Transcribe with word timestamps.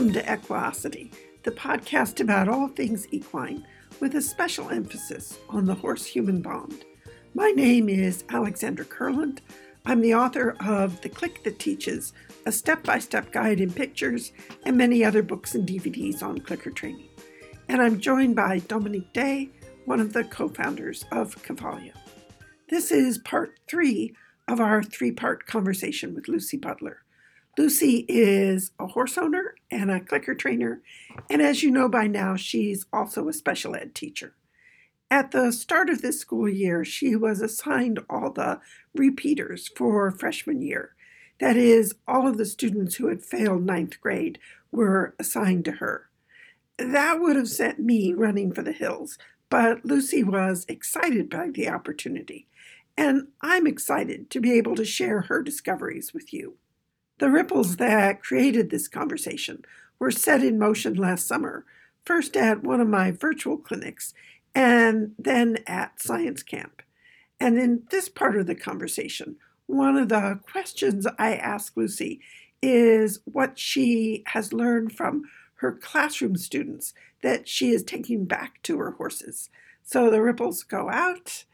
Welcome 0.00 0.14
to 0.14 0.32
Equiosity, 0.32 1.10
the 1.42 1.50
podcast 1.50 2.20
about 2.20 2.48
all 2.48 2.68
things 2.68 3.06
equine, 3.10 3.66
with 4.00 4.14
a 4.14 4.22
special 4.22 4.70
emphasis 4.70 5.38
on 5.50 5.66
the 5.66 5.74
horse 5.74 6.06
human 6.06 6.40
bond. 6.40 6.86
My 7.34 7.50
name 7.50 7.90
is 7.90 8.24
Alexandra 8.30 8.86
Kurland. 8.86 9.40
I'm 9.84 10.00
the 10.00 10.14
author 10.14 10.56
of 10.64 11.02
The 11.02 11.10
Click 11.10 11.44
That 11.44 11.58
Teaches, 11.58 12.14
a 12.46 12.50
step 12.50 12.82
by 12.82 12.98
step 12.98 13.30
guide 13.30 13.60
in 13.60 13.70
pictures, 13.70 14.32
and 14.64 14.74
many 14.74 15.04
other 15.04 15.22
books 15.22 15.54
and 15.54 15.68
DVDs 15.68 16.22
on 16.22 16.38
clicker 16.38 16.70
training. 16.70 17.10
And 17.68 17.82
I'm 17.82 18.00
joined 18.00 18.34
by 18.34 18.60
Dominique 18.60 19.12
Day, 19.12 19.50
one 19.84 20.00
of 20.00 20.14
the 20.14 20.24
co 20.24 20.48
founders 20.48 21.04
of 21.12 21.36
Cavalia. 21.42 21.92
This 22.70 22.90
is 22.90 23.18
part 23.18 23.60
three 23.68 24.16
of 24.48 24.60
our 24.60 24.82
three 24.82 25.12
part 25.12 25.44
conversation 25.44 26.14
with 26.14 26.26
Lucy 26.26 26.56
Butler. 26.56 27.02
Lucy 27.60 28.06
is 28.08 28.70
a 28.78 28.86
horse 28.86 29.18
owner 29.18 29.54
and 29.70 29.90
a 29.90 30.00
clicker 30.00 30.34
trainer, 30.34 30.80
and 31.28 31.42
as 31.42 31.62
you 31.62 31.70
know 31.70 31.90
by 31.90 32.06
now, 32.06 32.34
she's 32.34 32.86
also 32.90 33.28
a 33.28 33.34
special 33.34 33.76
ed 33.76 33.94
teacher. 33.94 34.34
At 35.10 35.32
the 35.32 35.52
start 35.52 35.90
of 35.90 36.00
this 36.00 36.18
school 36.18 36.48
year, 36.48 36.86
she 36.86 37.14
was 37.14 37.42
assigned 37.42 37.98
all 38.08 38.30
the 38.30 38.60
repeaters 38.94 39.68
for 39.76 40.10
freshman 40.10 40.62
year. 40.62 40.94
That 41.38 41.58
is, 41.58 41.94
all 42.08 42.26
of 42.26 42.38
the 42.38 42.46
students 42.46 42.94
who 42.94 43.08
had 43.08 43.22
failed 43.22 43.66
ninth 43.66 44.00
grade 44.00 44.38
were 44.72 45.14
assigned 45.18 45.66
to 45.66 45.72
her. 45.72 46.08
That 46.78 47.20
would 47.20 47.36
have 47.36 47.50
sent 47.50 47.78
me 47.78 48.14
running 48.14 48.54
for 48.54 48.62
the 48.62 48.72
hills, 48.72 49.18
but 49.50 49.84
Lucy 49.84 50.24
was 50.24 50.64
excited 50.66 51.28
by 51.28 51.50
the 51.50 51.68
opportunity, 51.68 52.48
and 52.96 53.28
I'm 53.42 53.66
excited 53.66 54.30
to 54.30 54.40
be 54.40 54.52
able 54.52 54.76
to 54.76 54.84
share 54.86 55.20
her 55.22 55.42
discoveries 55.42 56.14
with 56.14 56.32
you. 56.32 56.56
The 57.20 57.30
ripples 57.30 57.76
that 57.76 58.22
created 58.22 58.70
this 58.70 58.88
conversation 58.88 59.62
were 59.98 60.10
set 60.10 60.42
in 60.42 60.58
motion 60.58 60.94
last 60.94 61.28
summer, 61.28 61.66
first 62.02 62.34
at 62.34 62.62
one 62.62 62.80
of 62.80 62.88
my 62.88 63.10
virtual 63.10 63.58
clinics 63.58 64.14
and 64.54 65.12
then 65.18 65.58
at 65.66 66.00
science 66.00 66.42
camp. 66.42 66.80
And 67.38 67.58
in 67.58 67.82
this 67.90 68.08
part 68.08 68.38
of 68.38 68.46
the 68.46 68.54
conversation, 68.54 69.36
one 69.66 69.98
of 69.98 70.08
the 70.08 70.40
questions 70.50 71.06
I 71.18 71.34
ask 71.34 71.76
Lucy 71.76 72.22
is 72.62 73.20
what 73.26 73.58
she 73.58 74.22
has 74.28 74.54
learned 74.54 74.96
from 74.96 75.24
her 75.56 75.72
classroom 75.72 76.36
students 76.36 76.94
that 77.22 77.46
she 77.46 77.68
is 77.68 77.82
taking 77.82 78.24
back 78.24 78.62
to 78.62 78.78
her 78.78 78.92
horses. 78.92 79.50
So 79.82 80.10
the 80.10 80.22
ripples 80.22 80.62
go 80.62 80.88
out 80.88 81.44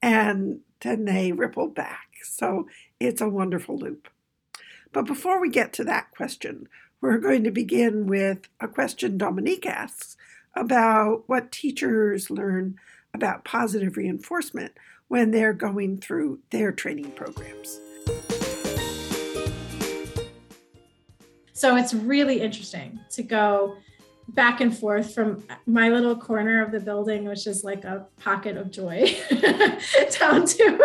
and 0.00 0.60
then 0.82 1.04
they 1.04 1.32
ripple 1.32 1.66
back. 1.66 2.10
So 2.22 2.68
it's 3.00 3.20
a 3.20 3.28
wonderful 3.28 3.76
loop. 3.76 4.08
But 4.96 5.04
before 5.04 5.42
we 5.42 5.50
get 5.50 5.74
to 5.74 5.84
that 5.84 6.10
question, 6.12 6.70
we're 7.02 7.18
going 7.18 7.44
to 7.44 7.50
begin 7.50 8.06
with 8.06 8.48
a 8.60 8.66
question 8.66 9.18
Dominique 9.18 9.66
asks 9.66 10.16
about 10.54 11.24
what 11.26 11.52
teachers 11.52 12.30
learn 12.30 12.76
about 13.12 13.44
positive 13.44 13.98
reinforcement 13.98 14.72
when 15.08 15.32
they're 15.32 15.52
going 15.52 15.98
through 15.98 16.38
their 16.48 16.72
training 16.72 17.10
programs. 17.10 17.78
So 21.52 21.76
it's 21.76 21.92
really 21.92 22.40
interesting 22.40 22.98
to 23.10 23.22
go 23.22 23.76
back 24.28 24.62
and 24.62 24.74
forth 24.74 25.14
from 25.14 25.44
my 25.66 25.90
little 25.90 26.16
corner 26.16 26.64
of 26.64 26.72
the 26.72 26.80
building, 26.80 27.26
which 27.26 27.46
is 27.46 27.64
like 27.64 27.84
a 27.84 28.06
pocket 28.18 28.56
of 28.56 28.70
joy, 28.70 29.14
down 29.30 30.46
to 30.46 30.78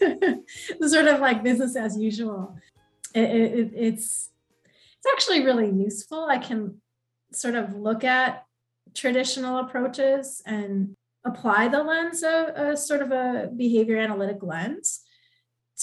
the 0.00 0.42
sort 0.88 1.08
of 1.08 1.20
like 1.20 1.42
business 1.42 1.76
as 1.76 1.98
usual 1.98 2.56
it, 3.14 3.30
it, 3.30 3.72
it's 3.74 4.30
it's 4.98 5.12
actually 5.12 5.44
really 5.44 5.70
useful. 5.70 6.26
I 6.26 6.38
can 6.38 6.80
sort 7.32 7.54
of 7.54 7.74
look 7.74 8.04
at 8.04 8.44
traditional 8.94 9.58
approaches 9.58 10.42
and 10.44 10.94
apply 11.24 11.68
the 11.68 11.82
lens 11.82 12.22
of 12.22 12.48
a 12.48 12.76
sort 12.76 13.02
of 13.02 13.12
a 13.12 13.50
behavior 13.56 13.96
analytic 13.96 14.42
lens 14.42 15.00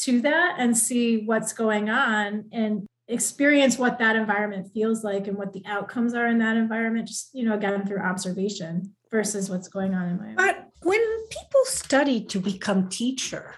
to 0.01 0.21
that 0.21 0.55
and 0.59 0.77
see 0.77 1.23
what's 1.25 1.53
going 1.53 1.89
on 1.89 2.45
and 2.51 2.85
experience 3.07 3.77
what 3.77 3.99
that 3.99 4.15
environment 4.15 4.67
feels 4.73 5.03
like 5.03 5.27
and 5.27 5.38
what 5.38 5.53
the 5.53 5.63
outcomes 5.65 6.13
are 6.13 6.27
in 6.27 6.39
that 6.39 6.57
environment 6.57 7.07
just 7.07 7.29
you 7.33 7.45
know 7.45 7.55
again 7.55 7.85
through 7.85 8.01
observation 8.01 8.94
versus 9.09 9.49
what's 9.49 9.69
going 9.69 9.94
on 9.95 10.09
in 10.09 10.17
my 10.17 10.33
but 10.35 10.67
when 10.83 10.99
people 11.29 11.61
study 11.63 12.21
to 12.21 12.39
become 12.39 12.89
teacher 12.89 13.55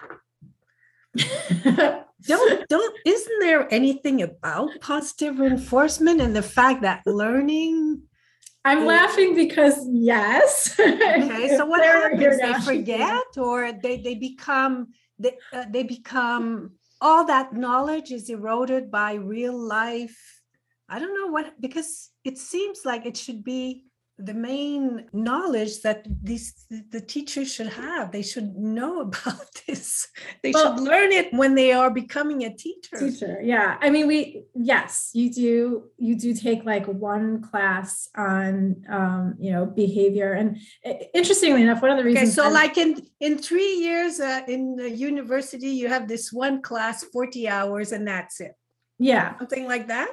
don't 2.26 2.68
don't 2.68 2.96
isn't 3.06 3.40
there 3.40 3.72
anything 3.72 4.22
about 4.22 4.70
positive 4.80 5.38
reinforcement 5.38 6.20
and 6.20 6.34
the 6.34 6.42
fact 6.42 6.82
that 6.82 7.02
learning 7.06 8.02
I'm 8.64 8.84
laughing 8.84 9.34
because 9.34 9.86
yes. 9.90 10.78
Okay, 10.78 11.48
so 11.56 11.64
what 11.64 11.82
happens? 11.84 12.38
They 12.40 12.52
forget, 12.60 13.24
or 13.38 13.72
they 13.72 14.02
they 14.02 14.16
become 14.16 14.88
they 15.18 15.38
uh, 15.52 15.64
they 15.70 15.82
become 15.82 16.72
all 17.00 17.24
that 17.24 17.54
knowledge 17.54 18.12
is 18.12 18.28
eroded 18.28 18.90
by 18.90 19.14
real 19.14 19.56
life. 19.56 20.42
I 20.88 20.98
don't 20.98 21.14
know 21.14 21.28
what 21.32 21.58
because 21.58 22.10
it 22.24 22.36
seems 22.36 22.80
like 22.84 23.06
it 23.06 23.16
should 23.16 23.42
be 23.42 23.86
the 24.24 24.34
main 24.34 25.06
knowledge 25.12 25.80
that 25.82 26.06
these 26.22 26.66
the 26.90 27.00
teachers 27.00 27.52
should 27.52 27.68
have. 27.68 28.12
They 28.12 28.22
should 28.22 28.56
know 28.56 29.00
about 29.00 29.46
this. 29.66 30.08
They 30.42 30.52
well, 30.52 30.76
should 30.76 30.84
learn 30.84 31.12
it 31.12 31.32
when 31.32 31.54
they 31.54 31.72
are 31.72 31.90
becoming 31.90 32.44
a 32.44 32.54
teacher. 32.54 32.98
Teacher 32.98 33.40
yeah. 33.42 33.78
I 33.80 33.90
mean 33.90 34.06
we 34.06 34.42
yes 34.54 35.10
you 35.14 35.32
do 35.32 35.84
you 35.96 36.16
do 36.16 36.34
take 36.34 36.64
like 36.64 36.86
one 36.86 37.42
class 37.42 38.08
on 38.16 38.84
um, 38.88 39.34
you 39.38 39.52
know 39.52 39.66
behavior. 39.66 40.32
And 40.32 40.58
interestingly 41.14 41.62
enough 41.62 41.82
one 41.82 41.90
of 41.90 41.96
the 41.96 42.04
reasons 42.04 42.30
okay, 42.30 42.34
so 42.34 42.46
I'm, 42.46 42.52
like 42.52 42.76
in 42.76 43.06
in 43.20 43.38
three 43.38 43.74
years 43.76 44.20
uh, 44.20 44.42
in 44.46 44.76
the 44.76 44.90
university 44.90 45.70
you 45.70 45.88
have 45.88 46.08
this 46.08 46.32
one 46.32 46.62
class 46.62 47.04
40 47.04 47.48
hours 47.48 47.92
and 47.92 48.06
that's 48.06 48.40
it. 48.40 48.52
Yeah. 48.98 49.38
Something 49.38 49.66
like 49.66 49.88
that? 49.88 50.10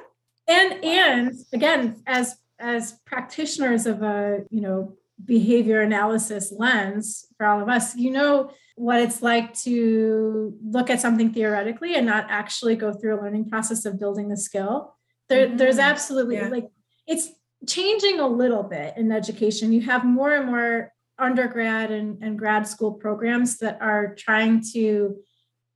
And 0.48 0.82
and 0.84 1.32
again 1.52 2.02
as 2.06 2.36
as 2.58 2.98
practitioners 3.06 3.86
of 3.86 4.02
a 4.02 4.44
you 4.50 4.60
know 4.60 4.94
behavior 5.24 5.80
analysis 5.80 6.52
lens 6.56 7.26
for 7.36 7.46
all 7.46 7.60
of 7.60 7.68
us 7.68 7.96
you 7.96 8.10
know 8.10 8.50
what 8.76 9.00
it's 9.00 9.20
like 9.22 9.52
to 9.54 10.56
look 10.64 10.90
at 10.90 11.00
something 11.00 11.32
theoretically 11.32 11.96
and 11.96 12.06
not 12.06 12.26
actually 12.28 12.76
go 12.76 12.92
through 12.92 13.18
a 13.18 13.20
learning 13.20 13.48
process 13.48 13.84
of 13.84 13.98
building 13.98 14.28
the 14.28 14.36
skill 14.36 14.94
there, 15.28 15.48
mm-hmm. 15.48 15.56
there's 15.56 15.78
absolutely 15.78 16.36
yeah. 16.36 16.48
like 16.48 16.68
it's 17.06 17.30
changing 17.66 18.20
a 18.20 18.26
little 18.26 18.62
bit 18.62 18.96
in 18.96 19.10
education 19.10 19.72
you 19.72 19.80
have 19.80 20.04
more 20.04 20.32
and 20.32 20.46
more 20.46 20.92
undergrad 21.18 21.90
and, 21.90 22.22
and 22.22 22.38
grad 22.38 22.68
school 22.68 22.92
programs 22.92 23.58
that 23.58 23.78
are 23.80 24.14
trying 24.14 24.62
to 24.72 25.16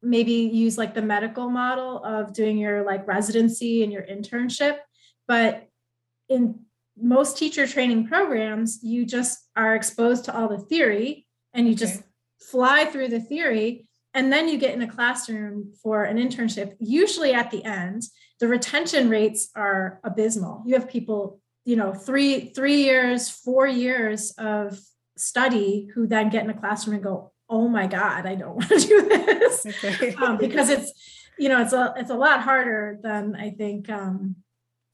maybe 0.00 0.32
use 0.32 0.78
like 0.78 0.94
the 0.94 1.03
medical 1.03 1.50
model 1.50 2.03
of 2.04 2.32
doing 2.32 2.59
your 2.59 2.84
like 2.84 3.06
residency 3.09 3.82
and 3.82 3.93
your 3.93 4.03
internship 4.03 4.78
but 5.26 5.69
in 6.28 6.60
most 6.97 7.38
teacher 7.38 7.66
training 7.66 8.06
programs, 8.06 8.80
you 8.82 9.04
just 9.04 9.38
are 9.56 9.75
exposed 9.75 10.25
to 10.26 10.36
all 10.36 10.48
the 10.48 10.58
theory 10.58 11.26
and 11.54 11.69
you 11.69 11.75
just 11.75 12.03
fly 12.41 12.84
through 12.84 13.08
the 13.08 13.20
theory. 13.20 13.86
And 14.14 14.30
then 14.30 14.48
you 14.48 14.58
get 14.58 14.75
in 14.75 14.82
a 14.82 14.91
classroom 14.91 15.72
for 15.82 16.04
an 16.04 16.19
internship. 16.19 16.75
Usually 16.78 17.32
at 17.32 17.50
the 17.50 17.64
end, 17.64 18.02
the 18.41 18.48
retention 18.48 19.08
rates 19.08 19.48
are 19.56 20.00
abysmal. 20.04 20.62
You 20.66 20.75
have 20.75 20.88
people, 20.88 21.41
you 21.64 21.76
know, 21.76 21.94
three, 21.94 22.52
three 22.54 22.82
years, 22.82 23.31
four 23.31 23.66
years 23.66 24.32
of 24.32 24.78
study 25.16 25.88
who 25.94 26.06
then 26.06 26.28
get 26.28 26.44
in 26.44 26.50
a 26.50 26.58
classroom 26.58 26.97
and 26.97 27.04
go, 27.04 27.32
oh 27.48 27.69
my 27.69 27.86
God, 27.86 28.26
I 28.26 28.34
don't 28.34 28.56
want 28.56 28.69
to 28.69 28.81
do 28.81 29.08
this. 29.08 29.66
Okay. 29.66 30.14
um, 30.16 30.36
because 30.36 30.69
it's, 30.69 30.92
you 31.38 31.48
know, 31.48 31.62
it's 31.62 31.72
a 31.72 31.94
it's 31.97 32.10
a 32.10 32.14
lot 32.14 32.42
harder 32.42 32.99
than 33.02 33.34
I 33.34 33.50
think 33.50 33.88
um, 33.88 34.37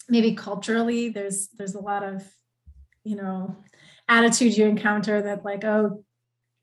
maybe 0.09 0.35
culturally 0.35 1.09
there's 1.09 1.49
there's 1.57 1.75
a 1.75 1.81
lot 1.81 2.03
of 2.03 2.25
you 3.05 3.17
know 3.17 3.57
attitude 4.09 4.57
you 4.57 4.67
encounter 4.67 5.23
that 5.23 5.45
like 5.45 5.65
oh 5.65 6.03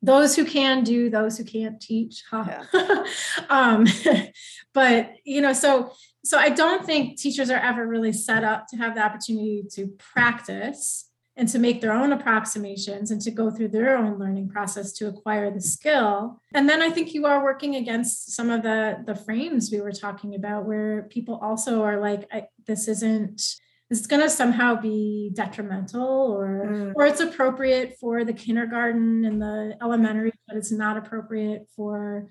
those 0.01 0.35
who 0.35 0.45
can 0.45 0.83
do 0.83 1.09
those 1.09 1.37
who 1.37 1.43
can't 1.43 1.81
teach 1.81 2.23
huh? 2.29 2.45
yeah. 2.73 3.03
um, 3.49 3.85
but 4.73 5.11
you 5.23 5.41
know 5.41 5.53
so 5.53 5.91
so 6.23 6.37
i 6.37 6.49
don't 6.49 6.85
think 6.85 7.19
teachers 7.19 7.49
are 7.49 7.59
ever 7.59 7.87
really 7.87 8.13
set 8.13 8.43
up 8.43 8.65
to 8.67 8.77
have 8.77 8.95
the 8.95 9.01
opportunity 9.01 9.63
to 9.71 9.87
practice 9.97 11.04
and 11.37 11.49
to 11.49 11.59
make 11.59 11.81
their 11.81 11.91
own 11.91 12.13
approximations 12.13 13.11
and 13.11 13.21
to 13.21 13.31
go 13.31 13.51
through 13.51 13.67
their 13.67 13.97
own 13.97 14.17
learning 14.17 14.47
process 14.49 14.93
to 14.93 15.07
acquire 15.07 15.51
the 15.51 15.61
skill 15.61 16.39
and 16.53 16.69
then 16.69 16.81
i 16.81 16.89
think 16.89 17.13
you 17.13 17.25
are 17.25 17.43
working 17.43 17.75
against 17.75 18.33
some 18.35 18.49
of 18.49 18.63
the 18.63 18.97
the 19.05 19.15
frames 19.15 19.69
we 19.71 19.81
were 19.81 19.91
talking 19.91 20.35
about 20.35 20.65
where 20.65 21.03
people 21.03 21.39
also 21.41 21.83
are 21.83 21.99
like 21.99 22.29
this 22.65 22.87
isn't 22.87 23.57
this 23.89 23.99
is 23.99 24.07
going 24.07 24.21
to 24.21 24.29
somehow 24.29 24.75
be 24.75 25.31
detrimental 25.33 26.33
or 26.33 26.67
mm. 26.67 26.93
or 26.95 27.05
it's 27.05 27.21
appropriate 27.21 27.97
for 27.99 28.23
the 28.23 28.33
kindergarten 28.33 29.25
and 29.25 29.41
the 29.41 29.77
elementary 29.81 30.31
but 30.47 30.57
it's 30.57 30.71
not 30.71 30.97
appropriate 30.97 31.67
for 31.75 32.27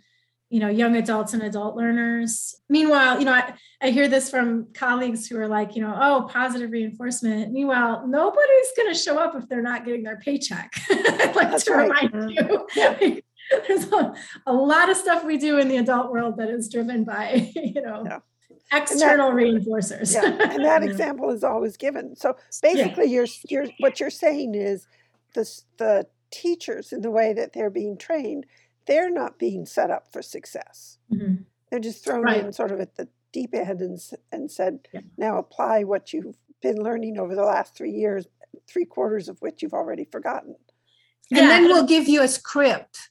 you 0.54 0.60
know 0.60 0.68
young 0.68 0.94
adults 0.96 1.32
and 1.34 1.42
adult 1.42 1.74
learners 1.76 2.54
meanwhile 2.68 3.18
you 3.18 3.24
know 3.24 3.32
I, 3.32 3.54
I 3.82 3.90
hear 3.90 4.06
this 4.06 4.30
from 4.30 4.68
colleagues 4.72 5.26
who 5.26 5.36
are 5.40 5.48
like 5.48 5.74
you 5.74 5.82
know 5.82 5.92
oh 6.00 6.28
positive 6.32 6.70
reinforcement 6.70 7.50
meanwhile 7.52 8.06
nobody's 8.06 8.70
going 8.76 8.92
to 8.94 8.98
show 9.06 9.18
up 9.18 9.34
if 9.34 9.48
they're 9.48 9.62
not 9.72 9.84
getting 9.84 10.04
their 10.04 10.18
paycheck 10.18 10.70
i'd 10.90 11.32
like 11.34 11.50
That's 11.50 11.64
to 11.64 11.72
right. 11.72 11.88
remind 11.88 12.12
Mhm. 12.14 12.30
you 12.36 12.66
Yeah. 12.76 13.20
there's 13.66 13.86
a, 13.92 14.14
a 14.46 14.52
lot 14.52 14.88
of 14.90 14.96
stuff 14.96 15.24
we 15.24 15.38
do 15.38 15.58
in 15.58 15.66
the 15.66 15.78
adult 15.78 16.12
world 16.12 16.36
that 16.38 16.48
is 16.48 16.68
driven 16.68 17.02
by 17.02 17.50
you 17.56 17.82
know 17.82 18.04
Yeah. 18.06 18.20
external 18.72 19.32
reinforcers 19.32 20.14
Yeah, 20.14 20.24
and 20.52 20.64
that 20.64 20.82
Yeah. 20.82 20.88
example 20.90 21.30
is 21.30 21.42
always 21.42 21.76
given. 21.76 22.14
So 22.16 22.36
basically, 22.62 23.06
you're 23.14 23.26
you're 23.48 23.66
what 23.80 23.98
you're 23.98 24.10
saying 24.26 24.54
is 24.54 24.86
the 25.34 25.44
the 25.78 26.06
teachers 26.30 26.92
in 26.92 27.00
the 27.02 27.10
way 27.10 27.32
that 27.34 27.52
they're 27.52 27.70
being 27.70 27.96
trained, 27.98 28.46
they're 28.86 29.10
not 29.10 29.38
being 29.38 29.66
set 29.66 29.90
up 29.90 30.12
for 30.12 30.22
success. 30.22 30.98
Mhm. 31.12 31.44
They're 31.70 31.80
just 31.80 32.04
thrown 32.04 32.22
Right. 32.22 32.44
in 32.44 32.52
sort 32.52 32.70
of 32.72 32.80
at 32.80 32.96
the 32.96 33.08
deep 33.32 33.54
end 33.54 33.80
and 33.80 33.98
and 34.30 34.50
said, 34.50 34.86
Yeah. 34.92 35.00
now 35.16 35.38
apply 35.38 35.84
what 35.84 36.12
you've 36.12 36.36
been 36.62 36.82
learning 36.82 37.18
over 37.18 37.34
the 37.34 37.44
last 37.44 37.74
three 37.74 37.90
years, 37.90 38.26
three 38.66 38.84
quarters 38.84 39.28
of 39.28 39.40
which 39.42 39.62
you've 39.62 39.74
already 39.74 40.04
forgotten. 40.04 40.56
And 41.30 41.50
then 41.50 41.64
we'll 41.64 41.86
give 41.86 42.06
you 42.08 42.22
a 42.22 42.28
script. 42.28 43.10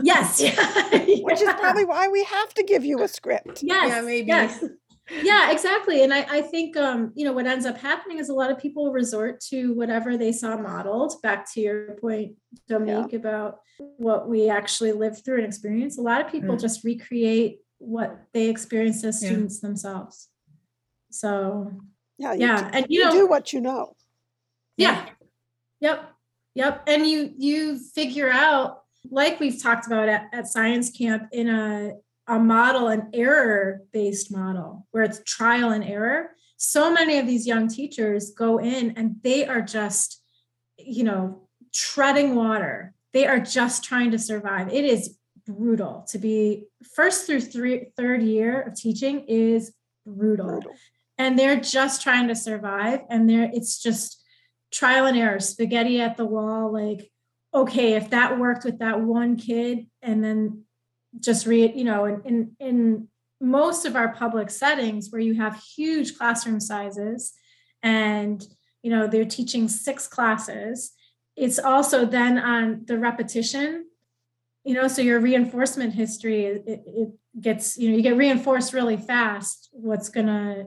yes 0.00 0.40
Which 1.22 1.40
is 1.42 1.52
probably 1.54 1.84
why 1.84 2.08
we 2.08 2.22
have 2.24 2.54
to 2.54 2.62
give 2.62 2.84
you 2.84 3.02
a 3.02 3.08
script. 3.08 3.62
yes 3.62 3.88
Yeah, 3.88 4.00
maybe. 4.00 4.26
yes. 4.28 4.64
Yeah 5.10 5.50
exactly 5.50 6.02
and 6.02 6.12
I, 6.12 6.26
I 6.28 6.40
think 6.42 6.76
um 6.76 7.12
you 7.14 7.24
know 7.24 7.32
what 7.32 7.46
ends 7.46 7.64
up 7.66 7.78
happening 7.78 8.18
is 8.18 8.28
a 8.28 8.34
lot 8.34 8.50
of 8.50 8.58
people 8.58 8.92
resort 8.92 9.40
to 9.48 9.72
whatever 9.74 10.16
they 10.16 10.32
saw 10.32 10.56
modeled 10.56 11.14
back 11.22 11.50
to 11.54 11.60
your 11.60 11.92
point 11.94 12.36
dominique 12.68 13.12
about 13.14 13.60
what 13.96 14.28
we 14.28 14.50
actually 14.50 14.92
lived 14.92 15.24
through 15.24 15.36
and 15.36 15.46
experienced 15.46 15.98
a 15.98 16.02
lot 16.02 16.20
of 16.20 16.30
people 16.30 16.54
Mm. 16.56 16.60
just 16.60 16.84
recreate 16.84 17.60
what 17.78 18.20
they 18.34 18.48
experienced 18.48 19.04
as 19.04 19.22
Yeah. 19.22 19.28
students 19.30 19.60
themselves 19.60 20.28
so 21.10 21.72
Yeah, 22.18 22.34
yeah 22.34 22.70
do, 22.70 22.76
and 22.76 22.86
you 22.88 22.98
you 23.00 23.04
know 23.06 23.12
do 23.12 23.26
what 23.28 23.52
you 23.52 23.60
know. 23.60 23.96
yeah. 24.76 25.06
Yep. 25.80 26.10
Yep. 26.54 26.82
And 26.88 27.06
you 27.06 27.32
you 27.38 27.78
figure 27.78 28.30
out, 28.30 28.82
like 29.10 29.38
we've 29.38 29.62
talked 29.62 29.86
about 29.86 30.08
at, 30.08 30.28
at 30.32 30.48
science 30.48 30.90
camp, 30.90 31.28
in 31.32 31.48
a 31.48 31.92
a 32.28 32.38
model, 32.38 32.88
an 32.88 33.10
error 33.14 33.82
based 33.92 34.30
model 34.30 34.86
where 34.90 35.02
it's 35.02 35.22
trial 35.24 35.70
and 35.70 35.82
error. 35.82 36.30
So 36.58 36.92
many 36.92 37.18
of 37.18 37.26
these 37.26 37.46
young 37.46 37.68
teachers 37.68 38.32
go 38.36 38.58
in 38.58 38.92
and 38.96 39.16
they 39.22 39.46
are 39.46 39.62
just, 39.62 40.22
you 40.76 41.04
know, 41.04 41.48
treading 41.74 42.34
water. 42.34 42.94
They 43.12 43.26
are 43.26 43.40
just 43.40 43.84
trying 43.84 44.10
to 44.10 44.18
survive. 44.18 44.72
It 44.72 44.84
is 44.84 45.16
brutal 45.46 46.04
to 46.10 46.18
be 46.18 46.66
first 46.94 47.26
through 47.26 47.40
three, 47.40 47.86
third 47.96 48.22
year 48.22 48.60
of 48.60 48.74
teaching 48.74 49.24
is 49.28 49.72
brutal 50.06 50.46
Brutal. 50.46 50.72
and 51.16 51.38
they're 51.38 51.60
just 51.60 52.02
trying 52.02 52.28
to 52.28 52.34
survive 52.34 53.00
and 53.08 53.28
they're 53.28 53.50
it's 53.52 53.82
just 53.82 54.22
trial 54.70 55.06
and 55.06 55.16
error 55.16 55.40
spaghetti 55.40 56.00
at 56.00 56.16
the 56.16 56.24
wall 56.24 56.72
like 56.72 57.10
okay 57.54 57.94
if 57.94 58.10
that 58.10 58.38
worked 58.38 58.64
with 58.64 58.80
that 58.80 59.00
one 59.00 59.36
kid 59.36 59.86
and 60.02 60.22
then 60.22 60.64
just 61.20 61.46
read 61.46 61.74
you 61.74 61.84
know 61.84 62.04
in, 62.04 62.22
in 62.24 62.56
in 62.60 63.08
most 63.40 63.84
of 63.84 63.94
our 63.96 64.12
public 64.14 64.50
settings 64.50 65.10
where 65.10 65.20
you 65.20 65.34
have 65.34 65.62
huge 65.76 66.16
classroom 66.18 66.60
sizes 66.60 67.32
and 67.82 68.44
you 68.82 68.90
know 68.90 69.06
they're 69.06 69.24
teaching 69.24 69.68
six 69.68 70.06
classes 70.06 70.92
it's 71.36 71.58
also 71.58 72.04
then 72.04 72.38
on 72.38 72.82
the 72.86 72.98
repetition 72.98 73.86
you 74.64 74.74
know 74.74 74.88
so 74.88 75.02
your 75.02 75.20
reinforcement 75.20 75.94
history 75.94 76.44
it, 76.46 76.62
it 76.66 77.10
gets 77.40 77.78
you 77.78 77.90
know 77.90 77.96
you 77.96 78.02
get 78.02 78.16
reinforced 78.16 78.72
really 78.72 78.96
fast 78.96 79.68
what's 79.72 80.08
going 80.08 80.26
to 80.26 80.66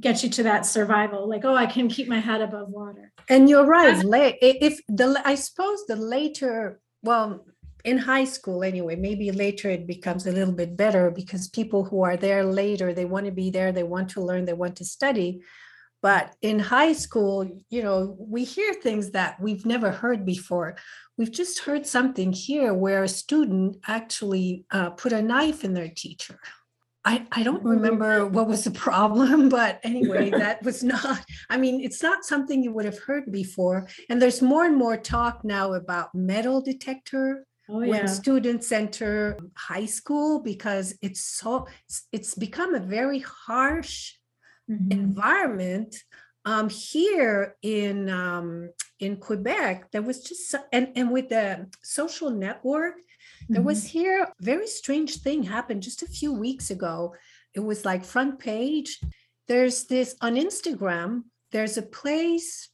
get 0.00 0.22
you 0.22 0.28
to 0.28 0.42
that 0.42 0.66
survival 0.66 1.28
like 1.28 1.44
oh 1.44 1.54
i 1.54 1.66
can 1.66 1.88
keep 1.88 2.08
my 2.08 2.18
head 2.18 2.40
above 2.40 2.68
water 2.68 3.12
And 3.28 3.48
you're 3.48 3.66
right. 3.66 3.96
If 4.40 4.80
the 4.88 5.20
I 5.24 5.34
suppose 5.34 5.86
the 5.86 5.96
later, 5.96 6.80
well, 7.02 7.44
in 7.86 7.98
high 7.98 8.24
school 8.24 8.64
anyway, 8.64 8.96
maybe 8.96 9.30
later 9.30 9.70
it 9.70 9.86
becomes 9.86 10.26
a 10.26 10.32
little 10.32 10.52
bit 10.52 10.76
better 10.76 11.08
because 11.08 11.48
people 11.48 11.84
who 11.84 12.02
are 12.02 12.16
there 12.16 12.44
later, 12.44 12.92
they 12.92 13.04
want 13.04 13.26
to 13.26 13.32
be 13.32 13.48
there, 13.48 13.70
they 13.70 13.84
want 13.84 14.10
to 14.10 14.20
learn, 14.20 14.44
they 14.44 14.52
want 14.52 14.74
to 14.76 14.84
study. 14.84 15.40
But 16.02 16.34
in 16.42 16.58
high 16.58 16.92
school, 16.92 17.48
you 17.70 17.82
know, 17.84 18.16
we 18.18 18.42
hear 18.42 18.74
things 18.74 19.12
that 19.12 19.40
we've 19.40 19.64
never 19.64 19.92
heard 19.92 20.26
before. 20.26 20.76
We've 21.16 21.30
just 21.30 21.60
heard 21.60 21.86
something 21.86 22.32
here 22.32 22.74
where 22.74 23.04
a 23.04 23.08
student 23.08 23.76
actually 23.86 24.66
uh, 24.72 24.90
put 24.90 25.12
a 25.12 25.22
knife 25.22 25.64
in 25.64 25.72
their 25.72 25.88
teacher. 25.88 26.40
I, 27.04 27.24
I 27.30 27.44
don't 27.44 27.62
remember 27.62 28.26
what 28.26 28.48
was 28.48 28.64
the 28.64 28.72
problem, 28.72 29.48
but 29.60 29.78
anyway, 29.84 30.30
that 30.42 30.60
was 30.64 30.82
not, 30.82 31.24
I 31.48 31.56
mean, 31.56 31.80
it's 31.80 32.02
not 32.02 32.24
something 32.24 32.64
you 32.64 32.72
would 32.72 32.84
have 32.84 32.98
heard 32.98 33.30
before. 33.30 33.86
And 34.10 34.20
there's 34.20 34.42
more 34.42 34.64
and 34.64 34.76
more 34.76 34.96
talk 34.96 35.44
now 35.44 35.74
about 35.74 36.12
metal 36.16 36.60
detector 36.60 37.46
oh 37.68 37.78
when 37.80 37.88
yeah 37.88 38.06
students 38.06 38.70
enter 38.72 39.38
high 39.54 39.86
school 39.86 40.40
because 40.40 40.94
it's 41.02 41.20
so, 41.20 41.62
it's- 41.64 42.06
it's 42.12 42.34
become 42.34 42.74
a 42.74 42.80
very 42.80 43.20
harsh 43.20 44.14
Mhm. 44.68 44.90
environment. 44.92 45.92
Um, 46.44 46.68
here 46.68 47.56
in 47.62 48.08
um, 48.08 48.70
in 49.00 49.16
Quebec, 49.16 49.90
there 49.92 50.02
was 50.02 50.22
just 50.22 50.54
and 50.72 50.86
and 50.96 51.10
with 51.12 51.28
the 51.28 51.66
social 51.82 52.30
network, 52.30 52.94
there 53.48 53.62
was 53.62 53.84
here 53.84 54.22
a 54.24 54.32
very 54.40 54.66
strange 54.66 55.12
thing 55.24 55.42
happened 55.44 55.82
just 55.82 56.02
a 56.02 56.06
few 56.18 56.32
weeks 56.32 56.70
ago. 56.70 57.14
It 57.54 57.60
was 57.60 57.84
like 57.84 58.04
front 58.04 58.38
page. 58.38 59.00
There's 59.48 59.84
this 59.86 60.14
on 60.20 60.34
Instagram. 60.34 61.10
There's 61.52 61.76
a 61.78 61.82
place. 61.82 62.68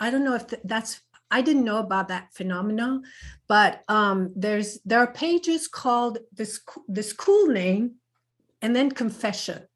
I 0.00 0.10
don't 0.10 0.24
know 0.24 0.34
if 0.34 0.46
that's. 0.64 1.00
I 1.30 1.42
didn't 1.42 1.64
know 1.64 1.78
about 1.78 2.08
that 2.08 2.32
phenomena, 2.34 3.00
but 3.48 3.82
um, 3.88 4.32
there's 4.36 4.78
there 4.84 5.00
are 5.00 5.12
pages 5.12 5.68
called 5.68 6.18
this 6.32 6.60
the 6.88 7.02
school 7.02 7.46
name, 7.46 7.94
and 8.62 8.74
then 8.76 8.90
confessions. 8.90 9.68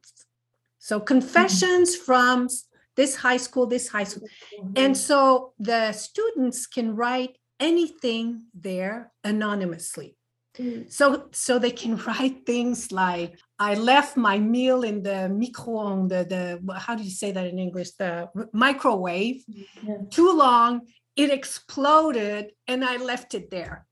So 0.79 1.01
confessions 1.01 1.97
from 1.97 2.49
this 2.97 3.17
high 3.17 3.39
school, 3.39 3.67
this 3.67 3.89
high 3.89 4.05
school. 4.05 4.29
And 4.77 4.97
so 4.97 5.53
the 5.59 5.93
students 5.93 6.67
can 6.67 6.97
write 6.97 7.39
anything 7.61 8.47
there 8.53 9.13
anonymously. 9.25 10.17
Mhm. 10.59 10.91
So 10.93 11.29
so 11.33 11.59
they 11.59 11.71
can 11.71 11.97
write 12.07 12.45
things 12.45 12.93
like 12.93 13.39
I 13.59 13.75
left 13.75 14.17
my 14.17 14.39
meal 14.39 14.83
in 14.83 15.03
the 15.03 15.31
microonde, 15.43 16.09
the, 16.09 16.21
the 16.33 16.79
how 16.79 16.95
do 16.95 17.03
you 17.05 17.11
say 17.11 17.33
that 17.33 17.47
in 17.47 17.59
English? 17.59 17.93
The 17.93 18.29
microwave 18.53 19.45
Yeah. 19.49 19.99
too 20.11 20.33
long, 20.33 20.73
it 21.17 21.31
exploded 21.31 22.53
and 22.67 22.85
I 22.85 22.97
left 22.97 23.35
it 23.35 23.51
there. 23.51 23.87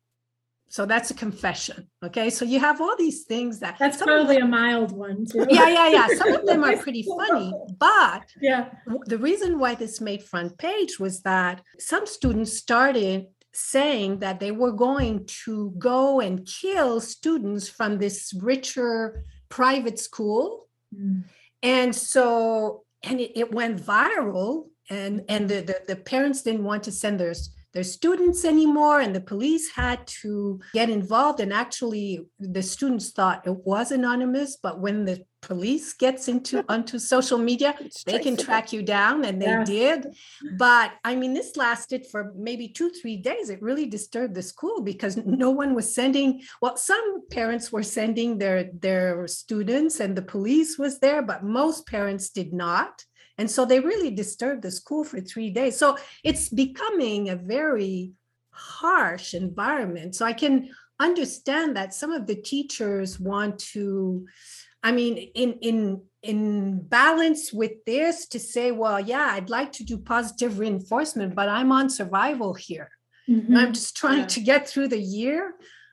So 0.68 0.86
that's 0.86 1.10
a 1.10 1.14
confession. 1.14 1.90
Okay. 2.04 2.30
So 2.30 2.44
you 2.44 2.60
have 2.60 2.80
all 2.80 2.94
these 2.96 3.24
things 3.24 3.58
that 3.58 3.76
that's 3.78 4.00
probably 4.00 4.36
a 4.36 4.46
mild 4.46 4.92
one 4.92 5.26
too 5.26 5.44
yeah, 5.50 5.68
yeah, 5.68 5.88
yeah. 5.88 6.06
Some 6.16 6.32
of 6.32 6.46
them 6.46 6.62
are 6.62 6.76
pretty 6.86 7.02
funny, 7.02 7.52
but 7.78 8.22
yeah 8.40 8.70
the 9.06 9.18
reason 9.18 9.58
why 9.58 9.74
this 9.74 10.00
made 10.00 10.22
front 10.22 10.56
page 10.58 11.00
was 11.00 11.22
that 11.22 11.62
some 11.78 12.06
students 12.06 12.52
started 12.56 13.26
saying 13.52 14.20
that 14.20 14.38
they 14.38 14.52
were 14.52 14.70
going 14.70 15.26
to 15.26 15.74
go 15.76 16.20
and 16.20 16.46
kill 16.46 17.00
students 17.00 17.68
from 17.68 17.98
this 17.98 18.32
richer 18.40 19.24
private 19.48 19.98
school 19.98 20.68
Mm. 20.92 21.22
and 21.62 21.94
so 21.94 22.82
and 23.04 23.20
it, 23.20 23.30
it 23.38 23.54
went 23.54 23.80
viral 23.80 24.69
and 24.90 25.22
and 25.28 25.48
the, 25.48 25.60
the 25.62 25.76
the 25.88 25.96
parents 25.96 26.42
didn't 26.42 26.64
want 26.64 26.82
to 26.84 26.92
send 26.92 27.18
their 27.20 27.34
their 27.72 27.84
students 27.84 28.44
anymore 28.44 28.98
and 29.00 29.14
the 29.14 29.20
police 29.20 29.70
had 29.70 30.04
to 30.22 30.58
get 30.74 30.90
involved 30.90 31.38
and 31.38 31.52
actually 31.52 32.26
the 32.40 32.62
students 32.62 33.10
thought 33.12 33.46
it 33.46 33.56
was 33.64 33.92
anonymous 33.92 34.56
but 34.60 34.80
when 34.80 35.04
the 35.04 35.24
police 35.40 35.92
gets 35.94 36.26
into 36.26 36.64
onto 36.68 36.98
social 36.98 37.38
media 37.38 37.72
they 38.06 38.18
can 38.18 38.36
track 38.36 38.72
you 38.72 38.82
down 38.82 39.24
and 39.24 39.40
they 39.40 39.46
Yes. 39.46 39.68
did. 39.68 40.06
But 40.58 40.90
i 41.04 41.14
mean 41.14 41.32
this 41.32 41.56
lasted 41.56 42.06
for 42.10 42.32
maybe 42.36 42.66
two 42.68 42.90
three 42.90 43.16
days. 43.16 43.50
It 43.50 43.62
really 43.62 43.86
disturbed 43.86 44.34
the 44.34 44.42
school 44.42 44.82
because 44.82 45.16
no 45.16 45.50
one 45.62 45.72
was 45.74 45.94
sending 45.94 46.42
well 46.60 46.76
some 46.76 47.06
parents 47.30 47.70
were 47.74 47.84
sending 47.98 48.30
their 48.38 48.58
their 48.86 49.28
students 49.28 50.00
and 50.00 50.12
the 50.16 50.22
police 50.36 50.72
was 50.82 50.98
there 50.98 51.22
but 51.22 51.44
most 51.44 51.86
parents 51.86 52.30
did 52.30 52.52
not 52.52 52.92
and 53.40 53.50
so 53.50 53.64
they 53.64 53.80
really 53.80 54.10
disturbed 54.22 54.62
the 54.62 54.70
school 54.80 55.02
for 55.10 55.18
three 55.20 55.50
days 55.50 55.74
so 55.82 55.88
it's 56.28 56.46
becoming 56.64 57.20
a 57.30 57.36
very 57.36 58.12
harsh 58.52 59.34
environment 59.44 60.14
so 60.14 60.22
i 60.26 60.34
can 60.42 60.54
understand 61.08 61.68
that 61.76 61.94
some 62.00 62.12
of 62.18 62.26
the 62.26 62.38
teachers 62.52 63.10
want 63.18 63.58
to 63.74 64.26
I 64.82 64.92
mean, 64.92 65.14
in 65.42 65.50
in 65.70 65.78
in 66.22 66.42
balance 67.00 67.52
with 67.52 67.74
this, 67.84 68.16
to 68.28 68.38
say, 68.38 68.66
well, 68.72 68.98
yeah, 68.98 69.26
I'd 69.34 69.50
like 69.50 69.72
to 69.72 69.84
do 69.84 69.98
positive 69.98 70.58
reinforcement, 70.58 71.34
but 71.34 71.48
I'm 71.50 71.70
on 71.78 71.90
survival 71.90 72.52
here. 72.54 72.88
Mhm. 73.28 73.54
I'm 73.60 73.72
just 73.74 73.94
trying 74.02 74.20
Yeah. 74.24 74.34
to 74.36 74.40
get 74.40 74.68
through 74.70 74.88
the 74.88 75.04
year. 75.20 75.40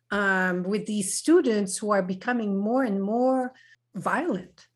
um, 0.10 0.64
with 0.72 0.86
these 0.86 1.10
students 1.22 1.78
who 1.80 1.90
are 1.96 2.02
becoming 2.16 2.52
more 2.70 2.84
and 2.90 3.00
more 3.14 3.52
violent 3.94 4.67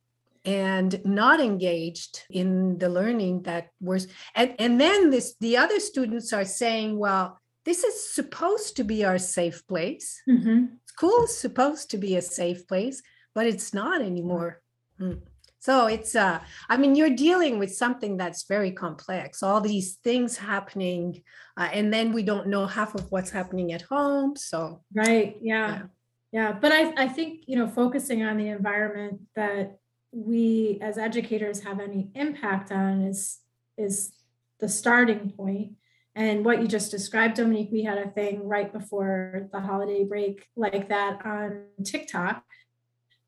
and 0.45 1.00
not 1.05 1.39
engaged 1.39 2.24
in 2.29 2.77
the 2.79 2.89
learning 2.89 3.43
that 3.43 3.67
was 3.79 4.07
and, 4.36 4.55
and 4.60 4.81
then 4.81 5.10
this 5.12 5.36
the 5.39 5.55
other 5.57 5.79
students 5.79 6.33
are 6.33 6.45
saying 6.45 6.98
well 6.98 7.39
this 7.63 7.83
is 7.83 8.13
supposed 8.13 8.75
to 8.75 8.83
be 8.83 9.05
our 9.05 9.19
safe 9.19 9.65
place 9.67 10.21
Mhm. 10.27 10.77
school 10.86 11.24
is 11.25 11.38
supposed 11.38 11.91
to 11.91 11.98
be 11.98 12.15
a 12.15 12.21
safe 12.21 12.67
place 12.67 13.01
but 13.36 13.45
it's 13.45 13.74
not 13.74 14.01
anymore 14.01 14.62
Mm. 15.00 15.21
so 15.60 15.88
it's 15.88 16.15
uh 16.15 16.39
i 16.69 16.75
mean 16.77 16.95
you're 16.95 17.15
dealing 17.27 17.57
with 17.60 17.74
something 17.74 18.17
that's 18.17 18.43
very 18.48 18.71
complex 18.71 19.41
all 19.43 19.62
these 19.62 19.95
things 20.03 20.38
happening 20.38 21.24
uh, 21.57 21.69
and 21.74 21.91
then 21.93 22.13
we 22.13 22.24
don't 22.24 22.48
know 22.48 22.65
half 22.65 22.93
of 22.95 23.12
what's 23.12 23.31
happening 23.31 23.74
at 23.74 23.81
home 23.83 24.36
so 24.36 24.81
Right. 24.93 25.38
Yeah. 25.41 25.67
Yeah. 25.69 25.81
Yeah. 26.31 26.51
But 26.62 26.71
I, 26.71 26.93
I 27.05 27.07
think, 27.10 27.43
you 27.48 27.57
know, 27.57 27.67
focusing 27.67 28.24
on 28.24 28.38
the 28.38 28.48
environment 28.50 29.21
that 29.36 29.77
we 30.12 30.77
as 30.82 30.98
educators 30.98 31.63
have 31.63 31.80
any 31.80 32.10
impact 32.15 32.72
on 32.72 33.01
is 33.01 33.39
is 33.77 34.13
the 34.60 34.70
starting. 34.70 35.75
And 36.13 36.44
what 36.44 36.62
you 36.62 36.68
just 36.68 36.91
described, 36.91 37.38
Dominique, 37.38 37.70
we 37.72 37.84
had 37.84 37.98
a 37.98 38.10
thing 38.10 38.48
right 38.48 38.72
before 38.72 39.48
the 39.53 39.62
holiday 39.62 40.03
break 40.03 40.46
like 40.58 40.89
that 40.89 41.25
on 41.25 41.63
TikTok, 41.86 42.44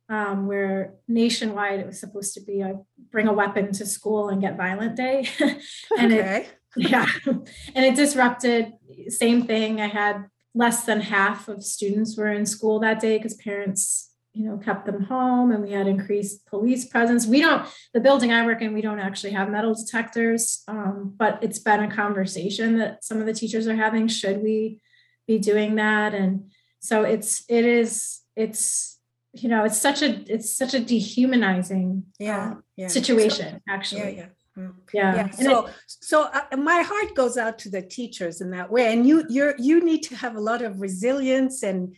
um, 0.09 0.47
where 0.47 0.95
nationwide 1.07 1.79
it 1.79 1.85
was 1.85 1.99
supposed 1.99 2.33
to 2.33 2.41
be 2.41 2.59
a 2.59 2.79
bring 3.09 3.27
a 3.27 3.33
weapon 3.33 3.71
to 3.73 3.85
school 3.85 4.29
and 4.29 4.41
get 4.41 4.57
violent 4.57 4.95
day. 4.95 5.27
and 5.97 6.11
it 6.11 6.49
yeah. 6.75 7.05
And 7.25 7.85
it 7.85 7.95
disrupted, 7.95 8.73
same 9.07 9.45
thing. 9.45 9.79
I 9.81 9.87
had 9.87 10.25
less 10.55 10.85
than 10.85 11.01
half 11.01 11.47
of 11.47 11.63
students 11.63 12.17
were 12.17 12.31
in 12.31 12.45
school 12.45 12.79
that 12.79 12.99
day 12.99 13.17
because 13.17 13.35
parents, 13.35 14.11
you 14.33 14.45
know, 14.45 14.57
kept 14.57 14.85
them 14.85 15.03
home 15.03 15.51
and 15.51 15.63
we 15.63 15.71
had 15.71 15.87
increased 15.87 16.45
police 16.47 16.85
presence. 16.85 17.27
We 17.27 17.39
don't, 17.41 17.67
the 17.93 17.99
building 17.99 18.31
I 18.33 18.45
work 18.45 18.61
in, 18.61 18.73
we 18.73 18.81
don't 18.81 18.99
actually 18.99 19.31
have 19.31 19.49
metal 19.49 19.75
detectors, 19.75 20.63
um, 20.67 21.13
but 21.15 21.37
it's 21.43 21.59
been 21.59 21.83
a 21.83 21.95
conversation 21.95 22.79
that 22.79 23.03
some 23.03 23.19
of 23.19 23.27
the 23.27 23.33
teachers 23.33 23.67
are 23.67 23.75
having. 23.75 24.07
Should 24.07 24.41
we 24.41 24.81
be 25.27 25.37
doing 25.37 25.75
that? 25.75 26.15
And 26.15 26.51
so 26.79 27.03
it's, 27.03 27.43
it 27.47 27.63
is, 27.63 28.21
it's, 28.35 28.99
you 29.33 29.49
know, 29.49 29.65
it's 29.65 29.77
such 29.77 30.01
a, 30.01 30.23
it's 30.27 30.55
such 30.57 30.73
a 30.73 30.79
dehumanizing 30.79 32.03
yeah 32.19 32.51
um, 32.53 32.63
yeah 32.75 32.87
situation, 32.87 33.61
yeah 33.67 33.73
actually. 33.73 34.17
yeah 34.17 34.27
Mm. 34.55 34.73
Yeah. 34.93 35.15
yeah 35.15 35.21
And 35.23 35.31
it- 35.33 35.39
so 35.45 35.69
so 35.87 36.29
uh, 36.31 36.55
my 36.57 36.83
heart 36.83 37.15
goes 37.15 37.37
out 37.37 37.57
to 37.63 37.71
the 37.71 37.81
teachers 37.81 38.39
in 38.39 38.51
that 38.51 38.69
way 38.71 38.93
and 38.93 39.03
you 39.07 39.25
you're 39.27 39.55
you 39.57 39.83
need 39.83 40.03
to 40.03 40.15
have 40.15 40.35
a 40.35 40.39
lot 40.39 40.61
of 40.61 40.79
resilience 40.79 41.63
and 41.63 41.95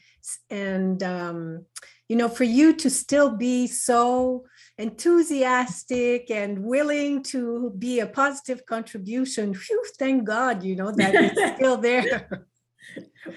and 0.49 1.03
um 1.03 1.65
you 2.07 2.15
know 2.15 2.29
for 2.29 2.43
you 2.43 2.73
to 2.73 2.89
still 2.89 3.35
be 3.35 3.67
so 3.67 4.45
enthusiastic 4.77 6.29
and 6.29 6.63
willing 6.63 7.23
to 7.23 7.73
be 7.79 7.99
a 7.99 8.07
positive 8.07 8.65
contribution 8.65 9.53
whew, 9.53 9.83
thank 9.97 10.25
god 10.25 10.63
you 10.63 10.75
know 10.75 10.91
that 10.91 11.15
it's 11.15 11.55
still 11.55 11.77
there. 11.77 12.45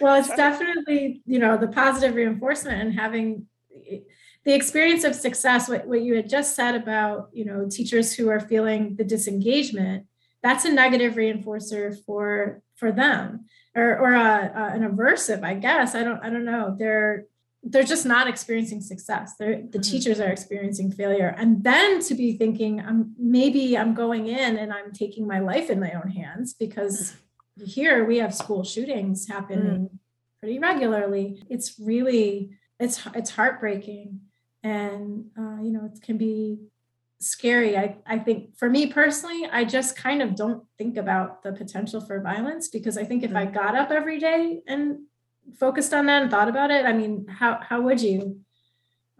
Well 0.00 0.16
it's 0.16 0.34
definitely 0.34 1.22
you 1.25 1.38
know 1.38 1.56
the 1.56 1.68
positive 1.68 2.14
reinforcement 2.14 2.80
and 2.82 2.92
having 2.92 3.46
eh, 3.90 4.00
the 4.44 4.54
experience 4.54 5.04
of 5.04 5.14
success 5.14 5.68
what, 5.68 5.87
what 5.87 6.02
you 6.02 6.14
had 6.14 6.28
just 6.28 6.54
said 6.54 6.75
about 6.75 7.30
you 7.32 7.44
know 7.44 7.68
teachers 7.70 8.14
who 8.14 8.28
are 8.28 8.40
feeling 8.40 8.96
the 8.96 9.04
disengagement 9.04 10.06
that's 10.42 10.64
a 10.64 10.72
negative 10.72 11.14
reinforcer 11.14 11.96
for 12.04 12.62
for 12.76 12.92
them. 12.92 13.46
Or 13.75 13.98
or 13.98 14.14
a, 14.14 14.52
a, 14.54 14.75
an 14.75 14.88
aversive 14.88 15.44
i 15.44 15.54
guess 15.54 15.94
i 15.94 16.02
don't 16.02 16.20
i 16.25 16.30
don't 16.30 16.44
know. 16.44 16.75
They're 16.76 17.26
they're 17.64 17.82
just 17.82 18.06
not 18.06 18.28
experiencing 18.28 18.80
success. 18.80 19.34
They're 19.38 19.62
the 19.62 19.78
Mhm. 19.78 19.90
teachers 19.90 20.20
are 20.20 20.28
experiencing 20.28 20.92
failure. 20.92 21.34
And 21.36 21.64
then 21.64 22.00
to 22.02 22.14
be 22.14 22.36
thinking 22.36 22.80
i'm 22.80 23.14
maybe 23.18 23.76
i'm 23.76 23.94
going 23.94 24.28
in 24.28 24.56
and 24.56 24.72
i'm 24.72 24.92
taking 24.92 25.26
my 25.26 25.40
life 25.40 25.68
in 25.68 25.80
my 25.80 25.92
own 25.92 26.08
hands 26.10 26.54
because 26.54 27.16
here 27.64 28.04
we 28.04 28.18
have 28.18 28.32
school 28.34 28.62
shootings 28.64 29.26
happening 29.28 29.90
pretty 30.40 30.58
regularly. 30.60 31.42
It's 31.50 31.68
really 31.80 32.50
it's 32.78 33.04
it's 33.14 33.30
heartbreaking. 33.30 34.20
And 34.62 35.30
uh, 35.36 35.58
you 35.64 35.70
know 35.72 35.84
it 35.92 36.00
can 36.02 36.16
be 36.16 36.60
scary. 37.20 37.76
I, 37.76 37.96
I 38.06 38.18
think 38.20 38.56
for 38.56 38.70
me 38.70 38.86
personally 38.92 39.42
i 39.50 39.64
just 39.64 39.96
kind 39.96 40.22
of 40.22 40.36
don't 40.36 40.62
think 40.78 40.96
about 40.96 41.42
the 41.42 41.52
potential 41.52 42.00
for 42.00 42.20
violence 42.22 42.68
because 42.68 42.96
i 42.96 43.02
think 43.02 43.24
if 43.24 43.34
i 43.34 43.44
got 43.44 43.74
up 43.74 43.90
every 43.90 44.20
day 44.20 44.60
and 44.68 44.98
focused 45.59 45.95
on 45.95 46.07
that 46.07 46.23
and 46.23 46.31
thought 46.31 46.49
about 46.49 46.71
it 46.71 46.85
i 46.85 46.93
mean 46.93 47.26
how 47.28 47.59
how 47.61 47.81
would 47.81 48.00
you 48.00 48.40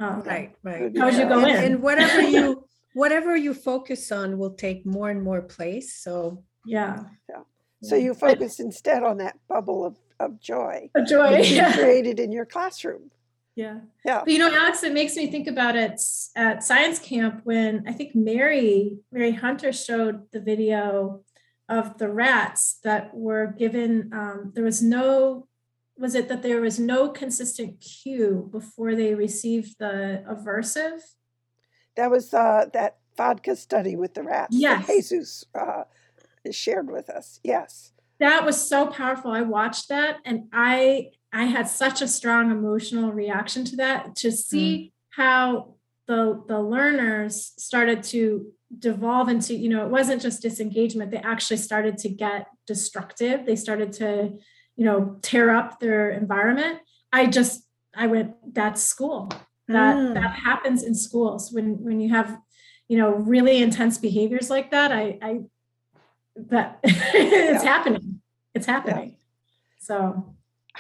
um, 0.01 0.23
right 0.23 0.55
right 0.63 0.97
How 0.97 1.07
would 1.07 1.15
you 1.15 1.29
go 1.29 1.41
and, 1.41 1.51
in? 1.51 1.65
and 1.65 1.83
whatever 1.83 2.23
you 2.23 2.65
whatever 2.95 3.37
you 3.37 3.53
focus 3.53 4.13
on 4.13 4.39
will 4.39 4.55
take 4.55 4.87
more 4.87 5.11
and 5.11 5.23
more 5.23 5.43
place 5.43 5.97
so 5.97 6.45
yeah 6.65 7.05
yeah. 7.29 7.43
So 7.81 7.95
you 7.95 8.13
focus 8.15 8.59
instead 8.59 9.05
on 9.05 9.19
that 9.19 9.37
bubble 9.49 9.85
of, 9.85 9.97
of 10.19 10.41
joy 10.41 10.91
a 10.97 11.03
joy 11.03 11.31
that 11.31 11.49
you 11.49 11.57
yeah. 11.57 11.73
created 11.73 12.19
in 12.19 12.33
your 12.33 12.45
classroom. 12.45 13.11
Yeah. 13.59 13.81
Yeah. 14.05 14.21
But 14.21 14.33
you 14.33 14.39
know, 14.39 14.55
Alex, 14.55 14.85
it 14.85 14.93
makes 14.93 15.17
me 15.17 15.29
think 15.29 15.49
about 15.49 15.75
it 15.75 16.01
at 16.37 16.63
science 16.63 17.01
camp 17.01 17.41
when 17.43 17.85
I 17.89 17.93
think 17.93 18.15
Mary, 18.15 18.99
Mary 19.11 19.33
Hunter 19.33 19.73
showed 19.73 20.31
the 20.33 20.41
video 20.41 21.23
of 21.69 21.99
the 21.99 22.09
rats 22.09 22.79
that 22.85 23.13
were 23.13 23.49
given, 23.59 24.11
um, 24.13 24.53
there 24.55 24.63
was 24.63 24.81
no, 24.81 25.49
was 25.99 26.15
it 26.15 26.29
that 26.29 26.43
there 26.43 26.61
was 26.61 26.79
no 26.79 27.09
consistent 27.09 27.81
cue 27.81 28.49
before 28.53 28.95
they 28.95 29.15
received 29.15 29.77
the 29.79 30.25
aversive? 30.31 31.01
That 31.97 32.11
was 32.11 32.33
uh, 32.33 32.67
that 32.73 32.99
vodka 33.17 33.57
study 33.57 33.97
with 33.97 34.15
the 34.15 34.23
rats 34.23 34.57
Yes. 34.57 34.87
that 34.87 34.93
Jesus 34.93 35.45
uh, 35.55 35.83
shared 36.53 36.91
with 36.91 37.11
us. 37.11 37.41
Yes. 37.43 37.93
that 38.21 38.45
was 38.45 38.57
so 38.69 38.87
powerful 38.87 39.31
i 39.31 39.43
watched 39.43 39.89
that 39.91 40.17
and 40.25 40.45
i 40.53 41.09
i 41.33 41.45
had 41.45 41.69
such 41.69 42.01
a 42.03 42.09
strong 42.09 42.51
emotional 42.51 43.13
reaction 43.13 43.65
to 43.65 43.77
that 43.77 44.17
to 44.17 44.33
see 44.33 44.93
how 45.11 45.75
the 46.09 46.43
the 46.49 46.59
learners 46.61 47.53
started 47.59 48.03
to 48.03 48.51
devolve 48.79 49.29
into 49.29 49.55
you 49.55 49.69
know 49.69 49.85
it 49.85 49.91
wasn't 49.91 50.21
just 50.23 50.43
disengagement 50.43 51.11
they 51.11 51.19
actually 51.19 51.57
started 51.59 51.97
to 51.99 52.09
get 52.09 52.47
destructive 52.67 53.45
they 53.47 53.57
started 53.57 53.93
to 53.93 54.11
you 54.79 54.85
know 54.87 55.19
tear 55.23 55.47
up 55.59 55.81
their 55.81 56.11
environment 56.23 56.79
i 57.13 57.27
just 57.27 57.55
i 57.95 58.07
went 58.07 58.31
that's 58.55 58.83
school. 58.83 59.29
That 59.77 59.97
Mm. 59.97 60.15
that 60.15 60.33
happens 60.49 60.83
in 60.89 60.95
schools. 60.95 61.53
When 61.53 61.69
when 61.87 62.01
you 62.01 62.09
have 62.19 62.31
you 62.91 62.97
know 63.01 63.11
really 63.35 63.57
intense 63.69 63.99
behaviors 63.99 64.49
like 64.49 64.69
that 64.71 64.91
i 65.03 65.05
i 65.29 65.33
that 66.53 66.79
it's 66.85 67.65
Yeah. 67.65 67.71
happening. 67.75 68.07
It's 68.55 68.67
happening. 68.75 69.17
So. 69.89 69.97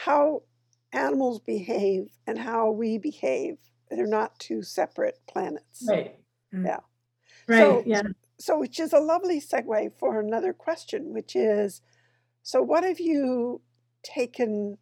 How 0.07 0.43
animals 0.93 1.41
behave 1.41 2.03
and 2.27 2.39
how 2.39 2.71
we 2.71 2.99
behave, 2.99 3.57
they're 3.91 4.07
not 4.21 4.39
two 4.39 4.63
separate 4.63 5.19
planets. 5.33 5.79
right. 5.93 6.15
Yeah. 6.53 6.81
right 7.49 7.59
So- 7.63 7.83
yeah. 7.85 8.03
So, 8.41 8.53
which 8.63 8.79
is 8.79 8.93
a 8.93 9.01
lovely 9.01 9.41
segue 9.41 9.93
for 9.99 10.21
another 10.21 10.53
question, 10.67 11.13
which 11.13 11.35
is 11.35 11.83
so, 12.51 12.63
what 12.63 12.85
have 12.85 13.01
you 13.01 13.61
taken 14.15 14.79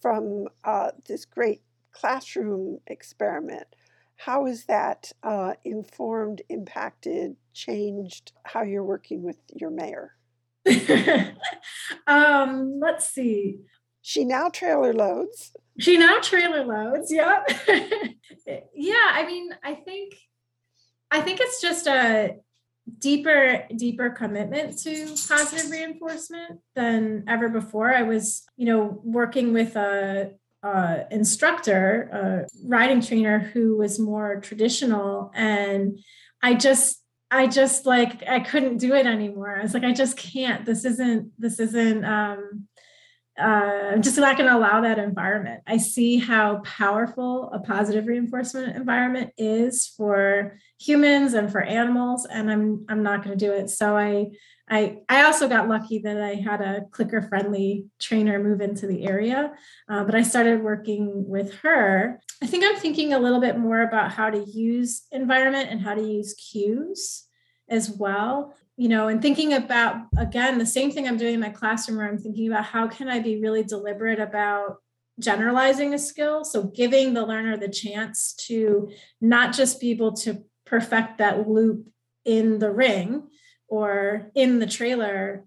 from 0.00 0.48
uh, 0.64 0.90
this 1.08 1.24
great 1.24 1.62
classroom 1.92 2.78
experiment? 2.86 3.66
How 4.16 4.46
has 4.46 4.64
that 4.66 5.12
uh, 5.22 5.54
informed, 5.64 6.42
impacted, 6.48 7.36
changed 7.54 8.32
how 8.44 8.62
you're 8.62 8.84
working 8.84 9.22
with 9.22 9.38
your 9.54 9.70
mare? 9.70 10.16
um 12.06 12.78
let's 12.80 13.08
see 13.10 13.58
She 14.00 14.24
now 14.24 14.48
trailer 14.48 14.92
loads. 14.94 15.52
she 15.80 15.96
now 15.98 16.20
trailer 16.20 16.64
loads 16.64 17.12
yeah 17.12 17.42
yeah 18.74 19.08
i 19.12 19.24
mean 19.26 19.50
i 19.64 19.74
think 19.74 20.14
i 21.10 21.20
think 21.20 21.40
it's 21.40 21.60
just 21.60 21.88
a 21.88 22.36
deeper 22.98 23.64
deeper 23.76 24.10
commitment 24.10 24.78
to 24.78 25.06
positive 25.28 25.70
reinforcement 25.70 26.60
than 26.74 27.24
ever 27.28 27.48
before. 27.48 27.94
I 27.94 28.02
was 28.02 28.44
you 28.56 28.66
know 28.66 29.00
working 29.04 29.52
with 29.52 29.76
a, 29.76 30.32
a 30.62 31.06
instructor 31.10 32.08
a 32.12 32.66
riding 32.66 33.00
trainer 33.00 33.38
who 33.38 33.76
was 33.76 33.98
more 33.98 34.40
traditional 34.40 35.30
and 35.34 35.98
i 36.42 36.54
just 36.54 37.02
i 37.30 37.46
just 37.46 37.86
like 37.86 38.28
i 38.28 38.40
couldn't 38.40 38.78
do 38.78 38.94
it 38.94 39.06
anymore. 39.06 39.58
I 39.58 39.62
was 39.62 39.74
like 39.74 39.84
i 39.84 39.92
just 39.92 40.16
can't. 40.16 40.64
This 40.64 40.84
isn't 40.84 41.32
this 41.38 41.60
isn't 41.60 42.04
um 42.04 42.68
uh, 43.38 43.92
I'm 43.92 44.02
just 44.02 44.18
not 44.18 44.36
going 44.36 44.48
to 44.48 44.56
allow 44.56 44.82
that 44.82 44.98
environment. 44.98 45.62
I 45.66 45.78
see 45.78 46.18
how 46.18 46.60
powerful 46.64 47.50
a 47.50 47.60
positive 47.60 48.06
reinforcement 48.06 48.76
environment 48.76 49.32
is 49.38 49.86
for 49.96 50.58
humans 50.82 51.34
and 51.34 51.50
for 51.50 51.62
animals 51.62 52.26
and 52.26 52.50
i'm 52.50 52.84
i'm 52.88 53.02
not 53.02 53.22
going 53.22 53.36
to 53.36 53.46
do 53.46 53.52
it. 53.52 53.70
So 53.70 53.96
i 53.96 54.30
i 54.68 54.98
i 55.08 55.24
also 55.24 55.48
got 55.48 55.68
lucky 55.68 55.98
that 56.00 56.20
i 56.20 56.34
had 56.34 56.60
a 56.60 56.82
clicker 56.90 57.22
friendly 57.22 57.86
trainer 58.00 58.42
move 58.42 58.60
into 58.60 58.86
the 58.86 59.06
area 59.06 59.52
uh, 59.88 60.04
but 60.04 60.14
i 60.14 60.22
started 60.22 60.62
working 60.62 61.28
with 61.28 61.54
her. 61.56 62.20
I 62.42 62.46
think 62.46 62.64
i'm 62.64 62.76
thinking 62.76 63.12
a 63.12 63.18
little 63.18 63.40
bit 63.40 63.58
more 63.58 63.82
about 63.82 64.12
how 64.12 64.30
to 64.30 64.44
use 64.44 65.02
environment 65.12 65.68
and 65.70 65.80
how 65.80 65.94
to 65.94 66.02
use 66.02 66.34
cues 66.34 67.24
as 67.68 67.90
well 67.90 68.54
you 68.76 68.88
know 68.88 69.08
and 69.08 69.22
thinking 69.22 69.52
about 69.52 69.96
again 70.16 70.58
the 70.58 70.66
same 70.66 70.90
thing 70.90 71.06
i'm 71.06 71.16
doing 71.16 71.34
in 71.34 71.40
my 71.40 71.50
classroom 71.50 71.98
where 71.98 72.08
i'm 72.08 72.18
thinking 72.18 72.48
about 72.48 72.64
how 72.64 72.88
can 72.88 73.08
i 73.08 73.20
be 73.20 73.40
really 73.40 73.62
deliberate 73.62 74.18
about 74.18 74.78
generalizing 75.18 75.94
a 75.94 75.98
skill. 75.98 76.44
So 76.44 76.64
giving 76.64 77.14
the 77.14 77.24
learner 77.24 77.56
the 77.56 77.68
chance 77.68 78.34
to 78.46 78.90
not 79.20 79.54
just 79.54 79.80
be 79.80 79.90
able 79.90 80.12
to 80.14 80.42
perfect 80.72 81.18
that 81.18 81.46
loop 81.46 81.86
in 82.24 82.58
the 82.58 82.70
ring 82.70 83.28
or 83.68 84.30
in 84.34 84.58
the 84.58 84.66
trailer 84.66 85.44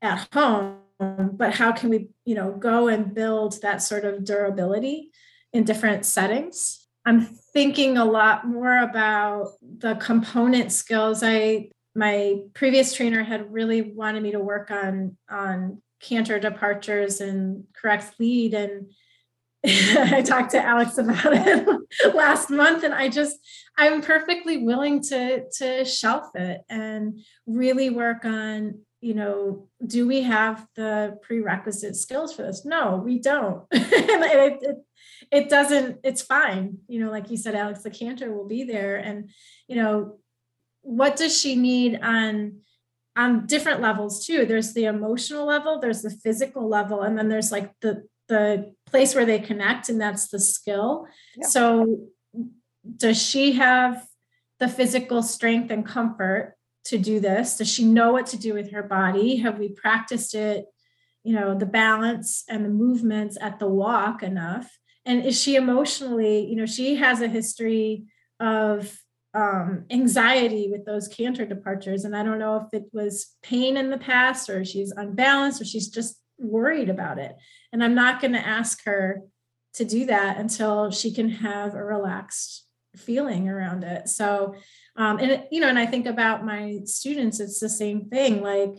at 0.00 0.26
home 0.32 0.78
but 0.98 1.54
how 1.54 1.72
can 1.72 1.90
we 1.90 2.08
you 2.24 2.34
know 2.34 2.52
go 2.52 2.88
and 2.88 3.14
build 3.14 3.60
that 3.62 3.82
sort 3.82 4.04
of 4.04 4.24
durability 4.24 5.10
in 5.52 5.64
different 5.64 6.06
settings? 6.06 6.86
I'm 7.04 7.26
thinking 7.52 7.98
a 7.98 8.04
lot 8.04 8.46
more 8.46 8.78
about 8.78 9.52
the 9.60 9.96
component 9.96 10.72
skills. 10.72 11.22
I 11.22 11.70
my 11.94 12.36
previous 12.54 12.94
trainer 12.94 13.22
had 13.22 13.52
really 13.52 13.82
wanted 13.82 14.22
me 14.22 14.32
to 14.32 14.40
work 14.40 14.70
on 14.70 15.16
on 15.28 15.82
canter 16.00 16.38
departures 16.38 17.20
and 17.20 17.64
correct 17.74 18.14
lead 18.18 18.54
and 18.54 18.90
I 19.66 20.22
talked 20.22 20.50
to 20.50 20.62
Alex 20.62 20.98
about 20.98 21.32
it 21.32 21.66
last 22.14 22.50
month 22.50 22.84
and 22.84 22.94
I 22.94 23.08
just 23.08 23.38
I'm 23.76 24.02
perfectly 24.02 24.58
willing 24.58 25.02
to 25.04 25.48
to 25.58 25.84
shelf 25.84 26.30
it 26.34 26.62
and 26.68 27.20
really 27.46 27.90
work 27.90 28.24
on 28.24 28.80
you 29.00 29.14
know 29.14 29.68
do 29.84 30.06
we 30.06 30.22
have 30.22 30.66
the 30.76 31.18
prerequisite 31.22 31.96
skills 31.96 32.34
for 32.34 32.42
this? 32.42 32.64
No 32.64 33.02
we 33.04 33.18
don't. 33.18 33.64
And 33.72 34.22
it, 34.24 34.58
it, 34.62 34.76
it 35.30 35.48
doesn't 35.48 35.98
it's 36.04 36.22
fine. 36.22 36.78
You 36.88 37.00
know 37.00 37.10
like 37.10 37.30
you 37.30 37.36
said 37.36 37.54
alex 37.54 37.82
the 37.82 37.90
canter 37.90 38.32
will 38.32 38.46
be 38.46 38.64
there 38.64 38.96
and 38.96 39.30
you 39.68 39.76
know 39.76 40.18
what 40.82 41.16
does 41.16 41.38
she 41.38 41.56
need 41.56 41.98
on 42.02 42.60
on 43.16 43.46
different 43.46 43.80
levels 43.80 44.26
too? 44.26 44.44
There's 44.44 44.74
the 44.74 44.84
emotional 44.84 45.46
level 45.46 45.80
there's 45.80 46.02
the 46.02 46.10
physical 46.10 46.68
level 46.68 47.02
and 47.02 47.18
then 47.18 47.28
there's 47.28 47.50
like 47.50 47.72
the 47.80 48.06
the 48.28 48.72
place 48.86 49.14
where 49.14 49.26
they 49.26 49.38
connect 49.38 49.88
and 49.88 50.00
that's 50.00 50.28
the 50.28 50.40
skill. 50.40 51.06
Yeah. 51.36 51.46
so 51.46 52.08
does 52.96 53.20
she 53.20 53.52
have 53.52 54.06
the 54.60 54.68
physical 54.68 55.22
strength 55.22 55.70
and 55.70 55.86
comfort 55.86 56.56
to 56.86 56.98
do 56.98 57.20
this? 57.20 57.56
Does 57.56 57.68
she 57.68 57.84
know 57.84 58.12
what 58.12 58.26
to 58.28 58.38
do 58.38 58.54
with 58.54 58.72
her 58.72 58.82
body? 58.82 59.36
Have 59.36 59.58
we 59.58 59.68
practiced 59.70 60.34
it 60.34 60.66
you 61.22 61.34
know 61.34 61.54
the 61.54 61.64
balance 61.64 62.44
and 62.50 62.66
the 62.66 62.68
movements 62.68 63.38
at 63.40 63.58
the 63.58 63.68
walk 63.68 64.22
enough? 64.22 64.70
And 65.06 65.24
is 65.24 65.40
she 65.40 65.56
emotionally 65.56 66.46
you 66.46 66.56
know 66.56 66.66
she 66.66 66.96
has 66.96 67.20
a 67.20 67.28
history 67.28 68.04
of 68.40 68.96
um, 69.32 69.86
anxiety 69.90 70.68
with 70.70 70.84
those 70.84 71.08
canter 71.08 71.44
departures 71.44 72.04
and 72.04 72.16
i 72.16 72.22
don't 72.22 72.38
know 72.38 72.56
if 72.56 72.72
it 72.72 72.84
was 72.92 73.34
pain 73.42 73.76
in 73.76 73.90
the 73.90 73.98
past 73.98 74.48
or 74.48 74.64
she's 74.64 74.92
unbalanced 74.92 75.60
or 75.60 75.64
she's 75.64 75.88
just 75.88 76.20
worried 76.38 76.88
about 76.88 77.18
it. 77.18 77.36
And 77.72 77.82
I'm 77.82 77.94
not 77.94 78.20
going 78.20 78.32
to 78.32 78.46
ask 78.46 78.84
her 78.84 79.22
to 79.74 79.84
do 79.84 80.06
that 80.06 80.38
until 80.38 80.90
she 80.90 81.12
can 81.12 81.28
have 81.28 81.74
a 81.74 81.82
relaxed 81.84 82.63
feeling 82.96 83.48
around 83.48 83.84
it. 83.84 84.08
So, 84.08 84.54
um, 84.96 85.18
and 85.18 85.44
you 85.50 85.60
know, 85.60 85.68
and 85.68 85.78
I 85.78 85.86
think 85.86 86.06
about 86.06 86.44
my 86.44 86.80
students, 86.84 87.40
it's 87.40 87.60
the 87.60 87.68
same 87.68 88.06
thing. 88.06 88.42
Like 88.42 88.74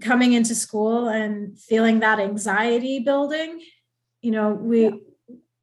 coming 0.00 0.32
into 0.32 0.54
school 0.54 1.08
and 1.08 1.58
feeling 1.58 2.00
that 2.00 2.18
anxiety 2.18 3.00
building. 3.00 3.60
You 4.20 4.30
know, 4.32 4.50
we 4.50 4.84
yeah. 4.84 4.90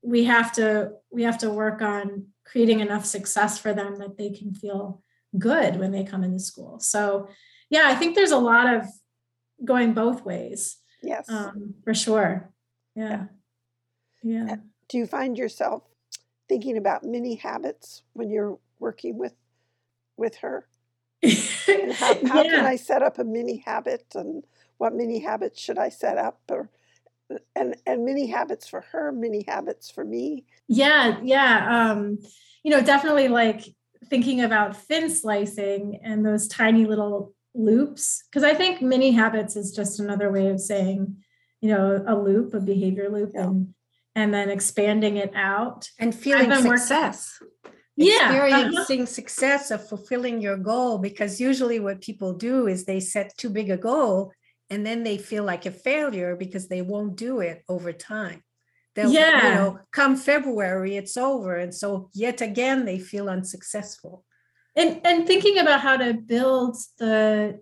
we 0.02 0.24
have 0.26 0.52
to 0.54 0.92
we 1.12 1.24
have 1.24 1.40
to 1.40 1.50
work 1.50 1.82
on 1.82 2.28
creating 2.46 2.80
enough 2.80 3.06
success 3.06 3.60
for 3.60 3.74
them 3.74 4.00
that 4.00 4.18
they 4.18 4.32
can 4.32 4.54
feel 4.54 5.02
good 5.38 5.78
when 5.78 5.92
they 5.92 6.04
come 6.04 6.24
into 6.24 6.40
school. 6.40 6.80
So, 6.80 7.28
yeah, 7.70 7.84
I 7.86 7.96
think 7.96 8.16
there's 8.16 8.32
a 8.32 8.38
lot 8.38 8.74
of 8.74 8.86
going 9.64 9.94
both 9.94 10.26
ways. 10.26 10.78
Yes. 11.04 11.30
Um, 11.30 11.76
for 11.84 11.94
sure. 11.94 12.52
Yeah. 12.96 13.26
Yeah. 14.24 14.58
Do 14.90 14.98
you 14.98 15.06
find 15.06 15.38
yourself 15.38 15.84
thinking 16.50 16.78
about 16.78 17.04
mini 17.04 17.36
habits 17.36 18.04
when 18.14 18.30
you're 18.30 18.58
working 18.80 19.18
with 19.18 19.34
with 20.18 20.36
her? 20.38 20.68
and 21.24 21.94
how, 21.94 22.14
how 22.28 22.44
yeah. 22.44 22.52
can 22.52 22.66
I 22.66 22.76
set 22.76 23.02
up 23.04 23.20
a 23.20 23.24
mini 23.24 23.64
habit 23.66 24.06
and 24.16 24.44
what 24.78 24.94
mini 24.94 25.20
habits 25.20 25.62
should 25.62 25.78
I 25.78 25.90
set 25.90 26.18
up 26.18 26.42
or 26.50 26.70
and 27.56 27.76
and 27.86 28.04
mini 28.04 28.28
habits 28.28 28.68
for 28.68 28.82
her, 28.92 29.12
mini 29.12 29.46
habits 29.48 29.92
for 29.92 30.04
me? 30.04 30.46
Yeah, 30.68 31.20
yeah. 31.24 31.92
Um, 31.92 32.18
you 32.64 32.72
know, 32.72 32.82
definitely 32.82 33.28
like 33.28 33.64
thinking 34.06 34.42
about 34.42 34.76
thin 34.76 35.10
slicing 35.10 36.00
and 36.04 36.26
those 36.26 36.48
tiny 36.48 36.86
little 36.86 37.34
loops 37.56 38.24
because 38.30 38.44
i 38.44 38.54
think 38.54 38.82
mini 38.82 39.12
habits 39.12 39.56
is 39.56 39.72
just 39.72 40.00
another 40.00 40.32
way 40.32 40.48
of 40.48 40.60
saying 40.60 41.18
you 41.62 41.70
know 41.70 42.04
a 42.08 42.16
loop 42.16 42.54
a 42.54 42.60
behavior 42.60 43.10
loop 43.10 43.32
yeah. 43.34 43.44
and 43.44 43.74
and 44.20 44.34
then 44.34 44.50
expanding 44.50 45.18
it 45.18 45.34
out. 45.36 45.90
And 46.00 46.14
feeling 46.14 46.54
success. 46.54 47.42
Yeah 47.96 48.30
experiencing 48.30 49.02
uh-huh. 49.02 49.06
success 49.06 49.72
of 49.72 49.88
fulfilling 49.88 50.42
your 50.42 50.58
goal 50.58 50.98
because 51.00 51.42
usually 51.42 51.80
what 51.80 52.02
people 52.02 52.34
do 52.34 52.68
is 52.68 52.86
they 52.86 53.00
set 53.00 53.36
too 53.38 53.50
big 53.50 53.70
a 53.70 53.78
goal 53.78 54.32
and 54.70 54.86
then 54.86 55.04
they 55.04 55.18
feel 55.18 55.44
like 55.44 55.66
a 55.66 55.72
failure 55.72 56.36
because 56.36 56.68
they 56.68 56.82
won't 56.82 57.18
do 57.18 57.40
it 57.40 57.64
over 57.68 57.92
time. 57.92 58.42
They'll, 58.96 59.12
yeah. 59.12 59.50
you 59.50 59.56
know 59.56 59.80
come 59.92 60.16
february 60.16 60.98
it's 60.98 61.16
over 61.16 61.56
and 61.56 61.74
so 61.74 62.10
yet 62.14 62.42
again 62.42 62.86
they 62.86 63.00
feel 63.00 63.30
unsuccessful. 63.30 64.24
And 64.76 65.02
and 65.06 65.28
thinking 65.28 65.58
about 65.58 65.82
how 65.82 65.98
to 65.98 66.14
build 66.14 66.78
the 67.00 67.60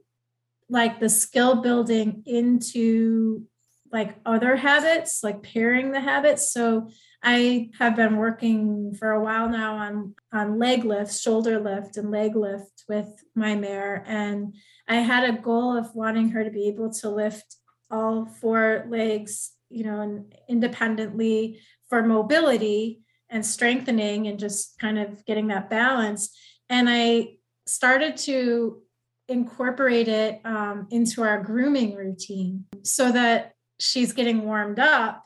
like 0.70 1.00
the 1.00 1.10
skill 1.10 1.62
building 1.62 2.24
into 2.26 3.43
like 3.91 4.17
other 4.26 4.56
habits 4.56 5.23
like 5.23 5.43
pairing 5.43 5.91
the 5.91 6.00
habits. 6.02 6.52
So 6.52 6.89
i 7.23 7.69
have 7.80 7.95
been 7.95 8.17
working 8.17 8.93
for 8.93 9.10
a 9.12 9.23
while 9.23 9.50
now 9.50 9.76
on 9.78 10.13
on 10.32 10.60
leg 10.60 10.86
lift 10.86 11.12
shoulder 11.19 11.60
lift 11.60 11.97
and 11.97 12.12
leg 12.12 12.36
lift 12.36 12.84
with 12.88 13.23
my 13.36 13.56
mare. 13.56 14.04
And 14.08 14.56
i 14.88 14.95
had 14.95 15.30
a 15.30 15.41
goal 15.41 15.78
of 15.78 15.95
wanting 15.95 16.30
her 16.30 16.43
to 16.43 16.52
be 16.52 16.67
able 16.67 16.91
to 16.93 17.10
lift 17.10 17.56
all 17.89 18.26
four 18.26 18.86
legs 18.89 19.52
you 19.69 19.84
know 19.84 20.26
independently 20.47 21.60
for 21.89 22.04
mobility 22.04 23.02
and 23.30 23.45
strengthening 23.45 24.28
and 24.28 24.39
just 24.39 24.80
kind 24.80 24.97
of 24.97 25.26
getting 25.26 25.47
that 25.47 25.69
balance. 25.69 26.36
And 26.69 26.89
I 26.89 27.38
started 27.65 28.17
to 28.17 28.82
incorporate 29.28 30.08
it 30.08 30.39
um, 30.45 30.88
into 30.89 31.21
our 31.23 31.41
grooming 31.43 31.95
routine 31.95 32.65
so 32.84 33.12
that 33.12 33.54
she's 33.79 34.13
getting 34.13 34.43
warmed 34.43 34.79
up 34.79 35.23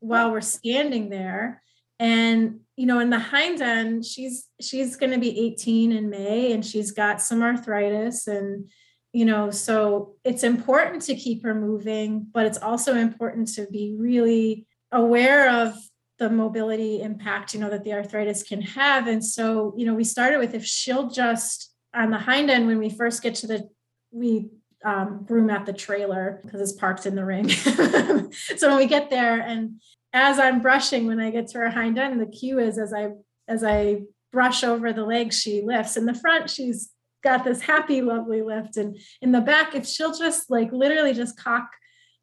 while 0.00 0.30
we're 0.30 0.40
standing 0.40 1.10
there 1.10 1.62
and 1.98 2.60
you 2.76 2.86
know 2.86 2.98
in 2.98 3.10
the 3.10 3.18
hind 3.18 3.60
end 3.60 4.04
she's 4.04 4.46
she's 4.60 4.96
going 4.96 5.12
to 5.12 5.18
be 5.18 5.38
18 5.46 5.92
in 5.92 6.08
may 6.08 6.52
and 6.52 6.64
she's 6.64 6.92
got 6.92 7.20
some 7.20 7.42
arthritis 7.42 8.26
and 8.26 8.70
you 9.12 9.24
know 9.24 9.50
so 9.50 10.14
it's 10.24 10.44
important 10.44 11.02
to 11.02 11.14
keep 11.14 11.42
her 11.42 11.54
moving 11.54 12.26
but 12.32 12.46
it's 12.46 12.58
also 12.58 12.94
important 12.94 13.48
to 13.48 13.66
be 13.70 13.94
really 13.98 14.66
aware 14.92 15.50
of 15.50 15.74
the 16.20 16.28
mobility 16.28 17.00
impact, 17.00 17.54
you 17.54 17.60
know, 17.60 17.70
that 17.70 17.82
the 17.82 17.94
arthritis 17.94 18.42
can 18.42 18.60
have. 18.60 19.06
And 19.06 19.24
so, 19.24 19.74
you 19.76 19.86
know, 19.86 19.94
we 19.94 20.04
started 20.04 20.38
with 20.38 20.54
if 20.54 20.64
she'll 20.64 21.08
just 21.08 21.74
on 21.94 22.10
the 22.10 22.18
hind 22.18 22.50
end 22.50 22.66
when 22.66 22.78
we 22.78 22.90
first 22.90 23.22
get 23.22 23.34
to 23.36 23.46
the 23.46 23.68
we 24.12 24.50
um, 24.84 25.24
groom 25.26 25.50
at 25.50 25.66
the 25.66 25.72
trailer 25.72 26.40
because 26.42 26.60
it's 26.60 26.78
parked 26.78 27.06
in 27.06 27.14
the 27.14 27.24
ring. 27.24 27.48
so 28.58 28.68
when 28.68 28.76
we 28.76 28.86
get 28.86 29.10
there, 29.10 29.40
and 29.40 29.80
as 30.12 30.38
I'm 30.38 30.60
brushing, 30.60 31.06
when 31.06 31.20
I 31.20 31.30
get 31.30 31.48
to 31.48 31.58
her 31.58 31.70
hind 31.70 31.98
end, 31.98 32.20
the 32.20 32.26
cue 32.26 32.58
is 32.58 32.78
as 32.78 32.92
I 32.92 33.10
as 33.48 33.64
I 33.64 34.02
brush 34.32 34.62
over 34.62 34.92
the 34.92 35.04
legs, 35.04 35.38
she 35.38 35.62
lifts. 35.62 35.96
In 35.96 36.06
the 36.06 36.14
front, 36.14 36.48
she's 36.48 36.90
got 37.22 37.44
this 37.44 37.60
happy, 37.60 38.00
lovely 38.00 38.42
lift, 38.42 38.76
and 38.76 38.98
in 39.20 39.32
the 39.32 39.40
back, 39.40 39.74
if 39.74 39.86
she'll 39.86 40.14
just 40.14 40.50
like 40.50 40.72
literally 40.72 41.14
just 41.14 41.38
cock 41.38 41.68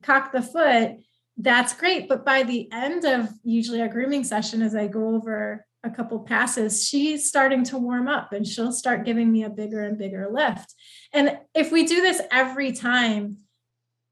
cock 0.04 0.32
the 0.32 0.42
foot, 0.42 0.98
that's 1.38 1.74
great. 1.74 2.10
But 2.10 2.26
by 2.26 2.44
the 2.44 2.72
end 2.72 3.06
of 3.06 3.30
usually 3.44 3.82
our 3.82 3.88
grooming 3.88 4.24
session, 4.24 4.62
as 4.62 4.76
I 4.76 4.88
go 4.88 5.16
over 5.16 5.66
a 5.84 5.90
couple 5.90 6.20
passes, 6.20 6.88
she's 6.88 7.28
starting 7.28 7.64
to 7.66 7.78
warm 7.78 8.08
up 8.08 8.34
and 8.34 8.46
she'll 8.46 8.72
start 8.72 9.06
giving 9.06 9.32
me 9.32 9.44
a 9.44 9.50
bigger 9.50 9.84
and 9.84 9.98
bigger 9.98 10.28
lift. 10.32 10.74
And 11.14 11.38
if 11.56 11.72
we 11.72 11.86
do 11.86 12.02
this 12.02 12.22
every 12.32 12.72
time, 12.72 13.38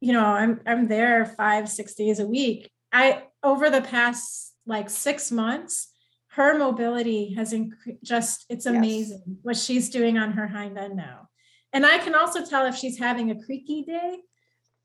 you 0.02 0.14
know, 0.14 0.26
I'm 0.26 0.62
I'm 0.66 0.88
there 0.88 1.26
five, 1.26 1.70
six 1.70 1.96
days 1.96 2.20
a 2.20 2.26
week. 2.28 2.70
I 2.92 3.24
over 3.44 3.70
the 3.70 3.82
past 3.82 4.54
like 4.66 4.90
six 4.90 5.32
months, 5.32 5.92
her 6.30 6.58
mobility 6.58 7.34
has 7.34 7.54
increased 7.54 8.04
just 8.04 8.46
it's 8.50 8.66
Yes. 8.66 8.76
amazing 8.76 9.38
what 9.42 9.56
she's 9.58 9.90
doing 9.90 10.18
on 10.18 10.34
her 10.34 10.48
hind 10.48 10.78
end 10.78 10.96
now 10.98 11.30
and 11.72 11.86
i 11.86 11.98
can 11.98 12.14
also 12.14 12.44
tell 12.46 12.66
if 12.66 12.76
she's 12.76 13.00
having 13.00 13.32
a 13.32 13.42
creaky 13.46 13.84
day 13.84 14.18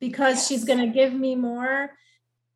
because 0.00 0.46
she's 0.46 0.64
going 0.64 0.78
to 0.78 0.86
give 0.86 1.12
me 1.12 1.34
more 1.34 1.90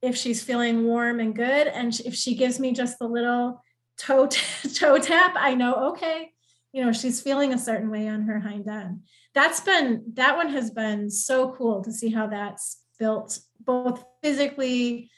if 0.01 0.17
she's 0.17 0.43
feeling 0.45 0.85
warm 0.85 1.19
and 1.19 1.35
good 1.35 1.67
and 1.67 1.99
if 2.05 2.15
she 2.15 2.35
gives 2.37 2.61
me 2.61 2.73
just 2.73 2.97
a 3.01 3.07
little 3.07 3.61
toe 3.99 4.27
t- 4.29 4.69
toe 4.75 4.99
tap 4.99 5.33
i 5.37 5.55
know 5.55 5.91
okay 5.91 6.31
you 6.73 6.85
know 6.85 6.93
she's 6.93 7.21
feeling 7.21 7.53
a 7.53 7.59
certain 7.59 7.91
way 7.91 8.07
on 8.07 8.23
her 8.23 8.39
hind 8.39 8.69
end 8.69 9.01
that's 9.35 9.61
been 9.61 10.05
that 10.15 10.37
one 10.37 10.49
has 10.51 10.71
been 10.71 11.11
so 11.11 11.53
cool 11.53 11.83
to 11.83 11.93
see 11.93 12.09
how 12.11 12.27
that's 12.27 12.83
built 12.99 13.41
both 13.61 14.05
physically 14.23 15.11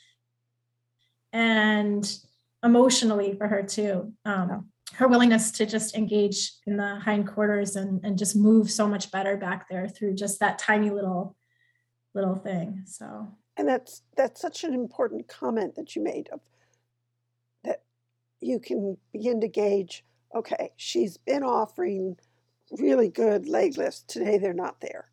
and 1.32 2.18
emotionally 2.64 3.34
for 3.36 3.46
her 3.46 3.62
too. 3.62 4.12
Um, 4.24 4.68
her 4.94 5.08
willingness 5.08 5.50
to 5.52 5.66
just 5.66 5.94
engage 5.94 6.52
in 6.66 6.76
the 6.76 6.98
hindquarters 7.00 7.76
and 7.76 8.00
and 8.04 8.16
just 8.16 8.36
move 8.36 8.70
so 8.70 8.88
much 8.88 9.10
better 9.10 9.36
back 9.36 9.68
there 9.68 9.88
through 9.88 10.14
just 10.14 10.40
that 10.40 10.58
tiny 10.58 10.90
little 10.90 11.36
little 12.14 12.36
thing 12.36 12.82
so. 12.86 13.28
And 13.58 13.68
that's 13.68 14.02
that's 14.16 14.40
such 14.40 14.64
an 14.64 14.74
important 14.74 15.28
comment 15.28 15.74
that 15.76 15.96
you 15.96 16.02
made 16.02 16.28
of 16.32 16.40
that 17.64 17.82
you 18.40 18.60
can 18.60 18.96
begin 19.12 19.40
to 19.40 19.48
gauge, 19.48 20.04
okay, 20.34 20.72
she's 20.76 21.16
been 21.16 21.42
offering 21.42 22.16
really 22.72 23.08
good 23.08 23.48
leg 23.48 23.76
lifts. 23.78 24.02
Today 24.02 24.38
they're 24.38 24.52
not 24.54 24.80
there. 24.80 25.10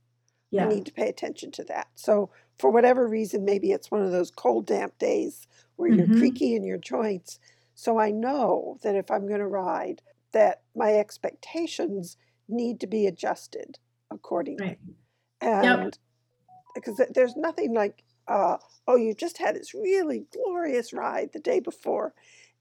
yeah 0.52 0.66
I 0.66 0.68
need 0.68 0.86
to 0.86 0.94
pay 0.94 1.10
attention 1.10 1.52
to 1.54 1.64
that. 1.66 1.88
So 1.96 2.30
for 2.60 2.70
whatever 2.70 3.08
reason, 3.08 3.46
maybe 3.46 3.72
it's 3.72 3.92
one 3.92 4.02
of 4.04 4.12
those 4.12 4.32
cold, 4.32 4.66
damp 4.68 4.98
days 5.00 5.48
where 5.76 5.90
you're 5.90 6.08
Mhm. 6.08 6.18
creaky 6.18 6.56
in 6.56 6.64
your 6.64 6.78
joints. 6.78 7.40
So 7.76 8.00
I 8.00 8.12
know 8.12 8.78
that 8.84 8.96
if 8.96 9.10
I'm 9.10 9.28
going 9.28 9.40
to 9.40 9.48
ride, 9.48 10.02
that 10.32 10.62
my 10.76 10.94
expectations 10.94 12.18
need 12.48 12.80
to 12.82 12.88
be 12.88 13.08
adjusted 13.08 13.80
accordingly. 14.12 14.66
Right. 14.66 14.80
And 15.42 15.98
because 16.76 17.02
there's 17.12 17.36
nothing 17.36 17.74
like, 17.74 18.04
uh, 18.28 18.58
oh, 18.88 18.96
you 18.96 19.14
just 19.14 19.38
had 19.38 19.56
this 19.56 19.74
really 19.74 20.26
glorious 20.32 20.94
ride 20.94 21.32
the 21.34 21.40
day 21.40 21.60
before, 21.60 22.14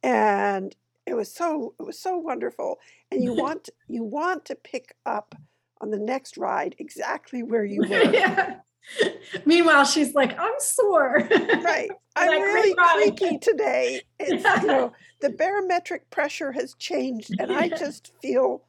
and 0.03 0.75
it 1.07 1.15
was 1.15 1.33
so 1.33 1.75
it 1.79 1.83
was 1.85 1.99
so 1.99 2.17
wonderful, 2.17 2.79
and 3.11 3.23
you 3.23 3.35
want 3.45 3.69
you 3.89 4.03
want 4.05 4.45
to 4.47 4.55
pick 4.55 4.95
up 5.07 5.35
on 5.81 5.91
the 5.91 5.99
next 5.99 6.37
ride 6.37 6.75
exactly 6.79 7.43
where 7.43 7.65
you 7.65 7.81
were. 7.89 8.13
yeah. 8.13 8.57
Meanwhile, 9.47 9.85
she's 9.85 10.13
like, 10.15 10.37
I'm 10.39 10.55
sore. 10.59 11.27
right. 11.31 11.89
I'm 12.17 12.29
Like, 12.29 12.41
really 12.41 12.75
creaky 13.15 13.39
today. 13.39 14.03
It's 14.19 14.45
you 14.63 14.67
know 14.67 14.93
the 15.21 15.31
barometric 15.31 16.11
pressure 16.11 16.53
has 16.53 16.75
changed, 16.75 17.31
and 17.39 17.53
I 17.53 17.69
just 17.69 18.13
feel 18.21 18.63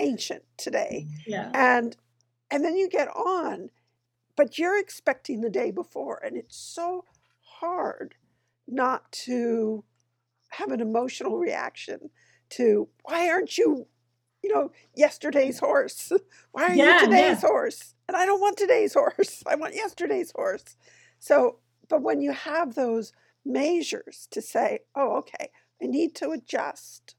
ancient 0.00 0.42
today. 0.56 1.06
yeah. 1.26 1.50
and 1.54 1.96
and 2.50 2.64
then 2.64 2.76
you 2.76 2.88
get 2.88 3.08
on 3.16 3.70
but 4.36 4.58
you're 4.58 4.78
expecting 4.78 5.40
the 5.40 5.50
day 5.50 5.70
before 5.70 6.20
and 6.24 6.36
it's 6.36 6.56
so 6.56 7.04
hard 7.40 8.14
not 8.66 9.10
to 9.12 9.84
have 10.54 10.70
an 10.72 10.80
emotional 10.80 11.38
reaction 11.38 12.10
to 12.50 12.88
why 13.04 13.28
aren't 13.28 13.56
you 13.58 13.86
you 14.42 14.52
know 14.52 14.70
yesterday's 14.94 15.58
horse 15.58 16.12
why 16.52 16.64
are 16.64 16.74
Yeah, 16.74 16.84
you 16.84 16.94
today's 16.94 17.40
yeah. 17.40 17.40
horse 17.42 17.94
and 18.08 18.16
i 18.16 18.24
don't 18.26 18.40
want 18.40 18.56
today's 18.56 18.94
horse 19.00 19.42
i 19.46 19.54
want 19.54 19.74
yesterday's 19.74 20.32
horse 20.34 20.76
so 21.18 21.58
but 21.88 22.02
when 22.02 22.20
you 22.20 22.32
have 22.32 22.74
those 22.74 23.12
measures 23.44 24.28
to 24.30 24.40
say 24.42 24.80
oh 24.94 25.16
okay 25.16 25.50
i 25.82 25.86
need 25.86 26.14
to 26.14 26.30
adjust 26.30 27.16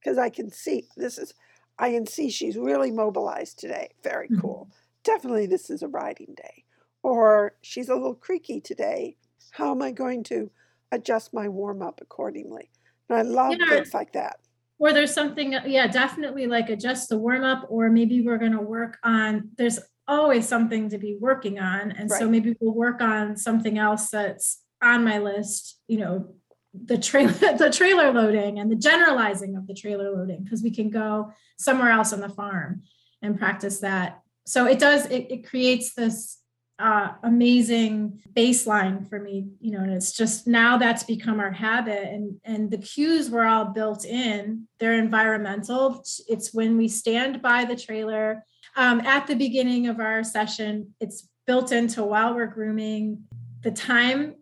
because 0.00 0.18
i 0.18 0.28
can 0.28 0.50
see 0.50 0.88
this 0.96 1.18
is 1.18 1.34
I 1.76 1.90
can 1.90 2.06
see 2.06 2.30
she's 2.30 2.56
really 2.56 2.92
mobilized 2.92 3.58
today. 3.58 3.88
Very 4.04 4.28
Mhm. 4.30 4.40
cool. 4.40 4.70
Definitely, 5.02 5.46
this 5.46 5.70
is 5.70 5.82
a 5.82 5.88
riding 5.88 6.34
day. 6.36 6.64
Or 7.02 7.56
she's 7.62 7.88
a 7.88 7.94
little 7.96 8.14
creaky 8.14 8.60
today. 8.60 9.16
How 9.50 9.72
am 9.72 9.82
I 9.82 9.90
going 9.90 10.22
to 10.24 10.52
adjust 10.94 11.32
my 11.34 11.48
warm 11.48 11.82
up 11.82 12.00
accordingly? 12.00 12.70
And 13.08 13.18
I 13.18 13.22
love 13.22 13.56
Yeah. 13.58 13.74
things 13.76 13.94
like 13.94 14.12
that. 14.12 14.36
or 14.78 14.92
there's 14.92 15.14
something 15.14 15.52
yeah 15.66 15.86
definitely 15.86 16.46
like 16.48 16.68
adjust 16.68 17.08
the 17.08 17.16
warm 17.16 17.44
up 17.44 17.64
or 17.68 17.88
maybe 17.90 18.20
we're 18.22 18.38
going 18.38 18.52
to 18.52 18.60
work 18.60 18.98
on 19.04 19.50
there's 19.56 19.78
always 20.08 20.48
something 20.48 20.88
to 20.90 20.98
be 20.98 21.16
working 21.20 21.58
on 21.60 21.92
and 21.92 22.10
so 22.10 22.28
maybe 22.28 22.56
we'll 22.60 22.74
work 22.74 23.00
on 23.00 23.36
something 23.36 23.78
else 23.78 24.10
that's 24.10 24.62
on 24.82 25.04
my 25.04 25.18
list 25.18 25.78
you 25.86 25.96
know 25.98 26.34
the 26.74 26.98
trailer 26.98 27.32
the 27.64 27.70
trailer 27.72 28.12
loading 28.12 28.58
and 28.58 28.68
the 28.70 28.76
generalizing 28.90 29.54
of 29.56 29.66
the 29.68 29.74
trailer 29.74 30.10
loading 30.10 30.42
because 30.42 30.60
we 30.62 30.72
can 30.72 30.90
go 30.90 31.32
somewhere 31.56 31.90
else 31.92 32.12
on 32.12 32.20
the 32.20 32.28
farm 32.28 32.82
and 33.22 33.38
practice 33.38 33.78
that 33.78 34.20
so 34.44 34.66
it 34.66 34.78
does 34.80 35.06
it, 35.06 35.30
it 35.30 35.46
creates 35.48 35.94
this 35.94 36.38
uh, 36.78 37.12
amazing 37.22 38.20
baseline 38.34 39.08
for 39.08 39.20
me 39.20 39.46
you 39.60 39.70
know 39.70 39.78
and 39.78 39.92
it's 39.92 40.10
just 40.10 40.48
now 40.48 40.76
that's 40.76 41.04
become 41.04 41.38
our 41.38 41.52
habit 41.52 42.08
and 42.08 42.40
and 42.44 42.70
the 42.70 42.78
cues 42.78 43.30
were 43.30 43.44
all 43.44 43.66
built 43.66 44.04
in. 44.04 44.66
They're 44.80 44.98
environmental. 44.98 46.04
It's 46.28 46.52
when 46.52 46.76
we 46.76 46.88
stand 46.88 47.40
by 47.40 47.64
the 47.64 47.76
trailer 47.76 48.44
um, 48.76 49.00
at 49.02 49.26
the 49.26 49.36
beginning 49.36 49.86
of 49.86 50.00
our 50.00 50.24
session 50.24 50.94
it's 51.00 51.28
built 51.46 51.72
into 51.72 52.02
while 52.04 52.34
we're 52.34 52.46
grooming. 52.46 53.24
The 53.62 53.70
time 53.70 54.36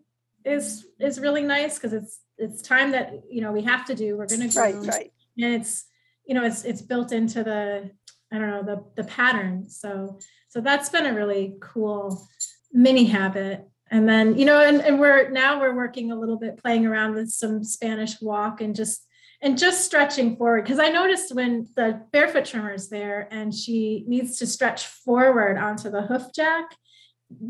is 0.45 0.85
is 0.99 1.19
really 1.19 1.43
nice 1.43 1.75
because 1.75 1.93
it's 1.93 2.19
it's 2.37 2.61
time 2.61 2.91
that 2.91 3.13
you 3.29 3.41
know 3.41 3.51
we 3.51 3.61
have 3.61 3.85
to 3.85 3.95
do. 3.95 4.17
We're 4.17 4.27
going 4.27 4.49
to 4.49 4.59
Right, 4.59 4.75
right. 4.75 5.11
and 5.37 5.53
it's 5.55 5.85
you 6.25 6.33
know 6.33 6.43
it's 6.43 6.63
it's 6.63 6.81
built 6.81 7.11
into 7.11 7.43
the 7.43 7.91
i 8.31 8.37
don't 8.37 8.49
know 8.49 8.63
the 8.63 8.83
the 9.01 9.07
pattern. 9.07 9.69
So 9.69 10.19
so 10.53 10.61
that's 10.61 10.89
been 10.89 11.07
a 11.07 11.15
really 11.15 11.55
cool 11.61 12.27
mini 12.71 13.05
habit. 13.05 13.67
And 13.89 14.07
then 14.07 14.37
you 14.37 14.45
know 14.45 14.61
and, 14.61 14.81
and 14.81 14.99
we're 14.99 15.31
now 15.31 15.59
we're 15.59 15.75
working 15.75 16.11
a 16.11 16.15
little 16.15 16.37
bit 16.37 16.57
playing 16.57 16.85
around 16.85 17.15
with 17.15 17.31
some 17.31 17.63
spanish 17.63 18.21
walk 18.21 18.61
and 18.61 18.75
just 18.75 19.03
and 19.41 19.57
just 19.57 19.83
stretching 19.83 20.37
forward. 20.37 20.63
Because 20.63 20.77
i 20.77 20.89
noticed 20.89 21.33
when 21.33 21.67
the 21.75 22.03
barefoot 22.11 22.45
trimmer 22.45 22.71
is 22.71 22.87
there 22.87 23.27
and 23.31 23.51
she 23.51 24.03
needs 24.07 24.37
to 24.37 24.45
stretch 24.45 24.85
forward 24.85 25.57
onto 25.57 25.89
the 25.89 26.03
hoof 26.03 26.27
jack 26.35 26.75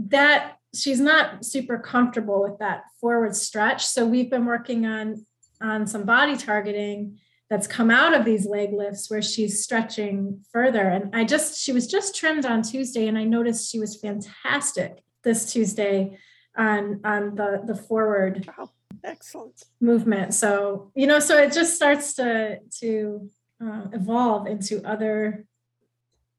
that 0.08 0.56
she's 0.74 1.02
not 1.02 1.44
super 1.44 1.78
comfortable 1.78 2.42
with 2.42 2.58
that 2.60 2.84
forward 3.02 3.36
stretch. 3.36 3.86
So 3.86 4.06
we've 4.06 4.32
been 4.32 4.46
working 4.46 4.86
on 4.86 5.26
on 5.62 5.88
some 5.88 6.04
body 6.04 6.38
targeting 6.38 7.20
that's 7.54 7.68
come 7.68 7.92
out 7.92 8.16
of 8.16 8.26
these 8.26 8.48
leg 8.48 8.74
lifts 8.74 9.12
where 9.12 9.22
she's 9.22 9.63
stretching 9.63 10.44
further 10.52 10.82
and 10.82 11.16
i 11.16 11.24
just 11.24 11.56
she 11.62 11.72
was 11.72 11.86
just 11.86 12.16
trimmed 12.16 12.48
on 12.48 12.63
tuesday 12.63 13.06
and 13.08 13.16
i 13.16 13.24
noticed 13.24 13.72
she 13.72 13.80
was 13.80 13.96
fantastic 13.96 15.04
this 15.24 15.54
tuesday 15.54 16.18
on 16.58 17.00
on 17.04 17.36
the 17.36 17.62
the 17.68 17.76
forward 17.76 18.50
Wow. 18.58 18.72
Excellent. 19.04 19.62
movement 19.80 20.34
so 20.34 20.92
you 20.96 21.06
know 21.06 21.20
so 21.20 21.38
it 21.38 21.54
just 21.54 21.76
starts 21.76 22.16
to 22.16 22.58
to 22.82 23.30
uh, 23.63 23.86
evolve 23.94 24.48
into 24.48 24.82
other 24.84 25.46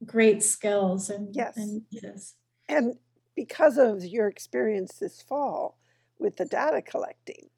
great 0.04 0.42
skills 0.42 1.10
and 1.10 1.32
Yes. 1.32 1.56
and 1.56 1.82
yes 1.90 2.34
And 2.68 2.96
because 3.36 3.78
of 3.78 4.04
your 4.04 4.26
experience 4.26 4.94
this 4.94 5.22
fall 5.22 5.78
with 6.18 6.36
the 6.36 6.44
data 6.44 6.82
collecting, 6.82 7.50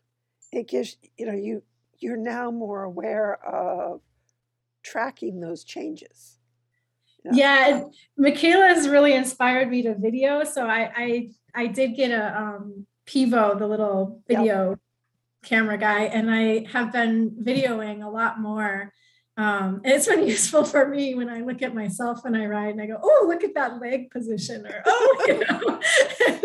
it 0.53 0.69
gives 0.69 0.97
you 1.19 1.25
know 1.27 1.33
you 1.49 1.62
you're 2.00 2.16
now 2.16 2.50
more 2.50 2.82
aware 2.85 3.35
of 3.44 4.00
tracking 4.82 5.40
those 5.40 5.64
changes. 5.64 6.38
you 7.24 7.30
know? 7.30 7.37
Yeah, 7.37 7.85
Michaela 8.16 8.68
has 8.68 8.88
really 8.88 9.14
inspired 9.14 9.68
me 9.70 9.82
to 9.82 9.94
video. 9.94 10.44
So 10.44 10.66
I 10.66 10.92
I 10.96 11.28
I 11.54 11.66
did 11.66 11.96
get 11.96 12.11
a 12.11 12.38
um 12.40 12.87
Pivo, 13.06 13.59
the 13.59 13.66
little 13.66 14.22
Yep. 14.28 14.38
video 14.38 14.76
camera 15.44 15.78
guy, 15.78 16.02
and 16.04 16.28
I 16.30 16.66
have 16.72 16.92
been 16.92 17.30
videoing 17.30 18.04
a 18.04 18.09
lot 18.09 18.40
more. 18.40 18.92
Um, 19.38 19.83
and 19.85 19.92
it's 19.92 20.07
been 20.07 20.27
useful 20.27 20.64
for 20.64 20.88
me 20.88 21.14
when 21.14 21.29
I 21.29 21.40
look 21.40 21.61
at 21.61 21.75
myself 21.75 22.25
when 22.25 22.35
I 22.35 22.46
ride 22.46 22.70
and 22.70 22.81
I 22.81 22.87
go, 22.87 22.99
oh, 23.03 23.25
look 23.29 23.44
at 23.44 23.55
that 23.55 23.81
leg 23.81 24.11
position, 24.11 24.66
or 24.66 24.83
oh, 24.87 25.25
you 25.29 25.38
know. 25.40 25.81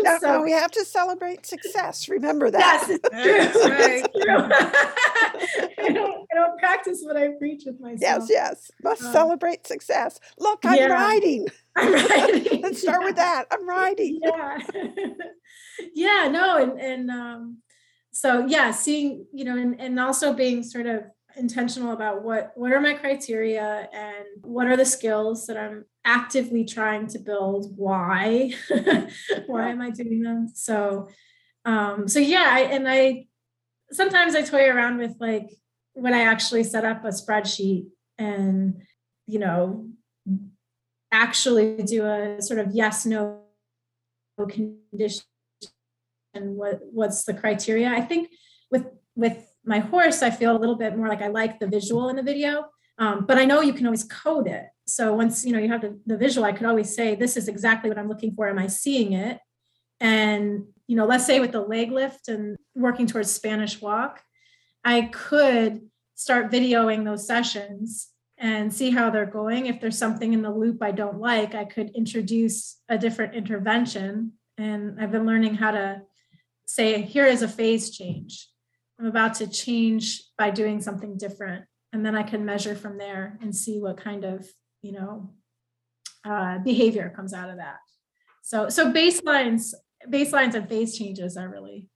Now, 0.00 0.18
so, 0.18 0.26
now 0.26 0.42
we 0.42 0.52
have 0.52 0.70
to 0.72 0.84
celebrate 0.84 1.46
success. 1.46 2.08
Remember 2.08 2.50
yes, 2.52 2.86
that. 2.88 3.00
it's 3.02 3.52
true. 3.62 4.04
It's 4.04 4.24
true. 4.24 5.84
I 5.84 5.92
don't 5.92 6.26
I 6.30 6.34
don't 6.34 6.58
practice 6.58 7.00
what 7.02 7.16
I 7.16 7.28
preach 7.38 7.62
with 7.64 7.80
myself. 7.80 8.28
Yes, 8.28 8.30
yes. 8.30 8.70
Must 8.82 9.02
Um, 9.02 9.12
celebrate 9.12 9.66
success. 9.66 10.20
Look, 10.38 10.60
I'm 10.64 10.76
yeah. 10.76 10.86
riding. 10.86 11.48
I'm 11.76 11.92
riding. 11.94 12.60
Let's 12.62 12.82
start 12.82 13.04
with 13.04 13.16
that. 13.16 13.46
I'm 13.50 13.66
riding. 13.66 14.20
yeah 14.22 14.58
yeah 15.94 16.28
no 16.30 16.62
and 16.62 16.80
and 16.80 17.10
um 17.10 17.56
so 18.12 18.46
yeah 18.46 18.70
seeing 18.70 19.26
you 19.32 19.44
know 19.44 19.56
and, 19.56 19.80
and 19.80 19.98
also 19.98 20.32
being 20.32 20.62
sort 20.62 20.86
of 20.86 21.04
intentional 21.36 21.92
about 21.92 22.22
what 22.22 22.52
what 22.54 22.72
are 22.72 22.80
my 22.80 22.94
criteria 22.94 23.88
and 23.92 24.24
what 24.42 24.66
are 24.66 24.76
the 24.76 24.84
skills 24.84 25.46
that 25.46 25.56
i'm 25.56 25.84
actively 26.04 26.64
trying 26.64 27.06
to 27.06 27.18
build? 27.18 27.76
Why? 27.76 28.52
Why 29.46 29.68
am 29.68 29.80
i 29.80 29.90
doing 29.90 30.22
them? 30.22 30.48
So 30.52 31.08
um 31.64 32.08
so 32.08 32.18
yeah 32.18 32.48
I, 32.50 32.60
and 32.60 32.88
i 32.88 33.26
sometimes 33.92 34.34
i 34.34 34.42
toy 34.42 34.68
around 34.68 34.98
with 34.98 35.14
like 35.20 35.48
when 35.94 36.14
I 36.14 36.22
actually 36.22 36.64
set 36.64 36.84
up 36.84 37.04
a 37.04 37.08
spreadsheet 37.08 37.86
and, 38.18 38.82
you 39.26 39.38
know, 39.38 39.88
actually 41.10 41.82
do 41.82 42.06
a 42.06 42.40
sort 42.40 42.58
of 42.58 42.68
yes 42.72 43.04
no 43.04 43.40
condition 44.48 45.24
and 46.34 46.56
what 46.56 46.80
what's 46.90 47.24
the 47.24 47.34
criteria? 47.34 47.90
I 47.90 48.00
think 48.00 48.30
with 48.70 48.86
with 49.14 49.46
my 49.64 49.78
horse 49.78 50.22
i 50.22 50.30
feel 50.30 50.56
a 50.56 50.58
little 50.58 50.76
bit 50.76 50.96
more 50.96 51.08
like 51.08 51.22
i 51.22 51.28
like 51.28 51.58
the 51.58 51.66
visual 51.66 52.08
in 52.08 52.16
the 52.16 52.22
video 52.22 52.66
um, 52.98 53.24
but 53.26 53.38
i 53.38 53.44
know 53.44 53.60
you 53.60 53.72
can 53.72 53.86
always 53.86 54.04
code 54.04 54.46
it 54.46 54.66
so 54.86 55.14
once 55.14 55.44
you 55.44 55.52
know 55.52 55.58
you 55.58 55.68
have 55.68 55.80
the, 55.80 55.98
the 56.06 56.16
visual 56.16 56.46
i 56.46 56.52
could 56.52 56.66
always 56.66 56.94
say 56.94 57.14
this 57.14 57.36
is 57.36 57.48
exactly 57.48 57.88
what 57.88 57.98
i'm 57.98 58.08
looking 58.08 58.34
for 58.34 58.48
am 58.48 58.58
i 58.58 58.66
seeing 58.66 59.12
it 59.12 59.38
and 60.00 60.64
you 60.86 60.96
know 60.96 61.06
let's 61.06 61.26
say 61.26 61.40
with 61.40 61.52
the 61.52 61.60
leg 61.60 61.90
lift 61.90 62.28
and 62.28 62.56
working 62.74 63.06
towards 63.06 63.30
spanish 63.30 63.80
walk 63.80 64.20
i 64.84 65.02
could 65.02 65.80
start 66.14 66.50
videoing 66.50 67.04
those 67.04 67.26
sessions 67.26 68.12
and 68.42 68.74
see 68.74 68.90
how 68.90 69.08
they're 69.08 69.24
going. 69.24 69.66
If 69.66 69.80
there's 69.80 69.96
something 69.96 70.32
in 70.32 70.42
the 70.42 70.50
loop 70.50 70.82
I 70.82 70.90
don't 70.90 71.20
like, 71.20 71.54
I 71.54 71.64
could 71.64 71.90
introduce 71.90 72.80
a 72.88 72.98
different 72.98 73.34
intervention. 73.34 74.32
And 74.58 75.00
I've 75.00 75.12
been 75.12 75.26
learning 75.26 75.54
how 75.54 75.70
to 75.70 76.02
say, 76.66 77.02
here 77.02 77.24
is 77.24 77.42
a 77.42 77.48
phase 77.48 77.90
change. 77.90 78.48
I'm 79.02 79.08
about 79.08 79.34
to 79.34 79.48
change 79.48 80.22
by 80.38 80.50
doing 80.50 80.80
something 80.80 81.16
different. 81.18 81.64
And 81.92 82.06
then 82.06 82.14
I 82.14 82.22
can 82.22 82.44
measure 82.44 82.76
from 82.76 82.98
there 82.98 83.36
and 83.42 83.54
see 83.54 83.80
what 83.80 83.96
kind 83.96 84.24
of, 84.24 84.48
you 84.80 84.92
know, 84.92 85.30
uh, 86.24 86.58
behavior 86.58 87.12
comes 87.14 87.34
out 87.34 87.50
of 87.50 87.56
that. 87.56 87.78
So, 88.42 88.68
so 88.68 88.92
baselines, 88.92 89.74
baselines 90.08 90.54
and 90.54 90.68
phase 90.68 90.96
changes 90.96 91.36
are 91.36 91.48
really 91.48 91.88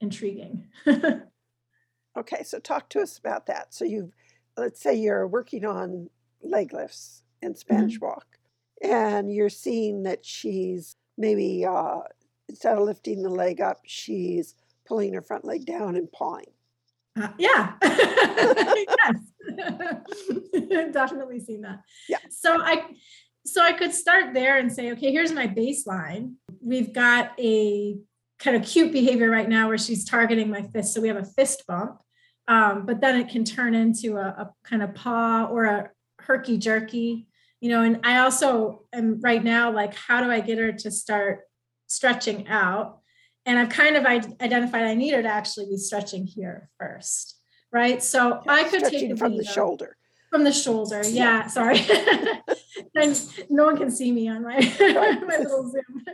intriguing. 0.00 0.68
okay, 2.18 2.42
so 2.44 2.58
talk 2.58 2.88
to 2.90 3.00
us 3.00 3.18
about 3.18 3.46
that. 3.46 3.74
So 3.74 3.84
you've 3.84 4.12
let's 4.56 4.80
say 4.80 4.94
you're 4.94 5.26
working 5.26 5.66
on 5.66 6.08
leg 6.42 6.72
lifts 6.72 7.22
and 7.42 7.56
Spanish 7.56 7.96
mm-hmm. 7.96 8.06
walk, 8.06 8.38
and 8.82 9.30
you're 9.32 9.50
seeing 9.50 10.04
that 10.04 10.24
she's 10.24 10.96
maybe 11.18 11.66
uh, 11.66 12.00
instead 12.48 12.78
of 12.78 12.84
lifting 12.84 13.22
the 13.22 13.28
leg 13.28 13.60
up, 13.60 13.80
she's 13.84 14.54
pulling 14.86 15.14
her 15.14 15.22
front 15.22 15.44
leg 15.44 15.66
down 15.66 15.96
and 15.96 16.10
pawing. 16.10 16.46
Uh, 17.20 17.28
yeah. 17.38 17.74
yes. 17.82 19.16
Definitely 20.92 21.40
seen 21.40 21.62
that. 21.62 21.80
Yeah. 22.08 22.18
So 22.30 22.60
I 22.60 22.84
so 23.44 23.60
I 23.62 23.72
could 23.72 23.92
start 23.92 24.34
there 24.34 24.58
and 24.58 24.72
say, 24.72 24.92
okay, 24.92 25.10
here's 25.10 25.32
my 25.32 25.46
baseline. 25.48 26.34
We've 26.60 26.92
got 26.92 27.32
a 27.38 27.98
kind 28.38 28.56
of 28.56 28.64
cute 28.64 28.92
behavior 28.92 29.30
right 29.30 29.48
now 29.48 29.68
where 29.68 29.78
she's 29.78 30.04
targeting 30.04 30.48
my 30.48 30.62
fist. 30.62 30.94
So 30.94 31.00
we 31.00 31.08
have 31.08 31.16
a 31.16 31.24
fist 31.24 31.64
bump. 31.66 32.00
Um, 32.48 32.86
but 32.86 33.00
then 33.00 33.20
it 33.20 33.28
can 33.28 33.44
turn 33.44 33.74
into 33.74 34.16
a, 34.16 34.26
a 34.26 34.50
kind 34.64 34.82
of 34.82 34.94
paw 34.94 35.48
or 35.50 35.64
a 35.64 35.90
herky 36.18 36.58
jerky, 36.58 37.26
you 37.60 37.68
know. 37.68 37.82
And 37.82 38.00
I 38.04 38.18
also 38.18 38.84
am 38.92 39.20
right 39.20 39.42
now 39.42 39.72
like, 39.72 39.94
how 39.94 40.22
do 40.22 40.30
I 40.30 40.40
get 40.40 40.58
her 40.58 40.72
to 40.72 40.90
start 40.90 41.40
stretching 41.86 42.48
out? 42.48 42.98
And 43.44 43.58
I've 43.58 43.70
kind 43.70 43.96
of 43.96 44.04
identified 44.06 44.82
I 44.82 44.94
needed 44.94 45.22
to 45.22 45.28
actually 45.28 45.66
be 45.66 45.76
stretching 45.76 46.26
here 46.26 46.70
first, 46.78 47.38
right? 47.72 48.02
So 48.02 48.40
yeah, 48.44 48.52
I 48.52 48.64
could 48.64 48.84
take 48.84 49.18
from 49.18 49.36
the 49.36 49.44
shoulder. 49.44 49.96
From 50.30 50.44
the 50.44 50.52
shoulder, 50.52 51.02
yeah. 51.04 51.46
Sorry, 51.48 51.80
and 52.94 53.20
no 53.50 53.64
one 53.64 53.76
can 53.76 53.90
see 53.90 54.12
me 54.12 54.28
on 54.28 54.42
my 54.42 54.56
my 54.80 55.36
little 55.38 55.70
Zoom. 55.70 56.04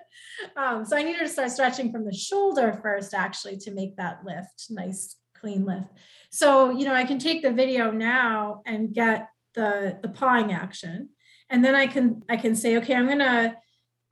Um, 0.57 0.85
so 0.85 0.97
I 0.97 1.03
needed 1.03 1.21
to 1.21 1.29
start 1.29 1.51
stretching 1.51 1.93
from 1.93 2.05
the 2.05 2.15
shoulder 2.15 2.79
first, 2.83 3.15
actually, 3.15 3.59
to 3.59 3.71
make 3.71 3.97
that 3.97 4.25
lift, 4.25 4.67
nice 4.71 5.17
clean 5.35 5.65
lift. 5.65 5.87
So, 6.31 6.71
you 6.71 6.85
know, 6.85 6.95
I 6.95 7.05
can 7.05 7.19
take 7.19 7.43
the 7.43 7.53
video 7.53 7.91
now 7.91 8.63
and 8.67 8.93
get 8.93 9.29
the 9.55 9.99
the 10.03 10.09
pawing 10.09 10.53
action. 10.53 11.11
And 11.51 11.65
then 11.65 11.75
I 11.75 11.87
can 11.87 12.23
I 12.29 12.37
can 12.37 12.55
say, 12.55 12.77
okay, 12.79 12.95
I'm 12.95 13.09
gonna 13.09 13.57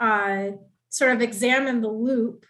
uh, 0.01 0.51
sort 0.89 1.13
of 1.13 1.23
examine 1.23 1.81
the 1.81 1.89
loop. 1.89 2.47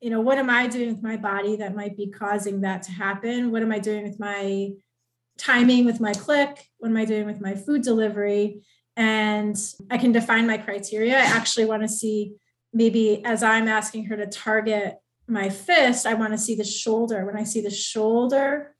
You 0.00 0.10
know, 0.10 0.20
what 0.20 0.38
am 0.38 0.48
I 0.48 0.68
doing 0.68 0.88
with 0.88 1.02
my 1.02 1.16
body 1.16 1.56
that 1.56 1.74
might 1.74 1.96
be 1.96 2.08
causing 2.08 2.60
that 2.60 2.84
to 2.84 2.92
happen? 2.92 3.50
What 3.50 3.62
am 3.62 3.72
I 3.72 3.80
doing 3.80 4.04
with 4.04 4.20
my 4.20 4.70
timing 5.38 5.84
with 5.84 6.00
my 6.00 6.12
click? 6.12 6.68
What 6.78 6.88
am 6.88 6.96
I 6.96 7.04
doing 7.04 7.26
with 7.26 7.40
my 7.40 7.54
food 7.54 7.82
delivery? 7.82 8.62
And 8.96 9.56
I 9.90 9.98
can 9.98 10.12
define 10.12 10.46
my 10.46 10.58
criteria. 10.58 11.16
I 11.16 11.22
actually 11.22 11.64
want 11.64 11.82
to 11.82 11.88
see 11.88 12.34
maybe 12.72 13.24
as 13.24 13.42
I'm 13.42 13.68
asking 13.68 14.06
her 14.06 14.16
to 14.16 14.26
target 14.26 14.96
my 15.26 15.48
fist, 15.48 16.06
I 16.06 16.14
want 16.14 16.32
to 16.32 16.38
see 16.38 16.54
the 16.54 16.64
shoulder. 16.64 17.24
When 17.24 17.36
I 17.36 17.44
see 17.44 17.60
the 17.60 17.70
shoulder 17.70 18.74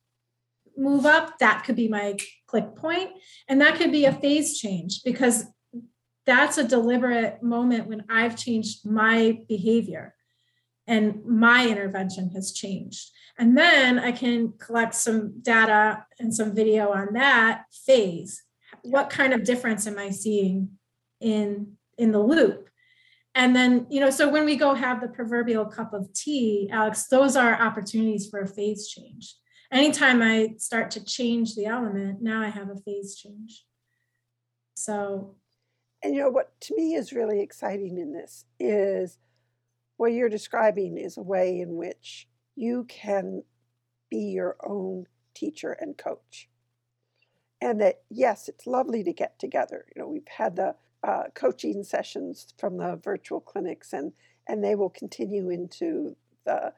move 0.76 1.04
up, 1.04 1.38
that 1.38 1.64
could 1.64 1.76
be 1.76 1.88
my 1.88 2.16
click 2.46 2.74
point. 2.76 3.10
And 3.48 3.60
that 3.60 3.76
could 3.76 3.92
be 3.92 4.04
a 4.04 4.12
phase 4.12 4.58
change 4.58 5.02
because 5.04 5.44
that's 6.26 6.58
a 6.58 6.64
deliberate 6.66 7.42
moment 7.42 7.86
when 7.86 8.04
I've 8.08 8.36
changed 8.36 8.86
my 8.88 9.38
behavior 9.48 10.14
and 10.88 11.24
my 11.24 11.68
intervention 11.68 12.30
has 12.30 12.52
changed. 12.52 13.10
And 13.38 13.56
then 13.56 14.00
I 14.00 14.10
can 14.10 14.54
collect 14.58 14.96
some 14.96 15.40
data 15.42 16.04
and 16.18 16.34
some 16.34 16.54
video 16.54 16.90
on 16.92 17.12
that 17.12 17.66
phase. 17.86 18.42
What 18.82 19.10
kind 19.10 19.32
of 19.32 19.44
difference 19.44 19.86
am 19.86 19.98
I 19.98 20.10
seeing 20.10 20.70
in 21.20 21.76
in 21.96 22.10
the 22.10 22.22
loop? 22.22 22.68
And 23.36 23.54
then, 23.54 23.86
you 23.88 24.00
know, 24.00 24.10
so 24.10 24.28
when 24.28 24.44
we 24.44 24.56
go 24.56 24.74
have 24.74 25.00
the 25.00 25.08
proverbial 25.08 25.66
cup 25.66 25.94
of 25.94 26.12
tea, 26.12 26.68
Alex, 26.72 27.06
those 27.06 27.36
are 27.36 27.54
opportunities 27.54 28.28
for 28.28 28.40
a 28.40 28.48
phase 28.48 28.88
change 28.88 29.36
anytime 29.70 30.22
I 30.22 30.54
start 30.58 30.90
to 30.92 31.04
change 31.04 31.54
the 31.54 31.66
element, 31.66 32.22
now 32.22 32.40
I 32.40 32.48
have 32.48 32.70
a 32.70 32.76
phase 32.76 33.16
change. 33.16 33.64
So, 34.74 35.36
and 36.02 36.14
you 36.14 36.22
know 36.22 36.30
what 36.30 36.58
to 36.62 36.76
me 36.76 36.94
is 36.94 37.12
really 37.12 37.40
exciting 37.40 37.98
in 37.98 38.12
this 38.12 38.44
is 38.60 39.18
what 39.98 40.12
you're 40.12 40.28
describing 40.28 40.96
is 40.96 41.16
a 41.16 41.22
way 41.22 41.60
in 41.60 41.76
which 41.76 42.26
you 42.56 42.84
can 42.88 43.42
be 44.10 44.18
your 44.18 44.56
own 44.66 45.04
teacher 45.34 45.72
and 45.72 45.98
coach. 45.98 46.48
And 47.60 47.80
that, 47.80 48.00
yes, 48.08 48.48
it's 48.48 48.66
lovely 48.66 49.04
to 49.04 49.12
get 49.12 49.38
together. 49.38 49.84
You 49.94 50.02
know, 50.02 50.08
we've 50.08 50.26
had 50.28 50.56
the 50.56 50.74
uh, 51.02 51.24
coaching 51.34 51.84
sessions 51.84 52.54
from 52.58 52.78
the 52.78 52.98
virtual 53.02 53.40
clinics, 53.40 53.92
and 53.92 54.12
and 54.48 54.64
they 54.64 54.74
will 54.74 54.88
continue 54.88 55.50
into 55.50 56.16
the 56.46 56.72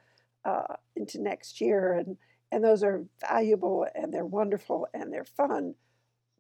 uh, 0.45 0.75
into 0.97 1.23
next 1.23 1.61
year. 1.61 1.93
And 1.93 2.17
and 2.53 2.65
those 2.65 2.83
are 2.83 3.05
valuable 3.21 3.87
and 3.95 4.13
they're 4.13 4.27
wonderful 4.27 4.87
and 4.93 5.13
they're 5.13 5.25
fun 5.25 5.75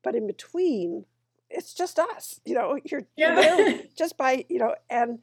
but 0.02 0.14
in 0.14 0.26
between 0.26 1.04
it's 1.48 1.74
just 1.74 1.98
us 1.98 2.40
you 2.44 2.54
know 2.54 2.78
you're, 2.84 3.06
yeah. 3.16 3.34
there 3.34 3.80
just 3.96 4.16
by 4.16 4.44
you 4.48 4.58
know 4.58 4.74
and 4.88 5.18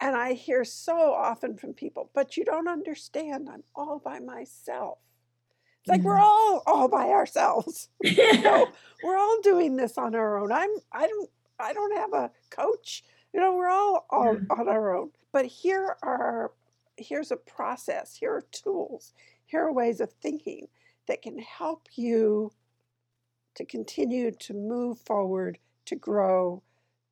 and 0.00 0.14
i 0.16 0.32
hear 0.32 0.64
so 0.64 1.12
often 1.12 1.56
from 1.56 1.72
people 1.72 2.10
but 2.14 2.36
you 2.36 2.44
don't 2.44 2.68
understand 2.68 3.48
i'm 3.50 3.62
all 3.74 4.00
by 4.04 4.18
myself. 4.18 4.98
It's 5.80 5.88
like 5.88 6.02
we're 6.02 6.18
all 6.18 6.62
all 6.66 6.88
by 6.88 7.10
ourselves. 7.10 7.88
You 8.04 8.40
know, 8.42 8.68
we're 9.04 9.16
all 9.16 9.40
doing 9.42 9.76
this 9.76 9.96
on 9.96 10.14
our 10.14 10.38
own. 10.38 10.50
I'm 10.50 10.70
i 10.92 11.06
don't 11.06 11.30
i 11.60 11.72
don't 11.72 11.96
have 11.96 12.12
a 12.12 12.30
coach. 12.50 13.04
You 13.32 13.40
know 13.40 13.54
we're 13.54 13.68
all, 13.68 14.06
all 14.10 14.34
yeah. 14.34 14.40
on 14.50 14.68
our 14.68 14.96
own. 14.96 15.10
But 15.32 15.46
here 15.46 15.96
are 16.02 16.52
here's 16.96 17.30
a 17.30 17.36
process 17.36 18.16
here 18.16 18.32
are 18.32 18.44
tools 18.52 19.12
here 19.46 19.62
are 19.62 19.72
ways 19.72 20.00
of 20.00 20.12
thinking 20.12 20.66
that 21.06 21.22
can 21.22 21.38
help 21.38 21.88
you 21.94 22.52
to 23.54 23.64
continue 23.64 24.32
to 24.32 24.54
move 24.54 24.98
forward, 24.98 25.58
to 25.86 25.94
grow, 25.94 26.62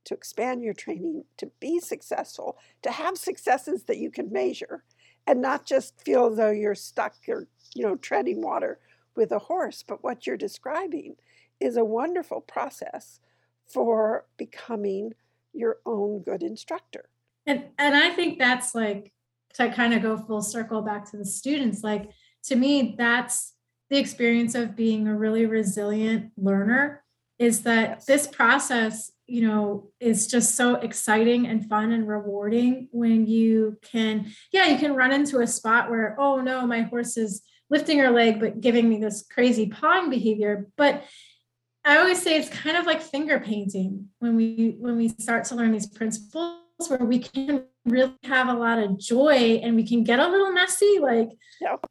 to 0.05 0.15
expand 0.15 0.63
your 0.63 0.75
training, 0.75 1.25
to 1.39 1.51
be 1.61 1.81
successful, 1.81 2.57
to 2.83 2.91
have 2.91 3.17
successes 3.17 3.85
that 3.85 3.99
you 3.99 4.11
can 4.11 4.33
measure 4.33 4.85
and 5.27 5.41
not 5.41 5.65
just 5.65 6.01
feel 6.05 6.35
though 6.35 6.51
you're 6.51 6.75
stuck 6.75 7.15
or 7.29 7.47
you 7.75 7.83
know 7.83 7.97
treading 7.97 8.43
water 8.43 8.79
with 9.17 9.33
a 9.33 9.39
horse, 9.39 9.85
but 9.87 10.03
what 10.03 10.27
you're 10.27 10.37
describing 10.37 11.17
is 11.61 11.77
a 11.77 11.85
wonderful 11.85 12.41
process 12.41 13.21
for 13.67 14.27
becoming 14.37 15.15
your 15.53 15.79
own 15.87 16.21
good 16.21 16.43
instructor. 16.43 17.09
And 17.47 17.65
and 17.79 17.95
I 17.95 18.11
think 18.11 18.39
that's 18.39 18.75
like 18.75 19.13
to 19.55 19.71
kind 19.71 19.95
of 19.95 20.03
go 20.03 20.17
full 20.17 20.43
circle 20.43 20.83
back 20.83 21.11
to 21.11 21.17
the 21.17 21.25
students 21.25 21.83
like 21.83 22.11
to 22.45 22.57
me, 22.57 22.95
that's 22.99 23.55
the 23.91 23.99
experience 23.99 24.55
of 24.55 24.77
being 24.77 25.09
a 25.09 25.17
really 25.17 25.47
resilient 25.47 26.33
learner 26.37 27.03
is 27.39 27.63
that 27.63 27.91
yes. 27.91 28.05
this 28.07 28.27
process 28.27 29.11
you 29.27 29.47
know 29.47 29.91
is 30.01 30.27
just 30.27 30.55
so 30.55 30.75
exciting 30.77 31.47
and 31.47 31.69
fun 31.69 31.93
and 31.93 32.07
rewarding 32.07 32.89
when 32.93 33.27
you 33.27 33.79
can 33.83 34.31
yeah 34.53 34.67
you 34.67 34.79
can 34.79 34.95
run 34.95 35.13
into 35.13 35.41
a 35.41 35.47
spot 35.47 35.91
where 35.91 36.15
oh 36.19 36.41
no 36.41 36.67
my 36.67 36.83
horse 36.83 37.17
is 37.17 37.43
lifting 37.71 37.99
her 37.99 38.11
leg 38.11 38.39
but 38.39 38.61
giving 38.61 38.89
me 38.89 38.99
this 38.99 39.25
crazy 39.31 39.67
pawing 39.67 40.11
behavior. 40.11 40.69
But 40.77 41.05
i 41.85 41.99
always 41.99 42.23
say 42.23 42.39
it's 42.39 42.49
kind 42.49 42.77
of 42.77 42.87
like 42.87 43.03
finger 43.03 43.39
painting 43.41 44.09
when 44.19 44.37
we 44.37 44.77
when 44.79 44.97
we 44.97 45.09
start 45.09 45.45
to 45.45 45.55
learn 45.55 45.73
these 45.73 45.87
principles 45.89 46.61
where 46.89 47.05
we 47.05 47.19
can 47.19 47.65
really 47.85 48.17
have 48.25 48.49
a 48.49 48.55
lot 48.55 48.79
of 48.79 48.99
joy 48.99 49.61
and 49.63 49.77
we 49.77 49.87
can 49.87 50.03
get 50.03 50.19
a 50.19 50.27
little 50.27 50.51
messy 50.53 50.99
like 51.01 51.29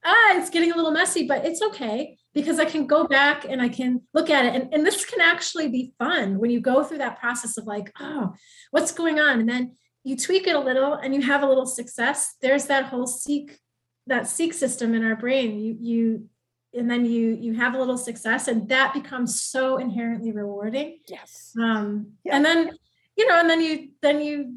ah 0.03 0.37
it's 0.37 0.49
getting 0.49 0.71
a 0.71 0.75
little 0.75 0.91
messy 0.91 1.27
but 1.27 1.45
it's 1.45 1.61
okay 1.61 2.17
because 2.33 2.59
I 2.59 2.65
can 2.65 2.87
go 2.87 3.05
back 3.05 3.45
and 3.45 3.61
I 3.61 3.69
can 3.69 4.01
look 4.13 4.29
at 4.29 4.45
it. 4.45 4.55
And, 4.55 4.73
and 4.73 4.85
this 4.85 5.05
can 5.05 5.21
actually 5.21 5.69
be 5.69 5.93
fun 5.99 6.39
when 6.39 6.49
you 6.49 6.59
go 6.59 6.83
through 6.83 6.97
that 6.99 7.19
process 7.19 7.57
of 7.57 7.65
like, 7.65 7.91
oh, 7.99 8.33
what's 8.71 8.91
going 8.91 9.19
on? 9.19 9.39
And 9.39 9.49
then 9.49 9.75
you 10.03 10.17
tweak 10.17 10.47
it 10.47 10.55
a 10.55 10.59
little 10.59 10.93
and 10.93 11.13
you 11.13 11.21
have 11.21 11.43
a 11.43 11.47
little 11.47 11.65
success. 11.65 12.35
There's 12.41 12.65
that 12.65 12.85
whole 12.85 13.07
seek, 13.07 13.59
that 14.07 14.27
seek 14.27 14.53
system 14.53 14.93
in 14.95 15.03
our 15.03 15.15
brain. 15.15 15.59
You, 15.59 15.77
you, 15.79 16.29
and 16.75 16.89
then 16.89 17.05
you 17.05 17.37
you 17.39 17.53
have 17.53 17.75
a 17.75 17.79
little 17.79 17.97
success 17.97 18.47
and 18.47 18.67
that 18.69 18.93
becomes 18.93 19.41
so 19.41 19.77
inherently 19.77 20.31
rewarding 20.31 20.97
yes 21.07 21.53
um 21.61 22.07
yeah. 22.23 22.35
and 22.35 22.43
then 22.43 22.71
you 23.15 23.27
know 23.27 23.39
and 23.39 23.47
then 23.47 23.61
you 23.61 23.89
then 24.01 24.19
you 24.19 24.55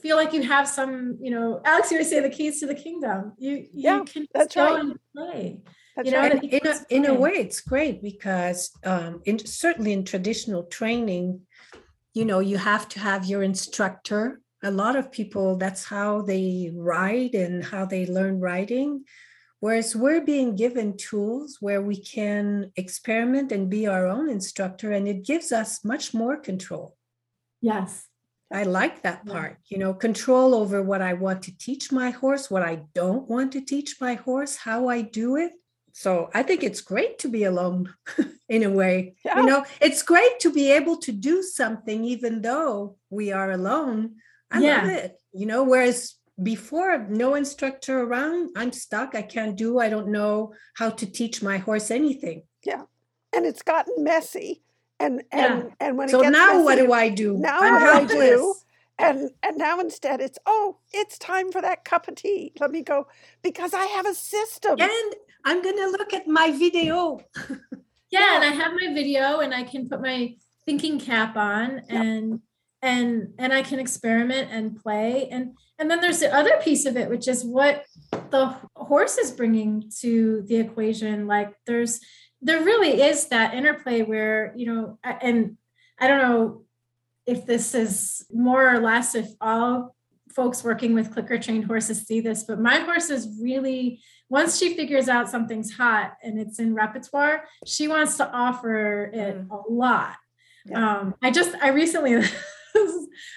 feel 0.00 0.16
like 0.16 0.32
you 0.32 0.42
have 0.42 0.66
some 0.66 1.16
you 1.20 1.30
know 1.30 1.60
alex 1.64 1.90
you 1.90 1.96
always 1.96 2.10
say 2.10 2.20
the 2.20 2.28
keys 2.28 2.58
to 2.58 2.66
the 2.66 2.74
kingdom 2.74 3.32
you 3.38 3.52
you 3.52 3.68
yeah, 3.72 4.02
can 4.04 4.26
that's 4.34 4.54
go 4.54 4.64
right. 4.64 4.80
and 4.80 4.98
play 5.14 5.60
that's 5.96 6.06
you 6.06 6.12
know, 6.12 6.20
right. 6.20 6.44
in, 6.44 6.66
a, 6.66 6.74
in 6.90 7.06
a 7.06 7.14
way 7.14 7.32
it's 7.32 7.60
great 7.60 8.02
because 8.02 8.70
um 8.84 9.20
in 9.24 9.38
certainly 9.44 9.92
in 9.92 10.04
traditional 10.04 10.64
training 10.64 11.40
you 12.14 12.24
know 12.24 12.38
you 12.38 12.58
have 12.58 12.88
to 12.88 13.00
have 13.00 13.24
your 13.24 13.42
instructor 13.42 14.40
a 14.62 14.70
lot 14.70 14.96
of 14.96 15.10
people 15.10 15.56
that's 15.56 15.84
how 15.84 16.22
they 16.22 16.70
ride 16.74 17.34
and 17.34 17.64
how 17.64 17.84
they 17.84 18.06
learn 18.06 18.38
writing 18.40 19.04
Whereas 19.60 19.96
we're 19.96 20.20
being 20.20 20.54
given 20.54 20.96
tools 20.96 21.56
where 21.60 21.80
we 21.80 21.96
can 21.96 22.72
experiment 22.76 23.52
and 23.52 23.70
be 23.70 23.86
our 23.86 24.06
own 24.06 24.28
instructor, 24.28 24.92
and 24.92 25.08
it 25.08 25.24
gives 25.24 25.50
us 25.50 25.84
much 25.84 26.12
more 26.12 26.36
control. 26.36 26.96
Yes. 27.62 28.06
I 28.52 28.62
like 28.62 29.02
that 29.02 29.26
part, 29.26 29.58
you 29.66 29.78
know, 29.78 29.92
control 29.92 30.54
over 30.54 30.80
what 30.82 31.02
I 31.02 31.14
want 31.14 31.42
to 31.44 31.58
teach 31.58 31.90
my 31.90 32.10
horse, 32.10 32.48
what 32.48 32.62
I 32.62 32.84
don't 32.94 33.28
want 33.28 33.50
to 33.52 33.60
teach 33.60 34.00
my 34.00 34.14
horse, 34.14 34.54
how 34.54 34.88
I 34.88 35.02
do 35.02 35.34
it. 35.36 35.52
So 35.98 36.28
I 36.34 36.42
think 36.42 36.62
it's 36.62 36.82
great 36.82 37.18
to 37.20 37.28
be 37.28 37.44
alone 37.44 37.94
in 38.50 38.64
a 38.64 38.70
way. 38.70 39.14
Yeah. 39.24 39.40
You 39.40 39.46
know, 39.46 39.64
it's 39.80 40.02
great 40.02 40.38
to 40.40 40.52
be 40.52 40.70
able 40.70 40.98
to 40.98 41.10
do 41.10 41.42
something 41.42 42.04
even 42.04 42.42
though 42.42 42.96
we 43.08 43.32
are 43.32 43.50
alone. 43.50 44.16
I 44.50 44.60
yeah. 44.60 44.82
love 44.82 44.90
it. 44.90 45.20
You 45.32 45.46
know, 45.46 45.64
whereas 45.64 46.16
before 46.42 46.98
no 47.08 47.34
instructor 47.34 48.02
around 48.02 48.50
i'm 48.56 48.70
stuck 48.70 49.14
i 49.14 49.22
can't 49.22 49.56
do 49.56 49.78
i 49.78 49.88
don't 49.88 50.08
know 50.08 50.52
how 50.74 50.90
to 50.90 51.06
teach 51.10 51.42
my 51.42 51.56
horse 51.56 51.90
anything 51.90 52.42
yeah 52.62 52.82
and 53.34 53.46
it's 53.46 53.62
gotten 53.62 54.04
messy 54.04 54.60
and 55.00 55.22
and 55.32 55.64
yeah. 55.64 55.70
and 55.80 55.96
when 55.96 56.10
so 56.10 56.20
now 56.20 56.52
messy, 56.52 56.62
what 56.62 56.74
do 56.76 56.92
i 56.92 57.08
do 57.08 57.38
now 57.38 57.58
I'm 57.58 57.72
what 57.72 58.08
do 58.08 58.20
i 58.20 58.28
do 58.28 58.54
and 58.98 59.30
and 59.42 59.58
now 59.58 59.78
instead 59.78 60.20
it's 60.20 60.38
oh 60.46 60.78
it's 60.92 61.18
time 61.18 61.52
for 61.52 61.60
that 61.60 61.84
cup 61.84 62.08
of 62.08 62.14
tea. 62.14 62.52
Let 62.58 62.70
me 62.70 62.82
go 62.82 63.06
because 63.42 63.74
i 63.74 63.84
have 63.86 64.06
a 64.06 64.14
system. 64.14 64.80
And 64.80 65.14
i'm 65.44 65.62
gonna 65.62 65.88
look 65.88 66.12
at 66.14 66.26
my 66.26 66.50
video. 66.50 67.20
Yeah, 67.48 67.56
yeah. 68.10 68.36
and 68.36 68.44
i 68.44 68.52
have 68.52 68.72
my 68.72 68.92
video 68.94 69.40
and 69.40 69.54
i 69.54 69.62
can 69.62 69.88
put 69.88 70.00
my 70.00 70.36
thinking 70.64 70.98
cap 70.98 71.36
on 71.36 71.76
yep. 71.76 71.84
and 71.88 72.40
and 72.82 73.34
and 73.38 73.52
i 73.52 73.62
can 73.62 73.78
experiment 73.78 74.48
and 74.50 74.76
play. 74.82 75.28
And 75.30 75.56
and 75.78 75.90
then 75.90 76.00
there's 76.00 76.20
the 76.20 76.34
other 76.34 76.56
piece 76.62 76.86
of 76.86 76.96
it 76.96 77.10
which 77.10 77.28
is 77.28 77.44
what 77.44 77.84
the 78.30 78.56
horse 78.74 79.18
is 79.18 79.30
bringing 79.30 79.90
to 80.00 80.42
the 80.46 80.56
equation. 80.56 81.26
Like 81.26 81.52
there's 81.66 82.00
there 82.42 82.62
really 82.62 83.02
is 83.02 83.26
that 83.28 83.54
interplay 83.54 84.02
where 84.02 84.52
you 84.56 84.66
know 84.66 84.98
and 85.04 85.56
i 85.98 86.06
don't 86.06 86.22
know 86.22 86.65
if 87.26 87.46
this 87.46 87.74
is 87.74 88.24
more 88.32 88.72
or 88.72 88.80
less 88.80 89.14
if 89.14 89.28
all 89.40 89.94
folks 90.34 90.62
working 90.62 90.94
with 90.94 91.12
clicker 91.12 91.38
trained 91.38 91.64
horses 91.64 92.06
see 92.06 92.20
this 92.20 92.44
but 92.44 92.60
my 92.60 92.78
horse 92.80 93.10
is 93.10 93.38
really 93.40 94.00
once 94.28 94.58
she 94.58 94.76
figures 94.76 95.08
out 95.08 95.30
something's 95.30 95.72
hot 95.72 96.14
and 96.22 96.38
it's 96.38 96.58
in 96.58 96.74
repertoire 96.74 97.44
she 97.64 97.88
wants 97.88 98.16
to 98.16 98.30
offer 98.30 99.10
it 99.14 99.36
mm. 99.36 99.50
a 99.50 99.72
lot 99.72 100.16
yeah. 100.66 100.98
um 100.98 101.14
i 101.22 101.30
just 101.30 101.54
i 101.62 101.68
recently 101.68 102.22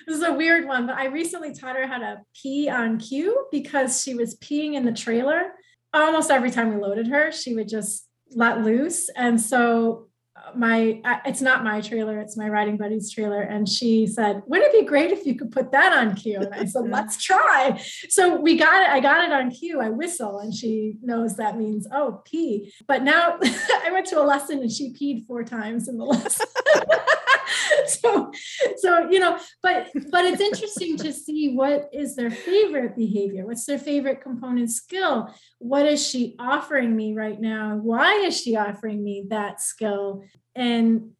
this 0.07 0.17
is 0.17 0.23
a 0.23 0.33
weird 0.33 0.67
one, 0.67 0.85
but 0.85 0.95
I 0.95 1.05
recently 1.05 1.53
taught 1.53 1.75
her 1.75 1.87
how 1.87 1.99
to 1.99 2.21
pee 2.35 2.69
on 2.69 2.99
cue 2.99 3.47
because 3.51 4.01
she 4.01 4.13
was 4.13 4.37
peeing 4.37 4.73
in 4.73 4.85
the 4.85 4.91
trailer. 4.91 5.53
Almost 5.93 6.31
every 6.31 6.51
time 6.51 6.73
we 6.73 6.81
loaded 6.81 7.07
her, 7.07 7.31
she 7.31 7.55
would 7.55 7.69
just 7.69 8.07
let 8.31 8.61
loose. 8.61 9.09
And 9.15 9.39
so 9.39 10.08
my 10.55 11.01
it's 11.25 11.41
not 11.41 11.63
my 11.63 11.81
trailer 11.81 12.19
it's 12.19 12.35
my 12.37 12.47
riding 12.49 12.77
buddy's 12.77 13.11
trailer. 13.11 13.41
And 13.41 13.67
she 13.67 14.07
said 14.07 14.41
wouldn't 14.47 14.73
it 14.73 14.79
be 14.81 14.85
great 14.85 15.11
if 15.11 15.25
you 15.25 15.35
could 15.35 15.51
put 15.51 15.71
that 15.71 15.93
on 15.93 16.15
cue? 16.15 16.39
And 16.39 16.53
i 16.53 16.65
said 16.65 16.83
let's 16.89 17.23
try. 17.23 17.81
So 18.09 18.39
we 18.39 18.57
got 18.57 18.83
it 18.83 18.89
i 18.89 18.99
got 18.99 19.23
it 19.23 19.31
on 19.31 19.51
cue 19.51 19.79
i 19.79 19.89
whistle 19.89 20.39
and 20.39 20.53
she 20.53 20.95
knows 21.01 21.35
that 21.37 21.57
means 21.57 21.87
oh 21.91 22.21
pee. 22.25 22.73
But 22.87 23.03
now 23.03 23.37
i 23.43 23.89
went 23.91 24.07
to 24.07 24.21
a 24.21 24.23
lesson 24.23 24.59
and 24.59 24.71
she 24.71 24.93
peed 24.93 25.25
four 25.27 25.43
times 25.43 25.87
in 25.87 25.97
the 25.97 26.05
lesson 26.13 26.47
so 27.85 28.31
so 28.77 29.09
you 29.09 29.19
know 29.19 29.39
but 29.63 29.89
but 30.11 30.25
it's 30.25 30.41
interesting 30.41 30.97
to 30.97 31.13
see 31.13 31.53
what 31.53 31.89
is 31.93 32.15
their 32.15 32.31
favorite 32.31 32.95
behavior. 32.95 33.45
What's 33.45 33.65
their 33.65 33.79
favorite 33.79 34.21
component 34.21 34.71
skill? 34.71 35.33
What 35.59 35.85
is 35.85 36.05
she 36.05 36.35
offering 36.39 36.95
me 36.95 37.13
right 37.13 37.39
now? 37.39 37.75
Why 37.75 38.13
is 38.25 38.39
she 38.39 38.55
offering 38.55 39.03
me 39.03 39.25
that 39.29 39.61
skill? 39.61 40.23
And 40.55 41.11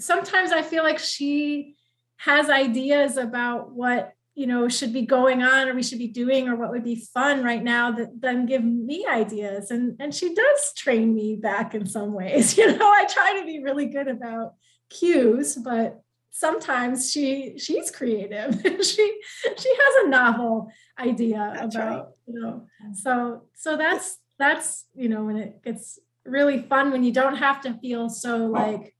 sometimes 0.00 0.50
i 0.50 0.62
feel 0.62 0.82
like 0.82 0.98
she 0.98 1.76
has 2.16 2.50
ideas 2.50 3.16
about 3.16 3.72
what 3.72 4.12
you 4.34 4.46
know 4.46 4.68
should 4.68 4.92
be 4.92 5.02
going 5.02 5.42
on 5.42 5.68
or 5.68 5.74
we 5.74 5.82
should 5.82 5.98
be 5.98 6.08
doing 6.08 6.48
or 6.48 6.56
what 6.56 6.70
would 6.70 6.84
be 6.84 6.96
fun 7.12 7.42
right 7.42 7.62
now 7.62 7.90
that 7.90 8.08
then 8.20 8.46
give 8.46 8.64
me 8.64 9.06
ideas. 9.06 9.70
And 9.70 9.96
and 10.00 10.14
she 10.14 10.34
does 10.34 10.72
train 10.76 11.14
me 11.14 11.36
back 11.36 11.74
in 11.74 11.86
some 11.86 12.12
ways 12.12 12.56
you 12.58 12.66
know 12.66 12.90
i 12.90 13.04
try 13.06 13.38
to 13.40 13.46
be 13.46 13.62
really 13.62 13.86
good 13.86 14.08
about 14.08 14.54
cues, 14.90 15.56
but 15.56 16.02
sometimes 16.30 17.10
she 17.10 17.58
she's 17.58 17.90
creative. 17.90 18.60
she 18.84 19.20
she 19.56 19.74
has 19.74 20.04
a 20.04 20.08
novel 20.08 20.70
idea 20.98 21.52
that's 21.54 21.74
about 21.74 21.98
right. 21.98 22.04
you 22.26 22.40
know. 22.40 22.66
So 22.94 23.44
so 23.54 23.76
that's 23.76 24.18
that's 24.38 24.86
you 24.94 25.08
know 25.08 25.24
when 25.24 25.36
it 25.36 25.62
gets 25.62 25.98
really 26.24 26.62
fun 26.62 26.90
when 26.90 27.04
you 27.04 27.12
don't 27.12 27.36
have 27.36 27.60
to 27.62 27.74
feel 27.74 28.08
so 28.08 28.46
like 28.46 28.94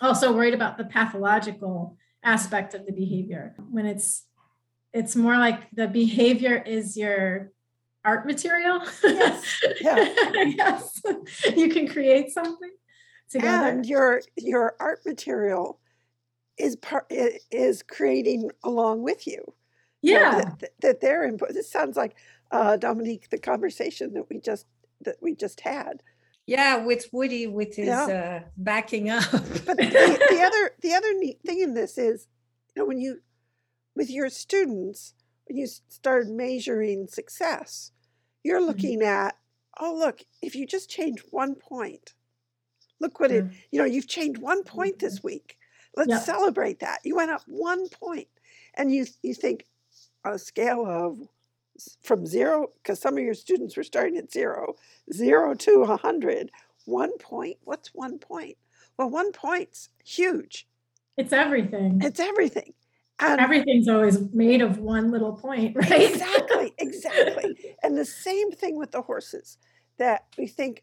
also 0.00 0.32
worried 0.32 0.54
about 0.54 0.76
the 0.76 0.84
pathological 0.84 1.96
aspect 2.24 2.74
of 2.74 2.84
the 2.86 2.92
behavior 2.92 3.54
when 3.70 3.86
it's 3.86 4.24
it's 4.92 5.16
more 5.16 5.38
like 5.38 5.70
the 5.72 5.86
behavior 5.86 6.62
is 6.64 6.96
your 6.96 7.52
art 8.04 8.26
material 8.26 8.82
yes. 9.04 9.62
yeah. 9.80 10.14
yes 10.56 11.00
you 11.56 11.68
can 11.68 11.86
create 11.86 12.30
something 12.30 12.70
together. 13.32 13.68
And 13.68 13.86
your 13.86 14.22
your 14.36 14.76
art 14.80 15.00
material 15.04 15.80
is 16.58 16.76
part 16.76 17.06
is 17.10 17.82
creating 17.82 18.50
along 18.62 19.02
with 19.02 19.26
you. 19.26 19.54
Yeah, 20.02 20.42
that, 20.58 20.70
that, 20.80 21.00
they're 21.00 21.24
important. 21.24 21.56
This 21.56 21.70
sounds 21.70 21.96
like 21.96 22.16
uh, 22.50 22.76
Dominique, 22.76 23.30
the 23.30 23.38
conversation 23.38 24.14
that 24.14 24.28
we 24.28 24.40
just 24.40 24.66
that 25.02 25.16
we 25.20 25.34
just 25.34 25.60
had. 25.60 26.02
Yeah, 26.46 26.84
with 26.84 27.08
Woody 27.12 27.46
with 27.46 27.76
his 27.76 27.86
yeah. 27.86 28.40
uh, 28.42 28.48
backing 28.56 29.10
up. 29.10 29.30
but 29.30 29.76
the, 29.76 30.18
the 30.30 30.42
other 30.46 30.70
the 30.80 30.94
other 30.94 31.14
neat 31.14 31.40
thing 31.46 31.60
in 31.60 31.74
this 31.74 31.98
is, 31.98 32.26
you 32.74 32.82
know, 32.82 32.86
when 32.86 32.98
you 32.98 33.20
with 33.94 34.10
your 34.10 34.28
students 34.28 35.14
when 35.46 35.56
you 35.56 35.66
start 35.66 36.28
measuring 36.28 37.06
success, 37.06 37.92
you're 38.42 38.58
mm-hmm. 38.58 38.68
looking 38.68 38.98
mm-hmm. 39.00 39.26
at 39.26 39.36
oh 39.78 39.94
look 39.94 40.22
if 40.42 40.54
you 40.54 40.66
just 40.66 40.90
change 40.90 41.22
one 41.30 41.54
point 41.54 42.14
Look 43.02 43.20
what 43.20 43.30
it, 43.30 43.44
mm. 43.44 43.52
you 43.70 43.78
know, 43.78 43.84
you've 43.84 44.08
changed 44.08 44.40
one 44.40 44.62
point 44.62 44.98
this 44.98 45.18
mm-hmm. 45.18 45.28
week. 45.28 45.58
Let's 45.94 46.08
yep. 46.08 46.22
celebrate 46.22 46.80
that. 46.80 47.00
You 47.04 47.16
went 47.16 47.30
up 47.30 47.42
one 47.46 47.88
point. 47.90 48.28
And 48.74 48.92
you 48.92 49.06
you 49.22 49.34
think 49.34 49.66
on 50.24 50.34
a 50.34 50.38
scale 50.38 50.86
of 50.86 51.18
from 52.02 52.26
zero, 52.26 52.68
because 52.82 53.00
some 53.00 53.16
of 53.16 53.24
your 53.24 53.34
students 53.34 53.76
were 53.76 53.82
starting 53.82 54.16
at 54.16 54.32
zero, 54.32 54.74
zero 55.12 55.54
to 55.54 55.82
a 55.82 55.96
hundred, 55.96 56.50
one 56.84 57.16
point. 57.18 57.58
What's 57.64 57.88
one 57.88 58.18
point? 58.18 58.56
Well, 58.96 59.10
one 59.10 59.32
point's 59.32 59.88
huge. 60.04 60.66
It's 61.16 61.32
everything. 61.32 62.00
It's 62.02 62.20
everything. 62.20 62.72
And 63.18 63.40
everything's 63.40 63.88
always 63.88 64.32
made 64.32 64.62
of 64.62 64.78
one 64.78 65.10
little 65.10 65.34
point, 65.34 65.76
right? 65.76 66.10
Exactly, 66.10 66.74
exactly. 66.78 67.76
and 67.82 67.96
the 67.96 68.04
same 68.04 68.50
thing 68.50 68.76
with 68.76 68.90
the 68.90 69.02
horses 69.02 69.58
that 69.98 70.26
we 70.36 70.46
think 70.46 70.82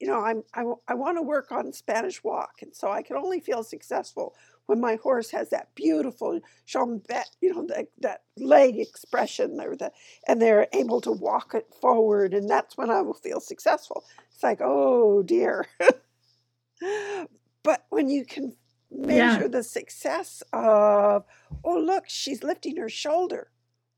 you 0.00 0.06
know, 0.06 0.24
I'm, 0.24 0.42
I, 0.54 0.64
I 0.88 0.94
want 0.94 1.18
to 1.18 1.22
work 1.22 1.52
on 1.52 1.72
Spanish 1.72 2.22
walk. 2.22 2.60
And 2.62 2.74
so 2.74 2.90
I 2.90 3.02
can 3.02 3.16
only 3.16 3.40
feel 3.40 3.62
successful 3.62 4.34
when 4.66 4.80
my 4.80 4.96
horse 4.96 5.30
has 5.30 5.50
that 5.50 5.74
beautiful 5.74 6.40
jambette, 6.66 7.30
you 7.40 7.54
know, 7.54 7.66
the, 7.66 7.86
that 8.00 8.22
leg 8.36 8.78
expression 8.78 9.60
or 9.60 9.76
the, 9.76 9.92
and 10.26 10.40
they're 10.40 10.68
able 10.72 11.00
to 11.02 11.12
walk 11.12 11.54
it 11.54 11.66
forward. 11.80 12.34
And 12.34 12.48
that's 12.48 12.76
when 12.76 12.90
I 12.90 13.02
will 13.02 13.14
feel 13.14 13.40
successful. 13.40 14.04
It's 14.32 14.42
like, 14.42 14.60
oh 14.62 15.22
dear. 15.22 15.66
but 17.62 17.86
when 17.90 18.08
you 18.08 18.24
can 18.24 18.56
measure 18.90 19.42
yeah. 19.42 19.48
the 19.48 19.62
success 19.62 20.42
of, 20.52 21.24
oh, 21.64 21.78
look, 21.78 22.04
she's 22.08 22.42
lifting 22.42 22.76
her 22.76 22.88
shoulder. 22.88 23.50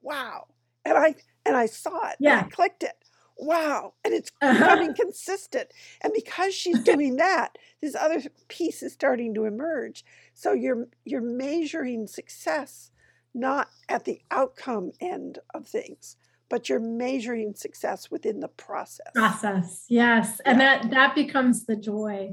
Wow. 0.03 0.49
And 0.85 0.97
I, 0.99 1.15
and 1.45 1.57
I 1.57 1.67
saw 1.67 2.09
it. 2.09 2.17
Yeah. 2.19 2.45
I 2.45 2.49
clicked 2.49 2.83
it. 2.83 2.95
Wow, 3.39 3.95
and 4.05 4.15
it's 4.15 4.31
uh-huh. 4.41 4.59
becoming 4.59 4.95
consistent. 4.95 5.69
And 6.01 6.13
because 6.13 6.55
she's 6.55 6.81
doing 6.85 7.17
that, 7.17 7.57
this 7.81 7.95
other 7.95 8.23
piece 8.49 8.83
is 8.83 8.93
starting 8.93 9.35
to 9.35 9.45
emerge. 9.45 10.05
So 10.35 10.53
you're 10.53 10.89
you're 11.05 11.21
measuring 11.21 12.07
success 12.07 12.91
not 13.35 13.69
at 13.89 14.05
the 14.05 14.21
outcome 14.31 14.93
end 15.01 15.39
of 15.53 15.67
things, 15.67 16.17
but 16.49 16.69
you're 16.69 16.81
measuring 16.81 17.55
success 17.55 18.11
within 18.11 18.41
the 18.41 18.49
process. 18.49 19.13
Process, 19.15 19.85
yes, 19.89 20.41
and 20.45 20.61
that 20.61 20.91
that 20.91 21.15
becomes 21.15 21.67
the 21.67 21.77
joy, 21.77 22.31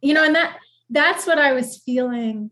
you 0.00 0.14
know, 0.14 0.24
and 0.24 0.34
that 0.34 0.56
that's 0.90 1.26
what 1.26 1.38
I 1.38 1.52
was 1.52 1.76
feeling 1.76 2.50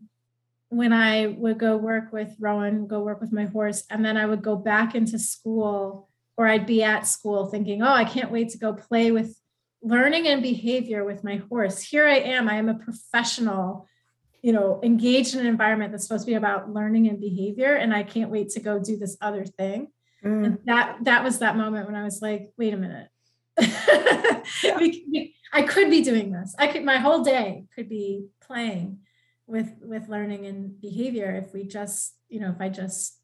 when 0.69 0.91
I 0.91 1.27
would 1.27 1.57
go 1.57 1.77
work 1.77 2.11
with 2.11 2.35
Rowan, 2.39 2.87
go 2.87 2.99
work 2.99 3.21
with 3.21 3.31
my 3.31 3.45
horse, 3.45 3.85
and 3.89 4.03
then 4.03 4.17
I 4.17 4.25
would 4.25 4.41
go 4.41 4.55
back 4.55 4.95
into 4.95 5.17
school 5.17 6.09
or 6.37 6.47
I'd 6.47 6.65
be 6.65 6.83
at 6.83 7.07
school 7.07 7.47
thinking, 7.47 7.81
oh, 7.81 7.91
I 7.91 8.05
can't 8.05 8.31
wait 8.31 8.49
to 8.49 8.57
go 8.57 8.73
play 8.73 9.11
with 9.11 9.37
learning 9.81 10.27
and 10.27 10.41
behavior 10.41 11.03
with 11.03 11.23
my 11.23 11.37
horse. 11.49 11.81
Here 11.81 12.07
I 12.07 12.17
am, 12.19 12.47
I 12.47 12.55
am 12.55 12.69
a 12.69 12.75
professional, 12.75 13.87
you 14.41 14.53
know, 14.53 14.79
engaged 14.83 15.33
in 15.33 15.41
an 15.41 15.47
environment 15.47 15.91
that's 15.91 16.07
supposed 16.07 16.25
to 16.25 16.31
be 16.31 16.35
about 16.35 16.71
learning 16.71 17.07
and 17.07 17.19
behavior, 17.19 17.73
and 17.75 17.93
I 17.93 18.03
can't 18.03 18.31
wait 18.31 18.49
to 18.51 18.59
go 18.59 18.79
do 18.79 18.97
this 18.97 19.17
other 19.19 19.45
thing. 19.45 19.87
Mm. 20.23 20.45
And 20.45 20.57
that 20.65 20.97
that 21.03 21.23
was 21.23 21.39
that 21.39 21.57
moment 21.57 21.85
when 21.87 21.95
I 21.95 22.03
was 22.03 22.21
like, 22.21 22.51
wait 22.57 22.73
a 22.73 22.77
minute. 22.77 23.09
yeah. 23.59 24.43
I 25.53 25.63
could 25.63 25.89
be 25.89 26.03
doing 26.03 26.31
this. 26.31 26.53
I 26.59 26.67
could 26.67 26.83
my 26.83 26.97
whole 26.97 27.23
day 27.23 27.65
could 27.73 27.89
be 27.89 28.27
playing 28.41 28.99
with 29.47 29.69
with 29.81 30.09
learning 30.09 30.45
and 30.45 30.79
behavior 30.79 31.31
if 31.31 31.53
we 31.53 31.63
just 31.63 32.15
you 32.29 32.39
know 32.39 32.51
if 32.51 32.61
i 32.61 32.69
just 32.69 33.17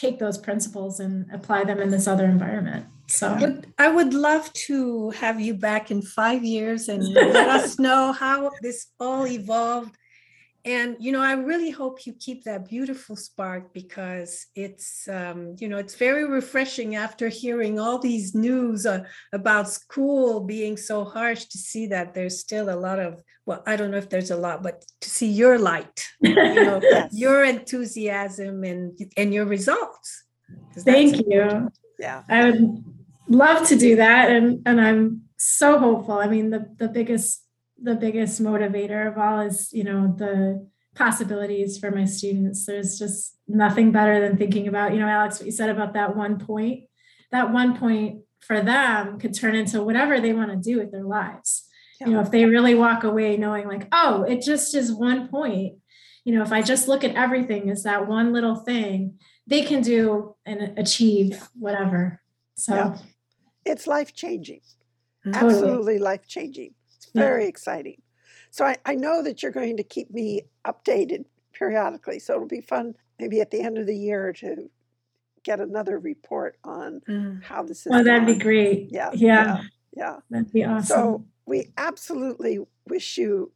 take 0.00 0.18
those 0.18 0.38
principles 0.38 1.00
and 1.00 1.26
apply 1.32 1.64
them 1.64 1.80
in 1.80 1.90
this 1.90 2.06
other 2.06 2.24
environment. 2.24 2.86
So 3.06 3.62
i 3.78 3.88
would 3.88 4.14
love 4.14 4.52
to 4.52 5.10
have 5.10 5.40
you 5.40 5.54
back 5.54 5.90
in 5.90 6.00
five 6.00 6.44
years 6.44 6.88
and 6.88 7.02
let 7.12 7.48
us 7.48 7.78
know 7.78 8.12
how 8.12 8.52
this 8.62 8.86
all 9.00 9.26
evolved 9.26 9.96
and 10.64 10.96
you 10.98 11.12
know 11.12 11.20
i 11.20 11.32
really 11.32 11.70
hope 11.70 12.06
you 12.06 12.12
keep 12.12 12.44
that 12.44 12.68
beautiful 12.68 13.16
spark 13.16 13.72
because 13.72 14.46
it's 14.54 15.08
um, 15.08 15.56
you 15.58 15.68
know 15.68 15.78
it's 15.78 15.94
very 15.94 16.24
refreshing 16.28 16.96
after 16.96 17.28
hearing 17.28 17.80
all 17.80 17.98
these 17.98 18.34
news 18.34 18.84
uh, 18.86 19.02
about 19.32 19.68
school 19.68 20.40
being 20.40 20.76
so 20.76 21.04
harsh 21.04 21.46
to 21.46 21.58
see 21.58 21.86
that 21.86 22.12
there's 22.14 22.38
still 22.38 22.68
a 22.70 22.76
lot 22.76 22.98
of 22.98 23.22
well 23.46 23.62
i 23.66 23.74
don't 23.76 23.90
know 23.90 23.96
if 23.96 24.10
there's 24.10 24.30
a 24.30 24.36
lot 24.36 24.62
but 24.62 24.84
to 25.00 25.08
see 25.08 25.28
your 25.28 25.58
light 25.58 26.06
you 26.20 26.34
know 26.34 26.80
yes. 26.82 27.12
your 27.12 27.44
enthusiasm 27.44 28.64
and 28.64 28.98
and 29.16 29.32
your 29.32 29.46
results. 29.46 30.24
Thank 30.78 31.16
you. 31.28 31.70
Yeah. 31.98 32.22
I 32.28 32.50
would 32.50 32.84
love 33.28 33.66
to 33.68 33.76
do 33.76 33.96
that 33.96 34.30
and 34.30 34.62
and 34.66 34.80
i'm 34.80 35.22
so 35.36 35.78
hopeful. 35.78 36.18
I 36.18 36.26
mean 36.26 36.50
the 36.50 36.68
the 36.76 36.88
biggest 36.88 37.44
the 37.82 37.94
biggest 37.94 38.42
motivator 38.42 39.10
of 39.10 39.18
all 39.18 39.40
is 39.40 39.72
you 39.72 39.84
know 39.84 40.14
the 40.16 40.66
possibilities 40.94 41.78
for 41.78 41.90
my 41.90 42.04
students. 42.04 42.66
There's 42.66 42.98
just 42.98 43.36
nothing 43.48 43.92
better 43.92 44.20
than 44.20 44.36
thinking 44.36 44.68
about 44.68 44.92
you 44.92 45.00
know 45.00 45.08
alex 45.08 45.38
what 45.38 45.46
you 45.46 45.52
said 45.52 45.70
about 45.70 45.94
that 45.94 46.16
one 46.16 46.38
point. 46.38 46.84
That 47.32 47.52
one 47.52 47.76
point 47.78 48.22
for 48.40 48.60
them 48.60 49.18
could 49.18 49.34
turn 49.34 49.54
into 49.54 49.82
whatever 49.82 50.20
they 50.20 50.32
want 50.32 50.50
to 50.50 50.56
do 50.56 50.78
with 50.78 50.92
their 50.92 51.04
lives. 51.04 51.66
Yeah. 52.00 52.06
you 52.06 52.12
know 52.14 52.20
if 52.20 52.30
they 52.30 52.44
really 52.46 52.74
walk 52.74 53.04
away 53.04 53.36
knowing 53.36 53.68
like 53.68 53.86
oh 53.92 54.24
it 54.24 54.42
just 54.42 54.74
is 54.74 54.92
one 54.92 55.28
point. 55.28 55.76
You 56.24 56.34
know 56.34 56.42
if 56.42 56.52
i 56.52 56.60
just 56.60 56.86
look 56.86 57.02
at 57.02 57.14
everything 57.14 57.70
as 57.70 57.84
that 57.84 58.06
one 58.06 58.32
little 58.32 58.56
thing 58.56 59.18
they 59.46 59.62
can 59.62 59.82
do 59.82 60.36
and 60.46 60.78
achieve 60.78 61.48
whatever. 61.58 62.20
So 62.56 62.74
yeah. 62.74 62.98
it's 63.64 63.86
life 63.86 64.14
changing 64.14 64.60
totally. 65.24 65.54
absolutely 65.54 65.98
life 65.98 66.26
changing 66.26 66.74
very 67.14 67.46
exciting. 67.46 68.02
So 68.50 68.64
I, 68.64 68.76
I 68.84 68.94
know 68.94 69.22
that 69.22 69.42
you're 69.42 69.52
going 69.52 69.76
to 69.76 69.82
keep 69.82 70.10
me 70.10 70.42
updated 70.66 71.24
periodically. 71.52 72.18
So 72.18 72.34
it'll 72.34 72.48
be 72.48 72.60
fun 72.60 72.94
maybe 73.18 73.40
at 73.40 73.50
the 73.50 73.60
end 73.60 73.78
of 73.78 73.86
the 73.86 73.96
year 73.96 74.32
to 74.32 74.70
get 75.44 75.60
another 75.60 75.98
report 75.98 76.56
on 76.64 77.00
mm. 77.08 77.42
how 77.42 77.62
this 77.62 77.86
is. 77.86 77.92
Oh, 77.92 78.02
that'd 78.02 78.26
be 78.26 78.36
great. 78.36 78.88
Yeah, 78.90 79.10
yeah. 79.14 79.44
Yeah. 79.44 79.62
Yeah. 79.96 80.16
That'd 80.30 80.52
be 80.52 80.64
awesome. 80.64 80.84
So 80.84 81.24
we 81.46 81.72
absolutely 81.76 82.58
wish 82.88 83.18
you 83.18 83.52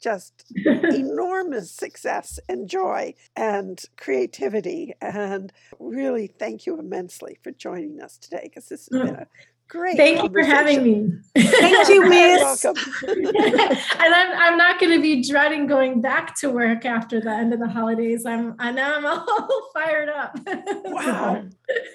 just 0.00 0.44
enormous 0.54 1.70
success 1.70 2.38
and 2.48 2.68
joy 2.68 3.14
and 3.34 3.80
creativity. 3.96 4.94
And 5.00 5.52
really 5.78 6.26
thank 6.26 6.66
you 6.66 6.78
immensely 6.78 7.38
for 7.42 7.50
joining 7.50 8.00
us 8.00 8.18
today 8.18 8.42
because 8.44 8.68
this 8.68 8.88
has 8.92 9.00
been 9.02 9.14
a 9.14 9.26
Great. 9.68 9.96
Thank 9.96 10.22
you 10.22 10.28
for 10.30 10.44
having 10.44 10.82
me. 10.84 11.12
Thank 11.36 11.88
you, 11.88 12.04
Miss. 12.08 12.62
welcome. 12.64 12.82
and 13.08 14.14
I'm 14.14 14.38
I'm 14.38 14.56
not 14.56 14.78
going 14.78 14.92
to 14.92 15.02
be 15.02 15.22
dreading 15.22 15.66
going 15.66 16.00
back 16.00 16.36
to 16.40 16.50
work 16.50 16.84
after 16.84 17.20
the 17.20 17.30
end 17.30 17.52
of 17.52 17.58
the 17.58 17.68
holidays. 17.68 18.24
I'm 18.26 18.54
I 18.60 18.70
know 18.70 18.94
I'm 18.94 19.06
all 19.06 19.70
fired 19.74 20.08
up. 20.08 20.38
Wow. 20.84 21.44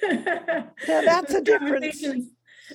yeah, 0.03 0.65
that's 0.85 1.33
a 1.33 1.41
difference. 1.41 2.03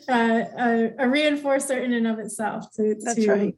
Uh, 0.09 0.45
a, 0.59 0.85
a, 0.99 1.07
reinforcer 1.07 1.83
in 1.83 1.95
and 1.95 2.07
of 2.07 2.19
itself 2.19 2.71
to, 2.71 2.95
to 2.97 3.31
right. 3.31 3.57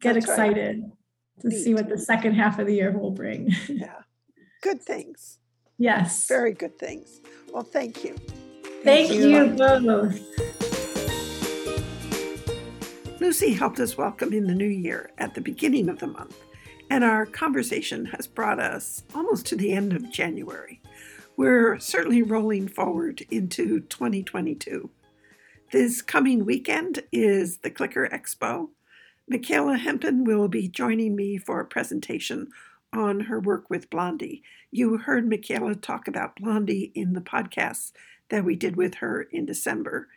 get 0.00 0.14
that's 0.14 0.26
excited 0.26 0.82
right. 0.82 0.92
to 1.40 1.48
Neat. 1.48 1.64
see 1.64 1.72
what 1.72 1.88
the 1.88 1.96
second 1.96 2.34
half 2.34 2.58
of 2.58 2.66
the 2.66 2.74
year 2.74 2.90
will 2.90 3.10
bring. 3.10 3.54
yeah. 3.68 4.02
Good 4.60 4.82
things. 4.82 5.38
Yes. 5.78 6.28
Very 6.28 6.52
good 6.52 6.78
things. 6.78 7.20
Well, 7.52 7.62
thank 7.62 8.04
you. 8.04 8.16
Thank, 8.84 9.08
thank 9.08 9.12
you. 9.12 9.28
you 9.28 9.46
both. 9.56 10.51
Lucy 13.22 13.52
helped 13.52 13.78
us 13.78 13.96
welcome 13.96 14.32
in 14.32 14.48
the 14.48 14.54
new 14.54 14.66
year 14.66 15.08
at 15.16 15.32
the 15.32 15.40
beginning 15.40 15.88
of 15.88 16.00
the 16.00 16.08
month, 16.08 16.42
and 16.90 17.04
our 17.04 17.24
conversation 17.24 18.04
has 18.04 18.26
brought 18.26 18.58
us 18.58 19.04
almost 19.14 19.46
to 19.46 19.54
the 19.54 19.70
end 19.70 19.92
of 19.92 20.10
January. 20.10 20.80
We're 21.36 21.78
certainly 21.78 22.22
rolling 22.22 22.66
forward 22.66 23.22
into 23.30 23.78
2022. 23.82 24.90
This 25.70 26.02
coming 26.02 26.44
weekend 26.44 27.04
is 27.12 27.58
the 27.58 27.70
Clicker 27.70 28.08
Expo. 28.08 28.70
Michaela 29.28 29.76
Hempen 29.76 30.24
will 30.24 30.48
be 30.48 30.66
joining 30.66 31.14
me 31.14 31.38
for 31.38 31.60
a 31.60 31.64
presentation 31.64 32.48
on 32.92 33.20
her 33.20 33.38
work 33.38 33.70
with 33.70 33.88
Blondie. 33.88 34.42
You 34.72 34.96
heard 34.96 35.30
Michaela 35.30 35.76
talk 35.76 36.08
about 36.08 36.34
Blondie 36.34 36.90
in 36.96 37.12
the 37.12 37.20
podcasts 37.20 37.92
that 38.30 38.44
we 38.44 38.56
did 38.56 38.74
with 38.74 38.96
her 38.96 39.22
in 39.22 39.46
December. 39.46 40.08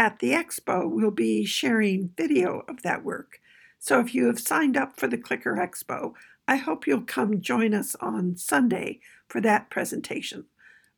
At 0.00 0.20
the 0.20 0.30
expo, 0.30 0.88
we'll 0.88 1.10
be 1.10 1.44
sharing 1.44 2.14
video 2.16 2.62
of 2.66 2.80
that 2.80 3.04
work. 3.04 3.38
So 3.78 4.00
if 4.00 4.14
you 4.14 4.28
have 4.28 4.40
signed 4.40 4.74
up 4.74 4.98
for 4.98 5.06
the 5.06 5.18
Clicker 5.18 5.56
Expo, 5.56 6.14
I 6.48 6.56
hope 6.56 6.86
you'll 6.86 7.02
come 7.02 7.42
join 7.42 7.74
us 7.74 7.94
on 7.96 8.38
Sunday 8.38 9.00
for 9.28 9.42
that 9.42 9.68
presentation. 9.68 10.46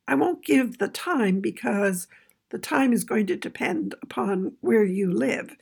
I 0.07 0.15
won't 0.15 0.45
give 0.45 0.77
the 0.77 0.87
time 0.87 1.41
because 1.41 2.07
the 2.49 2.57
time 2.57 2.93
is 2.93 3.03
going 3.03 3.27
to 3.27 3.35
depend 3.35 3.93
upon 4.01 4.53
where 4.61 4.85
you 4.85 5.11
live, 5.11 5.57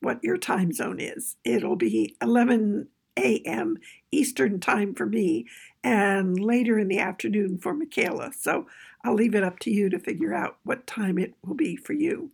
what 0.00 0.22
your 0.22 0.36
time 0.36 0.70
zone 0.70 1.00
is. 1.00 1.36
It'll 1.44 1.76
be 1.76 2.14
11 2.20 2.88
a.m. 3.16 3.78
Eastern 4.10 4.60
Time 4.60 4.94
for 4.94 5.06
me 5.06 5.46
and 5.82 6.38
later 6.38 6.78
in 6.78 6.88
the 6.88 6.98
afternoon 6.98 7.56
for 7.56 7.72
Michaela. 7.72 8.32
So 8.38 8.66
I'll 9.02 9.14
leave 9.14 9.34
it 9.34 9.42
up 9.42 9.60
to 9.60 9.70
you 9.70 9.88
to 9.88 9.98
figure 9.98 10.34
out 10.34 10.58
what 10.62 10.86
time 10.86 11.16
it 11.16 11.32
will 11.42 11.54
be 11.54 11.74
for 11.74 11.94
you. 11.94 12.32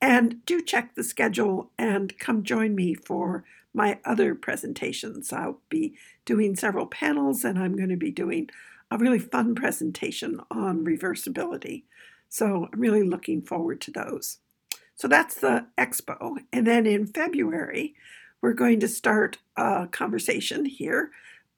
And 0.00 0.44
do 0.44 0.60
check 0.60 0.94
the 0.94 1.04
schedule 1.04 1.70
and 1.78 2.18
come 2.18 2.42
join 2.42 2.74
me 2.74 2.94
for 2.94 3.44
my 3.72 3.98
other 4.04 4.34
presentations. 4.34 5.32
I'll 5.32 5.60
be 5.68 5.96
doing 6.24 6.56
several 6.56 6.86
panels 6.86 7.44
and 7.44 7.58
I'm 7.58 7.76
going 7.76 7.88
to 7.88 7.96
be 7.96 8.10
doing 8.10 8.50
a 8.90 8.98
really 8.98 9.18
fun 9.18 9.54
presentation 9.54 10.40
on 10.50 10.84
reversibility. 10.84 11.84
So 12.28 12.68
I'm 12.72 12.80
really 12.80 13.02
looking 13.02 13.42
forward 13.42 13.80
to 13.82 13.90
those. 13.90 14.38
So 14.94 15.08
that's 15.08 15.36
the 15.36 15.66
expo. 15.76 16.36
And 16.52 16.66
then 16.66 16.86
in 16.86 17.06
February, 17.06 17.94
we're 18.40 18.52
going 18.52 18.80
to 18.80 18.88
start 18.88 19.38
a 19.56 19.88
conversation 19.90 20.64
here 20.64 21.10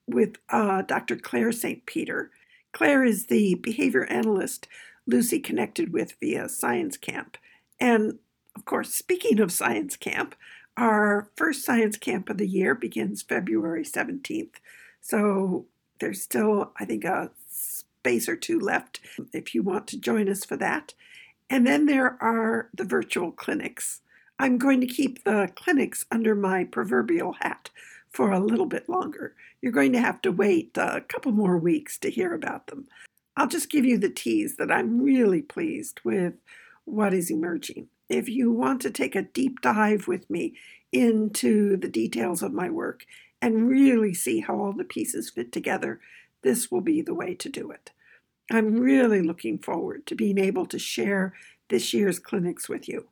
with 0.07 0.37
uh, 0.49 0.81
Dr. 0.83 1.17
Claire 1.17 1.51
St. 1.51 1.85
Peter. 1.85 2.31
Claire 2.71 3.03
is 3.03 3.27
the 3.27 3.55
behavior 3.55 4.05
analyst 4.05 4.67
Lucy 5.05 5.39
connected 5.39 5.93
with 5.93 6.13
via 6.19 6.49
Science 6.49 6.97
Camp. 6.97 7.37
And 7.79 8.19
of 8.57 8.65
course, 8.65 8.91
speaking 8.91 9.39
of 9.39 9.51
Science 9.51 9.95
Camp, 9.95 10.33
our 10.75 11.29
first 11.35 11.63
Science 11.63 11.95
Camp 11.95 12.27
of 12.27 12.39
the 12.39 12.47
year 12.47 12.73
begins 12.73 13.21
February 13.21 13.83
17th. 13.83 14.55
So 14.99 15.67
there's 15.99 16.23
still, 16.23 16.71
I 16.79 16.85
think, 16.85 17.05
a 17.05 17.29
space 17.51 18.27
or 18.27 18.35
two 18.35 18.59
left 18.59 18.99
if 19.31 19.53
you 19.53 19.61
want 19.61 19.85
to 19.87 19.99
join 19.99 20.27
us 20.27 20.43
for 20.43 20.57
that. 20.57 20.95
And 21.51 21.67
then 21.67 21.85
there 21.85 22.17
are 22.19 22.69
the 22.73 22.83
virtual 22.83 23.31
clinics. 23.31 24.01
I'm 24.39 24.57
going 24.57 24.81
to 24.81 24.87
keep 24.87 25.23
the 25.23 25.51
clinics 25.53 26.07
under 26.09 26.33
my 26.33 26.63
proverbial 26.63 27.33
hat 27.41 27.69
for 28.09 28.31
a 28.31 28.39
little 28.39 28.65
bit 28.65 28.89
longer. 28.89 29.35
You're 29.61 29.71
going 29.71 29.93
to 29.93 30.01
have 30.01 30.19
to 30.23 30.31
wait 30.31 30.75
a 30.77 31.01
couple 31.07 31.31
more 31.31 31.59
weeks 31.59 31.99
to 31.99 32.09
hear 32.09 32.33
about 32.33 32.67
them. 32.67 32.87
I'll 33.35 33.47
just 33.47 33.69
give 33.69 33.85
you 33.85 33.99
the 33.99 34.09
tease 34.09 34.55
that 34.57 34.71
I'm 34.71 34.99
really 34.99 35.43
pleased 35.43 35.99
with 36.03 36.33
what 36.85 37.13
is 37.13 37.29
emerging. 37.29 37.89
If 38.09 38.29
you 38.29 38.51
want 38.51 38.81
to 38.81 38.91
take 38.91 39.15
a 39.15 39.21
deep 39.21 39.61
dive 39.61 40.07
with 40.07 40.29
me 40.29 40.55
into 40.91 41.77
the 41.77 41.89
details 41.89 42.41
of 42.41 42.53
my 42.53 42.69
work 42.69 43.05
and 43.41 43.69
really 43.69 44.13
see 44.13 44.39
how 44.39 44.59
all 44.59 44.73
the 44.73 44.83
pieces 44.83 45.29
fit 45.29 45.51
together, 45.51 45.99
this 46.41 46.71
will 46.71 46.81
be 46.81 47.01
the 47.01 47.13
way 47.13 47.35
to 47.35 47.49
do 47.49 47.71
it. 47.71 47.91
I'm 48.49 48.79
really 48.79 49.21
looking 49.21 49.59
forward 49.59 50.05
to 50.07 50.15
being 50.15 50.37
able 50.37 50.65
to 50.67 50.79
share 50.79 51.33
this 51.69 51.93
year's 51.93 52.19
clinics 52.19 52.69
with 52.69 52.87
you. 52.87 53.07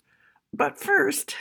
But 0.54 0.80
first, 0.80 1.36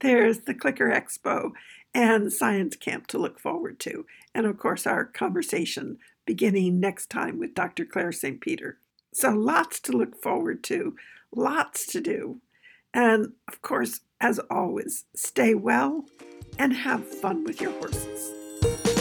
there's 0.00 0.40
the 0.40 0.54
Clicker 0.54 0.90
Expo 0.90 1.52
and 1.92 2.32
Science 2.32 2.76
Camp 2.76 3.06
to 3.08 3.18
look 3.18 3.38
forward 3.38 3.78
to, 3.80 4.06
and 4.34 4.46
of 4.46 4.58
course, 4.58 4.86
our 4.86 5.04
conversation 5.04 5.98
beginning 6.26 6.80
next 6.80 7.10
time 7.10 7.38
with 7.38 7.54
Dr. 7.54 7.84
Claire 7.84 8.12
St. 8.12 8.40
Peter. 8.40 8.78
So, 9.12 9.30
lots 9.30 9.78
to 9.80 9.92
look 9.92 10.20
forward 10.20 10.64
to, 10.64 10.96
lots 11.34 11.86
to 11.88 12.00
do. 12.00 12.40
And 12.94 13.32
of 13.48 13.60
course, 13.60 14.00
as 14.20 14.38
always, 14.50 15.04
stay 15.14 15.54
well 15.54 16.06
and 16.58 16.72
have 16.72 17.04
fun 17.06 17.44
with 17.44 17.60
your 17.60 17.72
horses. 17.72 18.93